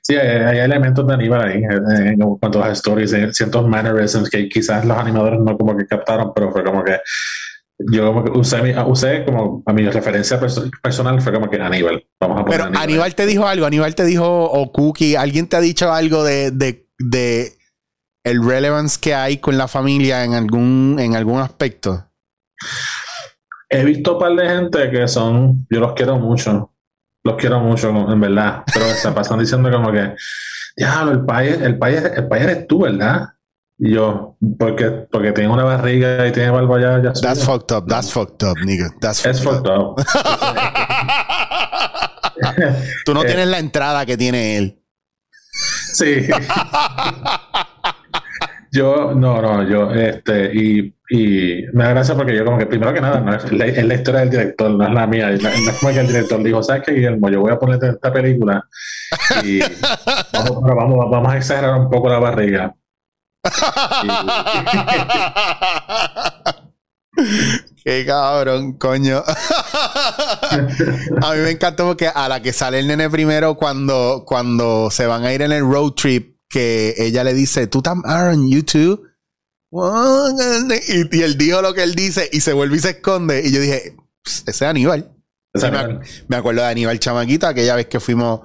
Sí, 0.00 0.16
hay, 0.16 0.58
elementos 0.58 1.06
de 1.06 1.14
Aníbal 1.14 1.42
ahí 1.42 1.62
en, 1.62 2.18
cuanto 2.38 2.62
a 2.62 2.68
las 2.68 2.78
stories, 2.78 3.14
ciertos 3.32 3.68
mannerisms 3.68 4.30
que 4.30 4.48
quizás 4.48 4.84
los 4.84 4.96
animadores 4.96 5.40
no 5.40 5.56
como 5.58 5.76
que 5.76 5.86
captaron, 5.86 6.32
pero 6.34 6.50
fue 6.50 6.64
como 6.64 6.82
que 6.82 6.98
yo 7.90 8.24
usé, 8.34 8.74
usé 8.86 9.24
como 9.24 9.62
a 9.66 9.72
mi 9.72 9.88
referencia 9.88 10.38
personal 10.82 11.20
fue 11.20 11.32
como 11.32 11.48
que 11.48 11.60
Aníbal. 11.60 12.04
Vamos 12.20 12.40
a 12.40 12.44
Pero 12.44 12.64
Aníbal. 12.64 13.14
te 13.14 13.26
dijo 13.26 13.46
algo, 13.46 13.66
Aníbal 13.66 13.94
te 13.94 14.04
dijo, 14.04 14.44
o 14.44 14.72
Cookie, 14.72 15.16
¿alguien 15.16 15.48
te 15.48 15.56
ha 15.56 15.60
dicho 15.60 15.92
algo 15.92 16.22
de, 16.24 16.50
de, 16.50 16.86
de, 16.98 17.56
el 18.24 18.44
relevance 18.44 18.98
que 19.00 19.14
hay 19.14 19.38
con 19.38 19.56
la 19.56 19.68
familia 19.68 20.24
en 20.24 20.34
algún, 20.34 20.96
en 20.98 21.16
algún 21.16 21.40
aspecto? 21.40 22.06
He 23.68 23.84
visto 23.84 24.14
un 24.14 24.18
par 24.18 24.34
de 24.34 24.48
gente 24.48 24.90
que 24.90 25.08
son, 25.08 25.66
yo 25.70 25.80
los 25.80 25.94
quiero 25.94 26.18
mucho, 26.18 26.72
los 27.22 27.36
quiero 27.36 27.60
mucho, 27.60 27.90
en 27.90 28.20
verdad, 28.20 28.64
pero 28.72 28.86
se 28.86 29.10
pasan 29.12 29.38
diciendo 29.38 29.70
como 29.70 29.92
que, 29.92 30.14
diablo, 30.76 31.12
el 31.12 31.24
país, 31.24 31.56
el 31.60 31.78
país, 31.78 32.02
el 32.02 32.28
país 32.28 32.44
eres 32.44 32.66
tú, 32.66 32.80
¿verdad? 32.80 33.28
Y 33.82 33.94
yo, 33.94 34.36
porque, 34.58 34.90
porque 35.10 35.32
tiene 35.32 35.48
una 35.48 35.64
barriga 35.64 36.26
y 36.26 36.32
tiene 36.32 36.50
barba 36.50 36.78
ya. 36.78 37.02
ya 37.02 37.14
that's 37.14 37.46
fucked 37.46 37.74
up, 37.74 37.86
that's 37.88 38.12
fucked 38.12 38.46
up, 38.46 38.58
nigga. 38.58 38.90
That's 39.00 39.22
fucked, 39.42 39.66
up. 39.66 39.96
Tú 43.06 43.14
no 43.14 43.22
tienes 43.24 43.46
la 43.46 43.58
entrada 43.58 44.04
que 44.04 44.18
tiene 44.18 44.58
él. 44.58 44.82
Sí. 45.94 46.28
yo, 48.70 49.14
no, 49.14 49.40
no, 49.40 49.66
yo, 49.66 49.90
este, 49.92 50.54
y, 50.54 50.94
y 51.08 51.64
me 51.72 51.84
da 51.84 51.90
gracia 51.90 52.14
porque 52.14 52.36
yo 52.36 52.44
como 52.44 52.58
que 52.58 52.66
primero 52.66 52.92
que 52.92 53.00
nada, 53.00 53.20
no 53.20 53.34
es, 53.34 53.50
la, 53.50 53.64
es 53.64 53.82
la 53.82 53.94
historia 53.94 54.20
del 54.20 54.30
director, 54.30 54.70
no 54.72 54.86
es 54.86 54.92
la 54.92 55.06
mía. 55.06 55.30
no 55.30 55.48
es 55.48 55.78
como 55.80 55.94
que 55.94 56.00
el 56.00 56.06
director 56.06 56.42
dijo, 56.42 56.62
¿sabes 56.62 56.82
qué, 56.84 56.92
Guillermo? 56.92 57.30
Yo 57.30 57.40
voy 57.40 57.52
a 57.52 57.58
ponerte 57.58 57.88
esta 57.88 58.12
película 58.12 58.62
y 59.42 59.60
vamos, 60.34 60.60
vamos, 60.62 61.10
vamos 61.10 61.32
a 61.32 61.38
exagerar 61.38 61.80
un 61.80 61.88
poco 61.88 62.10
la 62.10 62.18
barriga 62.18 62.74
Qué 67.84 68.04
cabrón, 68.06 68.74
coño. 68.74 69.24
a 71.22 71.34
mí 71.34 71.40
me 71.42 71.50
encantó 71.50 71.86
porque 71.86 72.08
a 72.08 72.28
la 72.28 72.42
que 72.42 72.52
sale 72.52 72.80
el 72.80 72.86
nene 72.86 73.08
primero 73.08 73.56
cuando, 73.56 74.24
cuando 74.26 74.90
se 74.90 75.06
van 75.06 75.24
a 75.24 75.32
ir 75.32 75.40
en 75.42 75.52
el 75.52 75.62
road 75.62 75.92
trip, 75.92 76.36
que 76.48 76.94
ella 76.98 77.24
le 77.24 77.34
dice, 77.34 77.66
tú 77.66 77.80
también, 77.80 78.10
Aaron, 78.10 78.50
you 78.50 78.62
too. 78.62 79.02
Y, 79.70 81.22
él 81.22 81.38
dijo 81.38 81.62
lo 81.62 81.72
que 81.72 81.84
él 81.84 81.94
dice 81.94 82.28
y 82.32 82.40
se 82.40 82.52
vuelve 82.52 82.76
y 82.76 82.80
se 82.80 82.90
esconde. 82.90 83.46
Y 83.46 83.52
yo 83.52 83.60
dije, 83.60 83.96
ese 84.24 84.50
es 84.50 84.62
Aníbal. 84.62 85.14
Me, 85.54 86.00
me, 86.28 86.36
acuerdo 86.36 86.62
de 86.62 86.68
Aníbal 86.68 87.00
Chamaquita, 87.00 87.48
aquella 87.48 87.76
vez 87.76 87.86
que 87.86 87.98
fuimos 87.98 88.42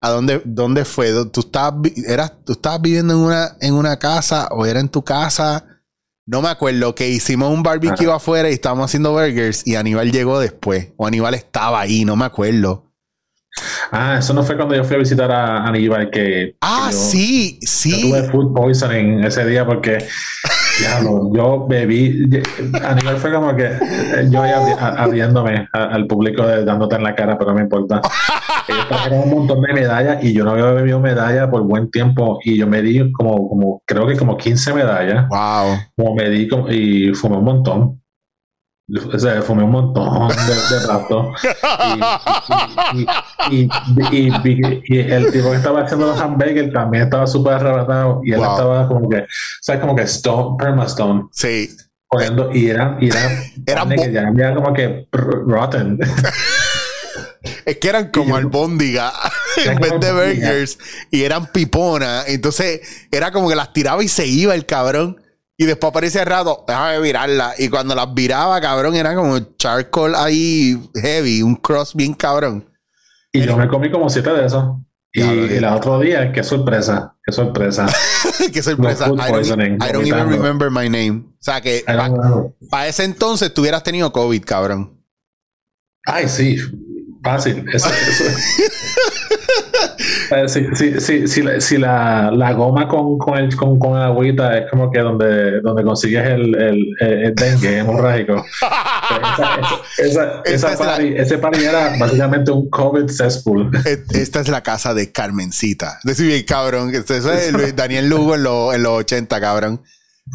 ¿A 0.00 0.10
dónde, 0.10 0.40
dónde 0.44 0.84
fue? 0.84 1.12
¿Tú 1.26 1.40
estabas, 1.40 1.90
eras, 2.06 2.32
¿Tú 2.44 2.52
estabas 2.52 2.80
viviendo 2.80 3.14
en 3.14 3.20
una, 3.20 3.56
en 3.60 3.74
una 3.74 3.98
casa 3.98 4.48
o 4.52 4.64
era 4.64 4.78
en 4.78 4.88
tu 4.88 5.02
casa? 5.02 5.64
No 6.24 6.42
me 6.42 6.48
acuerdo 6.48 6.94
que 6.94 7.08
hicimos 7.08 7.52
un 7.52 7.62
barbecue 7.62 8.12
afuera 8.12 8.50
y 8.50 8.52
estábamos 8.52 8.86
haciendo 8.86 9.12
burgers 9.12 9.66
y 9.66 9.76
Aníbal 9.76 10.12
llegó 10.12 10.38
después. 10.38 10.92
O 10.96 11.06
Aníbal 11.06 11.34
estaba 11.34 11.80
ahí, 11.80 12.04
no 12.04 12.16
me 12.16 12.26
acuerdo. 12.26 12.92
Ah, 13.90 14.16
eso 14.18 14.34
no 14.34 14.44
fue 14.44 14.56
cuando 14.56 14.74
yo 14.74 14.84
fui 14.84 14.96
a 14.96 14.98
visitar 14.98 15.30
a 15.32 15.66
Aníbal 15.66 16.10
que... 16.10 16.56
Ah, 16.60 16.90
sí, 16.92 17.58
sí. 17.62 18.02
tuve 18.02 18.22
food 18.30 18.54
poisoning 18.54 19.24
ese 19.24 19.44
día 19.46 19.66
porque 19.66 20.06
yo 21.34 21.66
bebí. 21.68 22.28
Aníbal 22.82 23.16
fue 23.16 23.32
como 23.32 23.54
que 23.56 23.70
yo 24.30 24.42
abriéndome 24.80 25.68
al 25.72 26.06
público 26.06 26.46
dándote 26.46 26.96
en 26.96 27.02
la 27.02 27.14
cara, 27.14 27.38
pero 27.38 27.50
no 27.50 27.56
me 27.56 27.62
importa. 27.62 28.00
ellos 28.68 28.88
trajeron 28.88 29.20
un 29.24 29.30
montón 29.30 29.62
de 29.62 29.72
medallas 29.72 30.22
y 30.22 30.32
yo 30.32 30.44
no 30.44 30.50
había 30.52 30.66
bebido 30.72 31.00
medallas 31.00 31.48
por 31.48 31.62
buen 31.62 31.90
tiempo 31.90 32.38
y 32.44 32.56
yo 32.58 32.66
me 32.66 32.82
di 32.82 33.10
como, 33.12 33.48
como 33.48 33.82
creo 33.86 34.06
que 34.06 34.16
como 34.16 34.36
15 34.36 34.74
medallas. 34.74 35.28
Wow. 35.28 35.76
Como 35.96 36.14
me 36.14 36.28
di 36.28 36.48
como- 36.48 36.70
y 36.70 37.14
fumé 37.14 37.36
un 37.38 37.44
montón. 37.44 38.02
O 39.12 39.18
sea, 39.18 39.42
fumé 39.42 39.64
un 39.64 39.70
montón 39.72 40.28
de, 40.28 40.34
de 40.76 40.86
rato. 40.86 41.30
Y, 42.94 43.00
y, 43.54 43.60
y, 43.60 43.68
y- 44.12 44.32
y- 44.44 44.82
y 44.84 44.98
el 45.12 45.30
tipo 45.30 45.50
que 45.50 45.56
estaba 45.58 45.82
haciendo 45.82 46.06
los 46.06 46.18
hamburgers 46.20 46.72
también 46.72 47.04
estaba 47.04 47.26
súper 47.26 47.54
arrebatado 47.54 48.20
y 48.24 48.32
él 48.32 48.38
Wow. 48.38 48.50
estaba 48.52 48.88
como 48.88 49.08
que, 49.10 49.26
¿sabes? 49.60 49.80
Como 49.82 49.94
que 49.94 50.02
stone, 50.04 50.56
permastone, 50.58 51.24
Sí. 51.32 51.68
poniendo 52.08 52.50
y 52.54 52.70
eran, 52.70 52.96
y 52.98 53.10
que 53.66 54.12
ya 54.12 54.26
había 54.28 54.54
como 54.54 54.72
que 54.72 55.06
rotten. 55.12 55.98
Es 57.66 57.76
que 57.76 57.88
eran 57.90 58.10
como 58.12 58.36
albóndiga 58.36 59.12
en 59.66 59.78
vez 59.80 60.00
de 60.00 60.12
burgers 60.12 60.78
y 61.10 61.24
eran 61.24 61.46
pipona. 61.52 62.22
Entonces 62.26 63.06
era 63.10 63.30
como 63.32 63.50
que 63.50 63.54
las 63.56 63.72
tiraba 63.74 64.02
y 64.02 64.08
se 64.08 64.26
iba 64.26 64.54
el 64.54 64.64
cabrón. 64.64 65.20
Y 65.60 65.66
después 65.66 65.90
aparecía 65.90 66.24
rato, 66.24 66.64
déjame 66.68 67.00
virarla. 67.00 67.52
Y 67.58 67.68
cuando 67.68 67.92
las 67.92 68.14
viraba, 68.14 68.60
cabrón, 68.60 68.94
era 68.94 69.12
como 69.16 69.40
charcoal 69.56 70.14
ahí 70.14 70.80
heavy, 70.94 71.42
un 71.42 71.56
cross 71.56 71.96
bien 71.96 72.14
cabrón. 72.14 72.64
Y 73.32 73.42
yo 73.42 73.56
me 73.56 73.66
comí 73.66 73.90
como 73.90 74.08
siete 74.08 74.30
de 74.30 74.46
esos. 74.46 74.76
Y, 75.12 75.20
el 75.20 75.64
otro 75.64 75.98
día, 75.98 76.30
qué 76.32 76.44
sorpresa, 76.44 77.16
qué 77.24 77.32
sorpresa. 77.32 77.86
Qué 78.52 78.62
sorpresa. 78.62 79.06
I 79.06 79.08
don't, 79.08 79.28
poisoning, 79.28 79.74
I 79.74 79.92
don't 79.92 80.06
even 80.06 80.28
remember 80.28 80.70
my 80.70 80.88
name. 80.88 81.24
O 81.40 81.42
sea 81.42 81.60
que 81.60 81.84
para 82.70 82.86
ese 82.86 83.04
entonces 83.04 83.52
tú 83.52 83.62
hubieras 83.62 83.82
tenido 83.82 84.12
COVID, 84.12 84.42
cabrón. 84.44 84.96
Ay, 86.06 86.28
sí, 86.28 86.56
fácil. 87.22 87.64
Eso, 87.72 87.88
eso. 87.88 88.24
Eh, 90.30 90.48
sí, 90.48 90.66
sí, 90.74 91.00
sí, 91.00 91.26
sí, 91.28 91.42
la- 91.42 91.60
si 91.60 91.78
la, 91.78 92.30
la 92.32 92.52
goma 92.52 92.86
con, 92.88 93.16
con, 93.18 93.38
el, 93.38 93.54
con, 93.56 93.78
con 93.78 93.96
agüita 93.96 94.56
es 94.58 94.70
como 94.70 94.90
que 94.90 95.00
donde, 95.00 95.60
donde 95.60 95.82
consigues 95.84 96.26
el, 96.28 96.54
el, 96.54 96.86
el, 97.00 97.12
el 97.26 97.34
dengue 97.34 97.78
hemorrágico. 97.78 98.44
Esa, 99.08 99.60
esa, 99.98 100.42
esa, 100.44 100.72
es 100.72 100.80
la- 100.80 100.86
party- 100.96 101.14
ese 101.16 101.38
party 101.38 101.64
era 101.64 101.96
básicamente 101.98 102.50
un 102.50 102.68
COVID 102.68 103.08
cesspool. 103.08 103.70
Esta 104.10 104.40
es 104.40 104.48
la 104.48 104.62
casa 104.62 104.92
de 104.94 105.10
Carmencita. 105.12 105.98
Decir 106.04 106.26
bien, 106.26 106.44
cabrón. 106.44 106.94
Este 106.94 107.16
es 107.18 107.52
Luis- 107.52 107.74
Daniel 107.74 108.08
Lugo 108.08 108.34
en, 108.34 108.42
los- 108.42 108.74
en 108.74 108.82
los 108.82 108.92
80, 109.00 109.40
cabrón. 109.40 109.82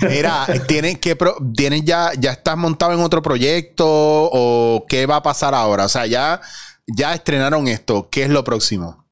Mira, 0.09 0.47
¿tienes, 0.67 0.97
que 0.97 1.15
pro- 1.15 1.37
¿tienes 1.55 1.83
ya, 1.85 2.11
ya 2.17 2.31
estás 2.31 2.57
montado 2.57 2.93
en 2.93 2.99
otro 3.01 3.21
proyecto 3.21 3.85
o 3.87 4.85
qué 4.89 5.05
va 5.05 5.17
a 5.17 5.23
pasar 5.23 5.53
ahora? 5.53 5.85
O 5.85 5.89
sea, 5.89 6.07
ya, 6.07 6.41
ya 6.87 7.13
estrenaron 7.13 7.67
esto. 7.67 8.09
¿Qué 8.09 8.23
es 8.23 8.29
lo 8.29 8.43
próximo? 8.43 9.05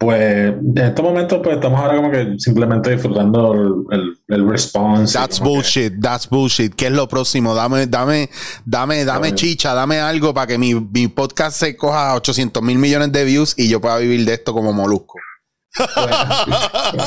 Pues 0.00 0.54
en 0.54 0.78
estos 0.78 1.04
momentos 1.04 1.40
pues 1.44 1.56
estamos 1.56 1.78
ahora 1.78 1.96
como 1.96 2.10
que 2.10 2.34
simplemente 2.38 2.90
disfrutando 2.90 3.52
el, 3.52 3.98
el, 4.00 4.18
el 4.28 4.48
response. 4.48 5.12
That's 5.12 5.38
que- 5.38 5.44
bullshit, 5.44 6.00
that's 6.00 6.26
bullshit. 6.26 6.74
¿Qué 6.74 6.86
es 6.86 6.92
lo 6.92 7.06
próximo? 7.06 7.54
Dame, 7.54 7.86
dame, 7.86 8.30
dame, 8.64 9.04
dame 9.04 9.34
chicha, 9.34 9.74
dame 9.74 10.00
algo 10.00 10.32
para 10.32 10.46
que 10.46 10.56
mi, 10.56 10.74
mi 10.74 11.08
podcast 11.08 11.58
se 11.58 11.76
coja 11.76 12.14
800 12.14 12.62
mil 12.62 12.78
millones 12.78 13.12
de 13.12 13.24
views 13.24 13.52
y 13.58 13.68
yo 13.68 13.78
pueda 13.82 13.98
vivir 13.98 14.24
de 14.24 14.32
esto 14.32 14.54
como 14.54 14.72
molusco. 14.72 15.18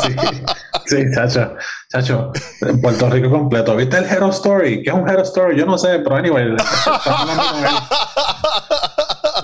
sí, 0.03 0.15
sí, 0.85 0.97
chacho, 1.15 1.55
chacho, 1.91 2.31
en 2.61 2.79
Puerto 2.79 3.09
Rico 3.09 3.29
completo. 3.31 3.75
¿Viste 3.75 3.97
el 3.97 4.05
Hero 4.05 4.29
Story? 4.29 4.83
¿Qué 4.83 4.91
es 4.91 4.95
un 4.95 5.09
Hero 5.09 5.23
Story? 5.23 5.57
Yo 5.57 5.65
no 5.65 5.77
sé, 5.79 5.97
pero 5.99 6.15
anyway, 6.15 6.55
estamos 6.55 7.07
hablando 7.07 7.43
con 7.53 7.59
él. 7.65 7.71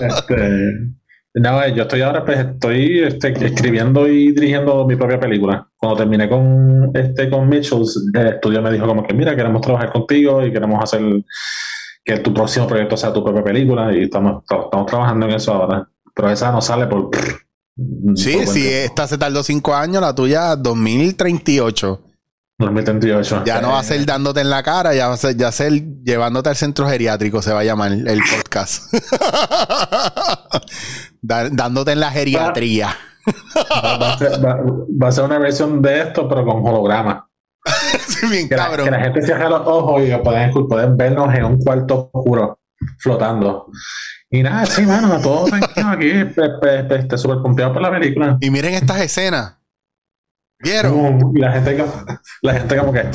Este, 0.00 0.70
no, 1.34 1.62
eh, 1.62 1.72
yo 1.74 1.82
estoy 1.82 2.02
ahora, 2.02 2.24
pues 2.24 2.38
estoy 2.38 3.00
este, 3.00 3.28
escribiendo 3.46 4.08
y 4.08 4.32
dirigiendo 4.32 4.84
mi 4.86 4.96
propia 4.96 5.20
película. 5.20 5.68
Cuando 5.76 5.98
terminé 5.98 6.28
con 6.28 6.90
este 6.94 7.30
con 7.30 7.48
Mitchells, 7.48 8.10
el 8.14 8.26
estudio 8.26 8.60
me 8.62 8.72
dijo 8.72 8.86
como 8.86 9.06
que 9.06 9.14
mira, 9.14 9.36
queremos 9.36 9.60
trabajar 9.60 9.92
contigo 9.92 10.44
y 10.44 10.52
queremos 10.52 10.82
hacer 10.82 11.02
que 12.04 12.18
tu 12.18 12.34
próximo 12.34 12.66
proyecto 12.66 12.96
sea 12.96 13.12
tu 13.12 13.22
propia 13.22 13.44
película 13.44 13.94
y 13.94 14.04
estamos, 14.04 14.42
estamos 14.42 14.86
trabajando 14.86 15.26
en 15.26 15.32
eso 15.32 15.52
ahora. 15.52 15.88
Pero 16.14 16.30
esa 16.30 16.50
no 16.50 16.60
sale 16.60 16.86
por... 16.86 17.10
Sí, 18.16 18.36
por 18.36 18.46
sí, 18.48 18.66
esta 18.66 19.06
se 19.06 19.16
tardó 19.16 19.42
cinco 19.42 19.74
años, 19.74 20.02
la 20.02 20.14
tuya 20.14 20.56
2038. 20.56 22.00
2038. 22.58 23.44
Ya 23.46 23.60
no 23.60 23.70
va 23.70 23.78
a 23.78 23.84
ser 23.84 24.04
dándote 24.04 24.40
en 24.40 24.50
la 24.50 24.62
cara, 24.62 24.94
ya 24.94 25.08
va 25.08 25.14
a 25.14 25.16
ser, 25.16 25.36
ya 25.36 25.50
ser 25.50 25.72
llevándote 26.02 26.50
al 26.50 26.56
centro 26.56 26.88
geriátrico, 26.88 27.40
se 27.40 27.52
va 27.52 27.60
a 27.60 27.64
llamar 27.64 27.92
el 27.92 28.20
podcast. 28.34 28.92
Dándote 31.22 31.92
en 31.92 32.00
la 32.00 32.10
geriatría. 32.10 32.96
Va, 33.84 33.98
va 33.98 34.12
a 34.14 34.18
ser, 34.18 34.44
va- 34.44 34.60
va 35.02 35.08
a 35.08 35.12
ser 35.12 35.24
una 35.24 35.38
versión 35.38 35.80
de 35.82 36.00
esto, 36.00 36.28
pero 36.28 36.44
con 36.44 36.66
holograma. 36.66 37.28
Sí, 38.06 38.26
bien 38.28 38.48
Que 38.48 38.56
la, 38.56 38.76
que 38.76 38.90
la 38.90 39.00
gente 39.00 39.22
cierre 39.22 39.48
los 39.48 39.62
ojos 39.66 40.02
y 40.02 40.14
pueden, 40.18 40.52
pueden 40.68 40.96
vernos 40.96 41.34
en 41.34 41.44
un 41.44 41.58
cuarto 41.58 42.10
oscuro, 42.12 42.58
flotando. 42.98 43.70
Y 44.30 44.42
nada, 44.42 44.66
sí, 44.66 44.82
mano, 44.82 45.20
todo 45.20 45.46
tranquilo 45.46 45.88
aquí. 45.88 46.10
Este, 46.90 47.18
súper 47.18 47.38
confiado 47.38 47.72
por 47.72 47.82
la 47.82 47.90
película. 47.90 48.36
Y 48.40 48.50
miren 48.50 48.74
estas 48.74 49.00
escenas. 49.00 49.56
¿Vieron? 50.62 51.32
Y 51.34 51.40
la 51.40 51.52
gente, 51.52 51.84
la 52.42 52.54
gente 52.54 52.76
como 52.76 52.92
que. 52.92 53.10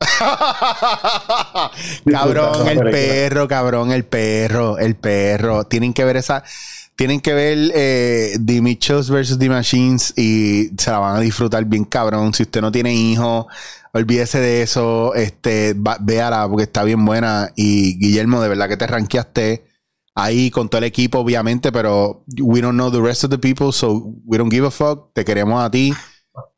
cabrón, 2.10 2.68
el 2.68 2.78
perro, 2.90 3.48
cabrón, 3.48 3.92
el 3.92 4.04
perro, 4.04 4.78
el 4.78 4.96
perro. 4.96 5.64
Tienen 5.64 5.92
que 5.92 6.04
ver 6.04 6.16
esa. 6.16 6.42
Tienen 6.96 7.20
que 7.20 7.32
ver 7.32 7.72
eh, 7.74 8.36
The 8.44 8.60
Mitchells 8.60 9.10
vs. 9.10 9.38
The 9.38 9.48
Machines 9.48 10.12
y 10.18 10.70
se 10.76 10.90
la 10.90 10.98
van 10.98 11.16
a 11.16 11.20
disfrutar 11.20 11.64
bien 11.64 11.84
cabrón. 11.84 12.34
Si 12.34 12.42
usted 12.42 12.60
no 12.60 12.70
tiene 12.70 12.94
hijos, 12.94 13.46
olvídese 13.92 14.38
de 14.40 14.62
eso. 14.62 15.14
Este, 15.14 15.74
va- 15.74 15.96
véala 16.00 16.46
porque 16.48 16.64
está 16.64 16.84
bien 16.84 17.04
buena. 17.04 17.50
Y 17.56 17.98
Guillermo, 17.98 18.40
de 18.42 18.48
verdad 18.48 18.68
que 18.68 18.76
te 18.76 18.86
ranqueaste 18.86 19.64
ahí 20.14 20.50
con 20.50 20.68
todo 20.68 20.78
el 20.78 20.84
equipo, 20.84 21.20
obviamente, 21.20 21.72
pero 21.72 22.24
we 22.38 22.60
don't 22.60 22.74
know 22.74 22.90
the 22.90 23.00
rest 23.00 23.24
of 23.24 23.30
the 23.30 23.38
people, 23.38 23.72
so 23.72 24.12
we 24.26 24.36
don't 24.36 24.52
give 24.52 24.66
a 24.66 24.70
fuck. 24.70 25.14
Te 25.14 25.24
queremos 25.24 25.64
a 25.64 25.70
ti. 25.70 25.94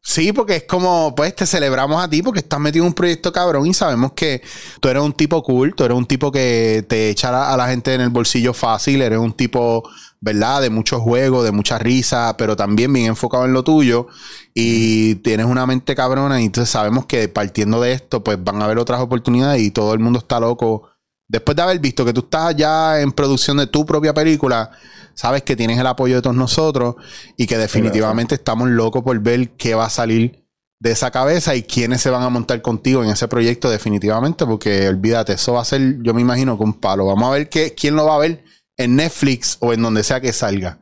Sí, 0.05 0.33
porque 0.33 0.57
es 0.57 0.65
como, 0.65 1.15
pues 1.15 1.35
te 1.37 1.47
celebramos 1.47 2.03
a 2.03 2.11
ti 2.11 2.23
porque 2.23 2.41
estás 2.41 2.59
metido 2.59 2.85
en 2.85 2.89
un 2.89 2.95
proyecto 2.95 3.33
cabrón 3.33 3.67
y 3.67 3.73
sabemos 3.73 4.13
que 4.13 4.43
tú 4.81 4.89
eres 4.89 5.01
un 5.03 5.13
tipo 5.13 5.43
cool, 5.45 5.75
tú 5.77 5.85
eres 5.85 5.97
un 5.97 6.07
tipo 6.07 6.33
que 6.33 6.85
te 6.89 7.09
echa 7.09 7.53
a 7.53 7.57
la, 7.57 7.69
gente 7.69 7.95
en 7.95 8.01
el 8.01 8.11
bolsillo 8.11 8.53
fácil, 8.53 9.01
eres 9.01 9.21
un 9.21 9.33
tipo, 9.33 9.89
¿verdad? 10.21 10.61
De 10.61 10.71
mucho 10.71 11.01
juego, 11.01 11.45
de 11.45 11.53
mucha 11.53 11.79
risa, 11.79 12.37
pero 12.37 12.57
también 12.57 12.93
bien 12.93 13.07
enfocado 13.07 13.45
en 13.45 13.53
lo 13.53 13.63
tuyo 13.63 14.09
y 14.55 15.15
tienes 15.17 15.47
una 15.47 15.67
mente 15.67 15.95
cabrona 15.95 16.41
y 16.43 16.47
entonces 16.47 16.71
sabemos 16.71 17.07
que 17.07 17.29
partiendo 17.29 17.81
de 17.81 17.93
esto, 17.93 18.25
pues 18.25 18.43
van 18.43 18.61
a 18.61 18.65
haber 18.65 18.79
otras 18.79 19.01
oportunidades 19.01 19.63
y 19.63 19.71
todo 19.71 19.95
el 19.95 20.01
mundo 20.01 20.19
está 20.19 20.41
loco. 20.41 20.92
Después 21.33 21.57
de 21.57 21.63
haber 21.63 21.79
visto 21.79 22.05
que 22.05 22.13
tú 22.13 22.21
estás 22.21 22.55
ya 22.55 23.01
en 23.01 23.11
producción 23.11 23.57
de 23.57 23.67
tu 23.67 23.87
propia 23.87 24.13
película, 24.13 24.71
sabes 25.15 25.43
que 25.43 25.57
tienes 25.57 25.79
el 25.79 25.87
apoyo 25.87 26.17
de 26.17 26.21
todos 26.21 26.37
nosotros 26.37 26.97
y 27.39 27.47
que 27.47 27.57
definitivamente 27.57 28.35
estamos 28.35 28.69
locos 28.69 29.03
por 29.03 29.19
ver 29.19 29.49
qué 29.57 29.75
va 29.75 29.87
a 29.87 29.91
salir 29.91 30.45
de 30.79 30.91
esa 30.91 31.11
cabeza 31.11 31.55
y 31.57 31.63
quiénes 31.63 32.03
se 32.03 32.11
van 32.11 32.23
a 32.23 32.29
montar 32.29 32.61
contigo 32.61 33.03
en 33.03 33.09
ese 33.09 33.29
proyecto 33.29 33.71
definitivamente, 33.71 34.45
porque 34.45 34.87
olvídate, 34.87 35.33
eso 35.33 35.55
va 35.55 35.63
a 35.63 35.65
ser, 35.65 36.03
yo 36.03 36.13
me 36.13 36.21
imagino, 36.21 36.59
con 36.59 36.69
un 36.69 36.75
palo. 36.75 37.07
Vamos 37.07 37.27
a 37.29 37.33
ver 37.33 37.49
qué, 37.49 37.73
quién 37.75 37.97
lo 37.97 38.05
va 38.05 38.17
a 38.17 38.19
ver 38.19 38.45
en 38.77 38.97
Netflix 38.97 39.57
o 39.61 39.73
en 39.73 39.81
donde 39.81 40.03
sea 40.03 40.21
que 40.21 40.35
salga. 40.35 40.81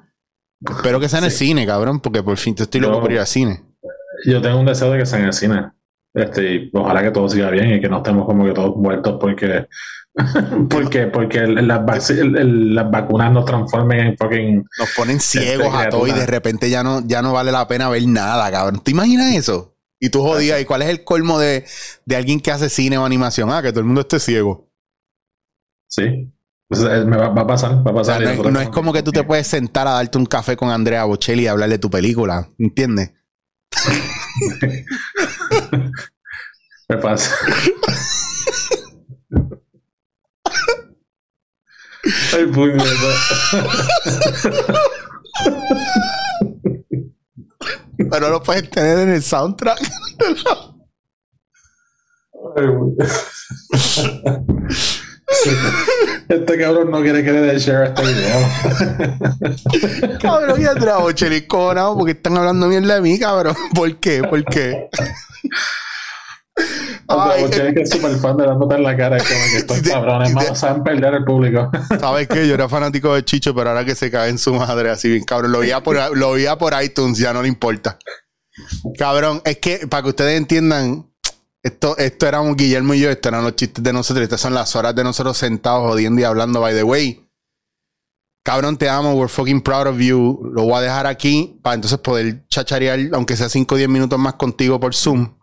Espero 0.69 0.99
que 0.99 1.09
sea 1.09 1.21
en 1.21 1.27
el 1.27 1.31
cine, 1.31 1.65
cabrón, 1.65 2.01
porque 2.01 2.25
por 2.25 2.37
fin 2.39 2.57
te 2.57 2.65
estoy 2.65 2.81
loco 2.81 2.95
Yo- 2.97 3.01
por 3.03 3.13
ir 3.13 3.21
al 3.21 3.27
cine. 3.29 3.63
Yo 4.27 4.43
tengo 4.43 4.59
un 4.59 4.67
deseo 4.67 4.91
de 4.91 4.99
que 4.99 5.07
sea 5.07 5.21
en 5.21 5.27
el 5.27 5.33
cine. 5.33 5.71
Este, 6.15 6.55
y 6.55 6.71
ojalá 6.75 7.03
que 7.03 7.11
todo 7.13 7.29
siga 7.29 7.51
bien 7.51 7.75
y 7.75 7.81
que 7.81 7.89
no 7.89 7.99
estemos 7.99 8.27
como 8.27 8.45
que 8.45 8.53
todos 8.53 8.77
muertos 8.77 9.17
porque 9.21 9.67
porque 10.69 11.07
porque 11.07 11.39
el- 11.39 11.69
las, 11.69 11.81
vac- 11.83 12.11
el- 12.11 12.37
el- 12.37 12.75
las 12.75 12.91
vacunas 12.91 13.33
nos 13.33 13.45
transformen 13.45 14.01
en 14.01 14.17
fucking 14.17 14.65
Nos 14.79 14.91
ponen 14.97 15.21
ciegos 15.21 15.73
a 15.75 15.89
todos 15.89 16.09
y 16.09 16.13
de 16.13 16.27
repente 16.27 16.69
ya 16.69 16.83
no, 16.83 17.01
ya 17.07 17.23
no 17.23 17.33
vale 17.33 17.53
la 17.53 17.69
pena 17.69 17.89
ver 17.89 18.07
nada, 18.09 18.51
cabrón. 18.51 18.81
¿Te 18.83 18.91
imaginas 18.91 19.35
eso? 19.35 19.77
Y 20.01 20.09
tú 20.11 20.23
jodías, 20.23 20.61
¿y 20.61 20.65
cuál 20.65 20.83
es 20.83 20.89
el 20.89 21.05
colmo 21.05 21.39
de, 21.39 21.65
de 22.07 22.17
alguien 22.17 22.41
que 22.41 22.51
hace 22.51 22.69
cine 22.71 22.97
o 22.99 23.05
animación? 23.05 23.51
Ah, 23.53 23.63
que 23.63 23.71
todo 23.71 23.81
el 23.81 23.87
mundo 23.87 24.01
esté 24.01 24.19
ciego. 24.19 24.69
sí 25.87 26.03
eh, 26.03 27.05
me 27.07 27.17
va, 27.17 27.29
va 27.31 27.43
a 27.43 27.47
pasar 27.47 27.87
va 27.87 27.91
a 27.91 27.95
O 27.95 28.05
sea, 28.05 28.17
pasar 28.19 28.23
no, 28.23 28.31
es, 28.31 28.53
no 28.53 28.61
es 28.61 28.69
como 28.71 28.93
que 28.93 29.03
tú 29.03 29.13
te 29.13 29.23
puedes 29.25 29.47
sentar 29.47 29.87
a 29.87 29.93
darte 29.93 30.19
un 30.19 30.27
café 30.27 30.57
con 30.57 30.71
Andrea 30.71 31.05
Bocelli 31.05 31.43
y 31.45 31.47
hablarle 31.49 31.75
de 31.77 31.79
tu 31.81 31.91
película, 31.91 32.49
¿entiendes? 32.59 33.13
me 36.89 36.97
pasa 36.99 37.35
Ay, 42.33 42.47
puñeta. 42.47 42.85
Pero 48.11 48.31
lo 48.31 48.43
puedes 48.43 48.71
tener 48.71 49.01
en 49.01 49.11
el 49.11 49.23
soundtrack. 49.23 49.81
Ay, 52.57 52.67
Este 56.29 56.59
cabrón 56.59 56.91
no 56.91 57.03
quiere 57.03 57.25
que 57.25 57.33
le 57.33 57.41
dé 57.41 57.59
share 57.59 57.83
a 57.83 57.87
este 57.87 58.03
video. 58.03 58.49
cabrón, 60.23 60.61
y 60.61 60.65
Andrea 60.67 60.99
Bocelli 60.99 61.47
cojonado 61.47 61.97
porque 61.97 62.13
están 62.13 62.37
hablando 62.37 62.69
mierda 62.69 62.95
de 62.95 63.01
mí, 63.01 63.19
cabrón. 63.19 63.57
¿Por 63.75 63.97
qué? 63.99 64.23
¿Por 64.23 64.45
qué? 64.45 64.89
Ay, 67.09 67.43
Bocelli 67.43 67.75
que 67.75 67.83
es 67.83 67.91
súper 67.91 68.17
fan 68.17 68.37
de 68.37 68.47
dándote 68.47 68.77
en 68.77 68.83
la 68.83 68.97
cara. 68.97 69.17
Es 69.17 69.25
como 69.25 69.41
que 69.51 69.57
estos 69.57 69.81
cabrones 69.81 70.33
más 70.33 70.59
saben 70.59 70.85
perder 70.85 71.15
el 71.15 71.25
público. 71.25 71.71
¿Sabes 71.99 72.29
qué? 72.29 72.47
Yo 72.47 72.55
era 72.55 72.69
fanático 72.69 73.15
de 73.15 73.25
Chicho, 73.25 73.55
pero 73.55 73.71
ahora 73.71 73.85
que 73.85 73.95
se 73.95 74.11
cae 74.11 74.31
en 74.31 74.39
su 74.39 74.55
madre 74.55 74.91
así 74.91 75.09
bien, 75.09 75.25
cabrón. 75.25 75.53
Lo 75.53 75.61
veía 75.61 75.83
por, 75.83 76.17
lo 76.17 76.33
veía 76.33 76.57
por 76.59 76.81
iTunes, 76.81 77.19
ya 77.19 77.33
no 77.33 77.43
le 77.43 77.49
importa. 77.49 77.99
Cabrón, 78.99 79.43
es 79.45 79.59
que 79.59 79.87
para 79.89 80.03
que 80.05 80.11
ustedes 80.11 80.37
entiendan, 80.37 81.10
esto, 81.63 81.97
esto 81.99 82.27
éramos 82.27 82.57
Guillermo 82.57 82.95
y 82.95 83.01
yo, 83.01 83.11
estos 83.11 83.31
eran 83.31 83.45
los 83.45 83.57
chistes 83.57 83.83
de 83.85 83.93
nosotros, 83.93 84.23
estas 84.23 84.41
son 84.41 84.55
las 84.55 84.75
horas 84.77 84.95
de 84.95 85.05
nosotros 85.05 85.37
sentados 85.37 85.83
jodiendo 85.91 86.21
y 86.21 86.25
hablando, 86.25 86.61
by 86.61 86.75
the 86.75 86.83
way. 86.83 87.27
Cabrón, 88.43 88.79
te 88.79 88.89
amo, 88.89 89.13
we're 89.13 89.29
fucking 89.29 89.61
proud 89.61 89.87
of 89.87 89.99
you. 89.99 90.41
Lo 90.55 90.63
voy 90.65 90.79
a 90.79 90.81
dejar 90.81 91.07
aquí 91.07 91.61
para 91.63 91.75
entonces 91.75 91.99
poder 91.99 92.47
chacharear, 92.49 92.99
aunque 93.13 93.37
sea 93.37 93.51
5 93.51 93.75
o 93.75 93.79
10 93.79 93.91
minutos 93.91 94.19
más 94.19 94.35
contigo 94.35 94.81
por 94.81 94.95
Zoom. 94.95 95.37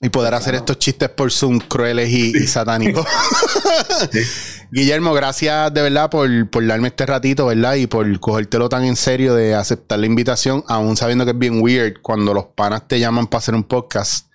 Y 0.00 0.08
poder 0.08 0.32
hacer 0.32 0.54
estos 0.54 0.78
chistes 0.78 1.10
por 1.10 1.30
Zoom 1.30 1.58
crueles 1.58 2.08
y, 2.08 2.34
y 2.34 2.46
satánicos. 2.46 3.06
Guillermo, 4.72 5.12
gracias 5.12 5.74
de 5.74 5.82
verdad 5.82 6.08
por, 6.08 6.48
por, 6.48 6.66
darme 6.66 6.88
este 6.88 7.04
ratito, 7.04 7.44
¿verdad? 7.44 7.74
Y 7.74 7.86
por 7.86 8.18
cogértelo 8.18 8.70
tan 8.70 8.84
en 8.84 8.96
serio 8.96 9.34
de 9.34 9.54
aceptar 9.54 9.98
la 9.98 10.06
invitación, 10.06 10.64
aún 10.68 10.96
sabiendo 10.96 11.26
que 11.26 11.32
es 11.32 11.38
bien 11.38 11.60
weird 11.60 12.00
cuando 12.00 12.32
los 12.32 12.46
panas 12.46 12.88
te 12.88 12.98
llaman 12.98 13.26
para 13.26 13.40
hacer 13.40 13.54
un 13.54 13.64
podcast. 13.64 14.29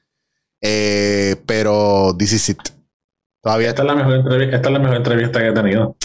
Eh, 0.68 1.36
pero 1.46 2.16
this 2.18 2.34
is 2.34 2.50
it. 2.50 2.58
Todavía 3.44 3.70
esta 3.70 3.84
es 3.84 3.88
la 3.88 3.94
mejor 3.94 4.16
entrevista, 4.16 4.56
esta 4.56 4.70
es 4.70 4.74
la 4.74 4.80
mejor 4.80 4.98
entrevista 4.98 5.40
que 5.40 5.50
he 5.50 5.54
tenido. 5.54 5.96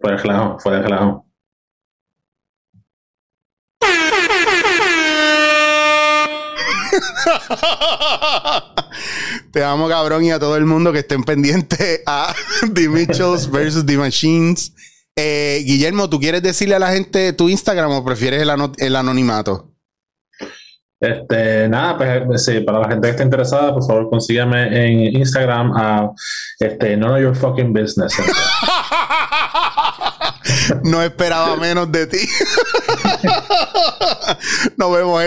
Fue 0.00 0.10
de 0.10 0.16
relajo, 0.16 0.58
fue 0.58 0.72
de 0.72 0.82
relajo. 0.82 1.24
Te 9.52 9.62
amo, 9.62 9.88
cabrón, 9.88 10.24
y 10.24 10.32
a 10.32 10.40
todo 10.40 10.56
el 10.56 10.64
mundo 10.64 10.92
que 10.92 10.98
estén 10.98 11.22
pendientes 11.22 12.00
a 12.06 12.34
The 12.74 12.88
Mitchells 12.88 13.48
versus 13.48 13.86
The 13.86 13.96
Machines. 13.96 14.74
Eh, 15.14 15.62
Guillermo, 15.64 16.10
¿tú 16.10 16.18
quieres 16.18 16.42
decirle 16.42 16.74
a 16.74 16.80
la 16.80 16.90
gente 16.90 17.32
tu 17.32 17.48
Instagram 17.48 17.92
o 17.92 18.04
prefieres 18.04 18.42
el, 18.42 18.50
el 18.78 18.96
anonimato? 18.96 19.73
Este, 21.04 21.68
nada, 21.68 22.24
pues 22.26 22.44
sí, 22.44 22.60
para 22.60 22.80
la 22.80 22.88
gente 22.88 23.06
que 23.06 23.10
esté 23.10 23.22
interesada, 23.22 23.74
por 23.74 23.86
favor, 23.86 24.08
consígame 24.10 24.66
en 24.86 25.16
Instagram 25.16 25.72
a 25.76 26.10
este, 26.58 26.96
None 26.96 27.14
of 27.14 27.20
Your 27.20 27.36
Fucking 27.36 27.72
Business. 27.72 28.14
no 30.84 31.02
esperaba 31.02 31.56
menos 31.56 31.90
de 31.92 32.06
ti. 32.06 32.18
Nos 34.76 34.92
vemos. 34.96 35.26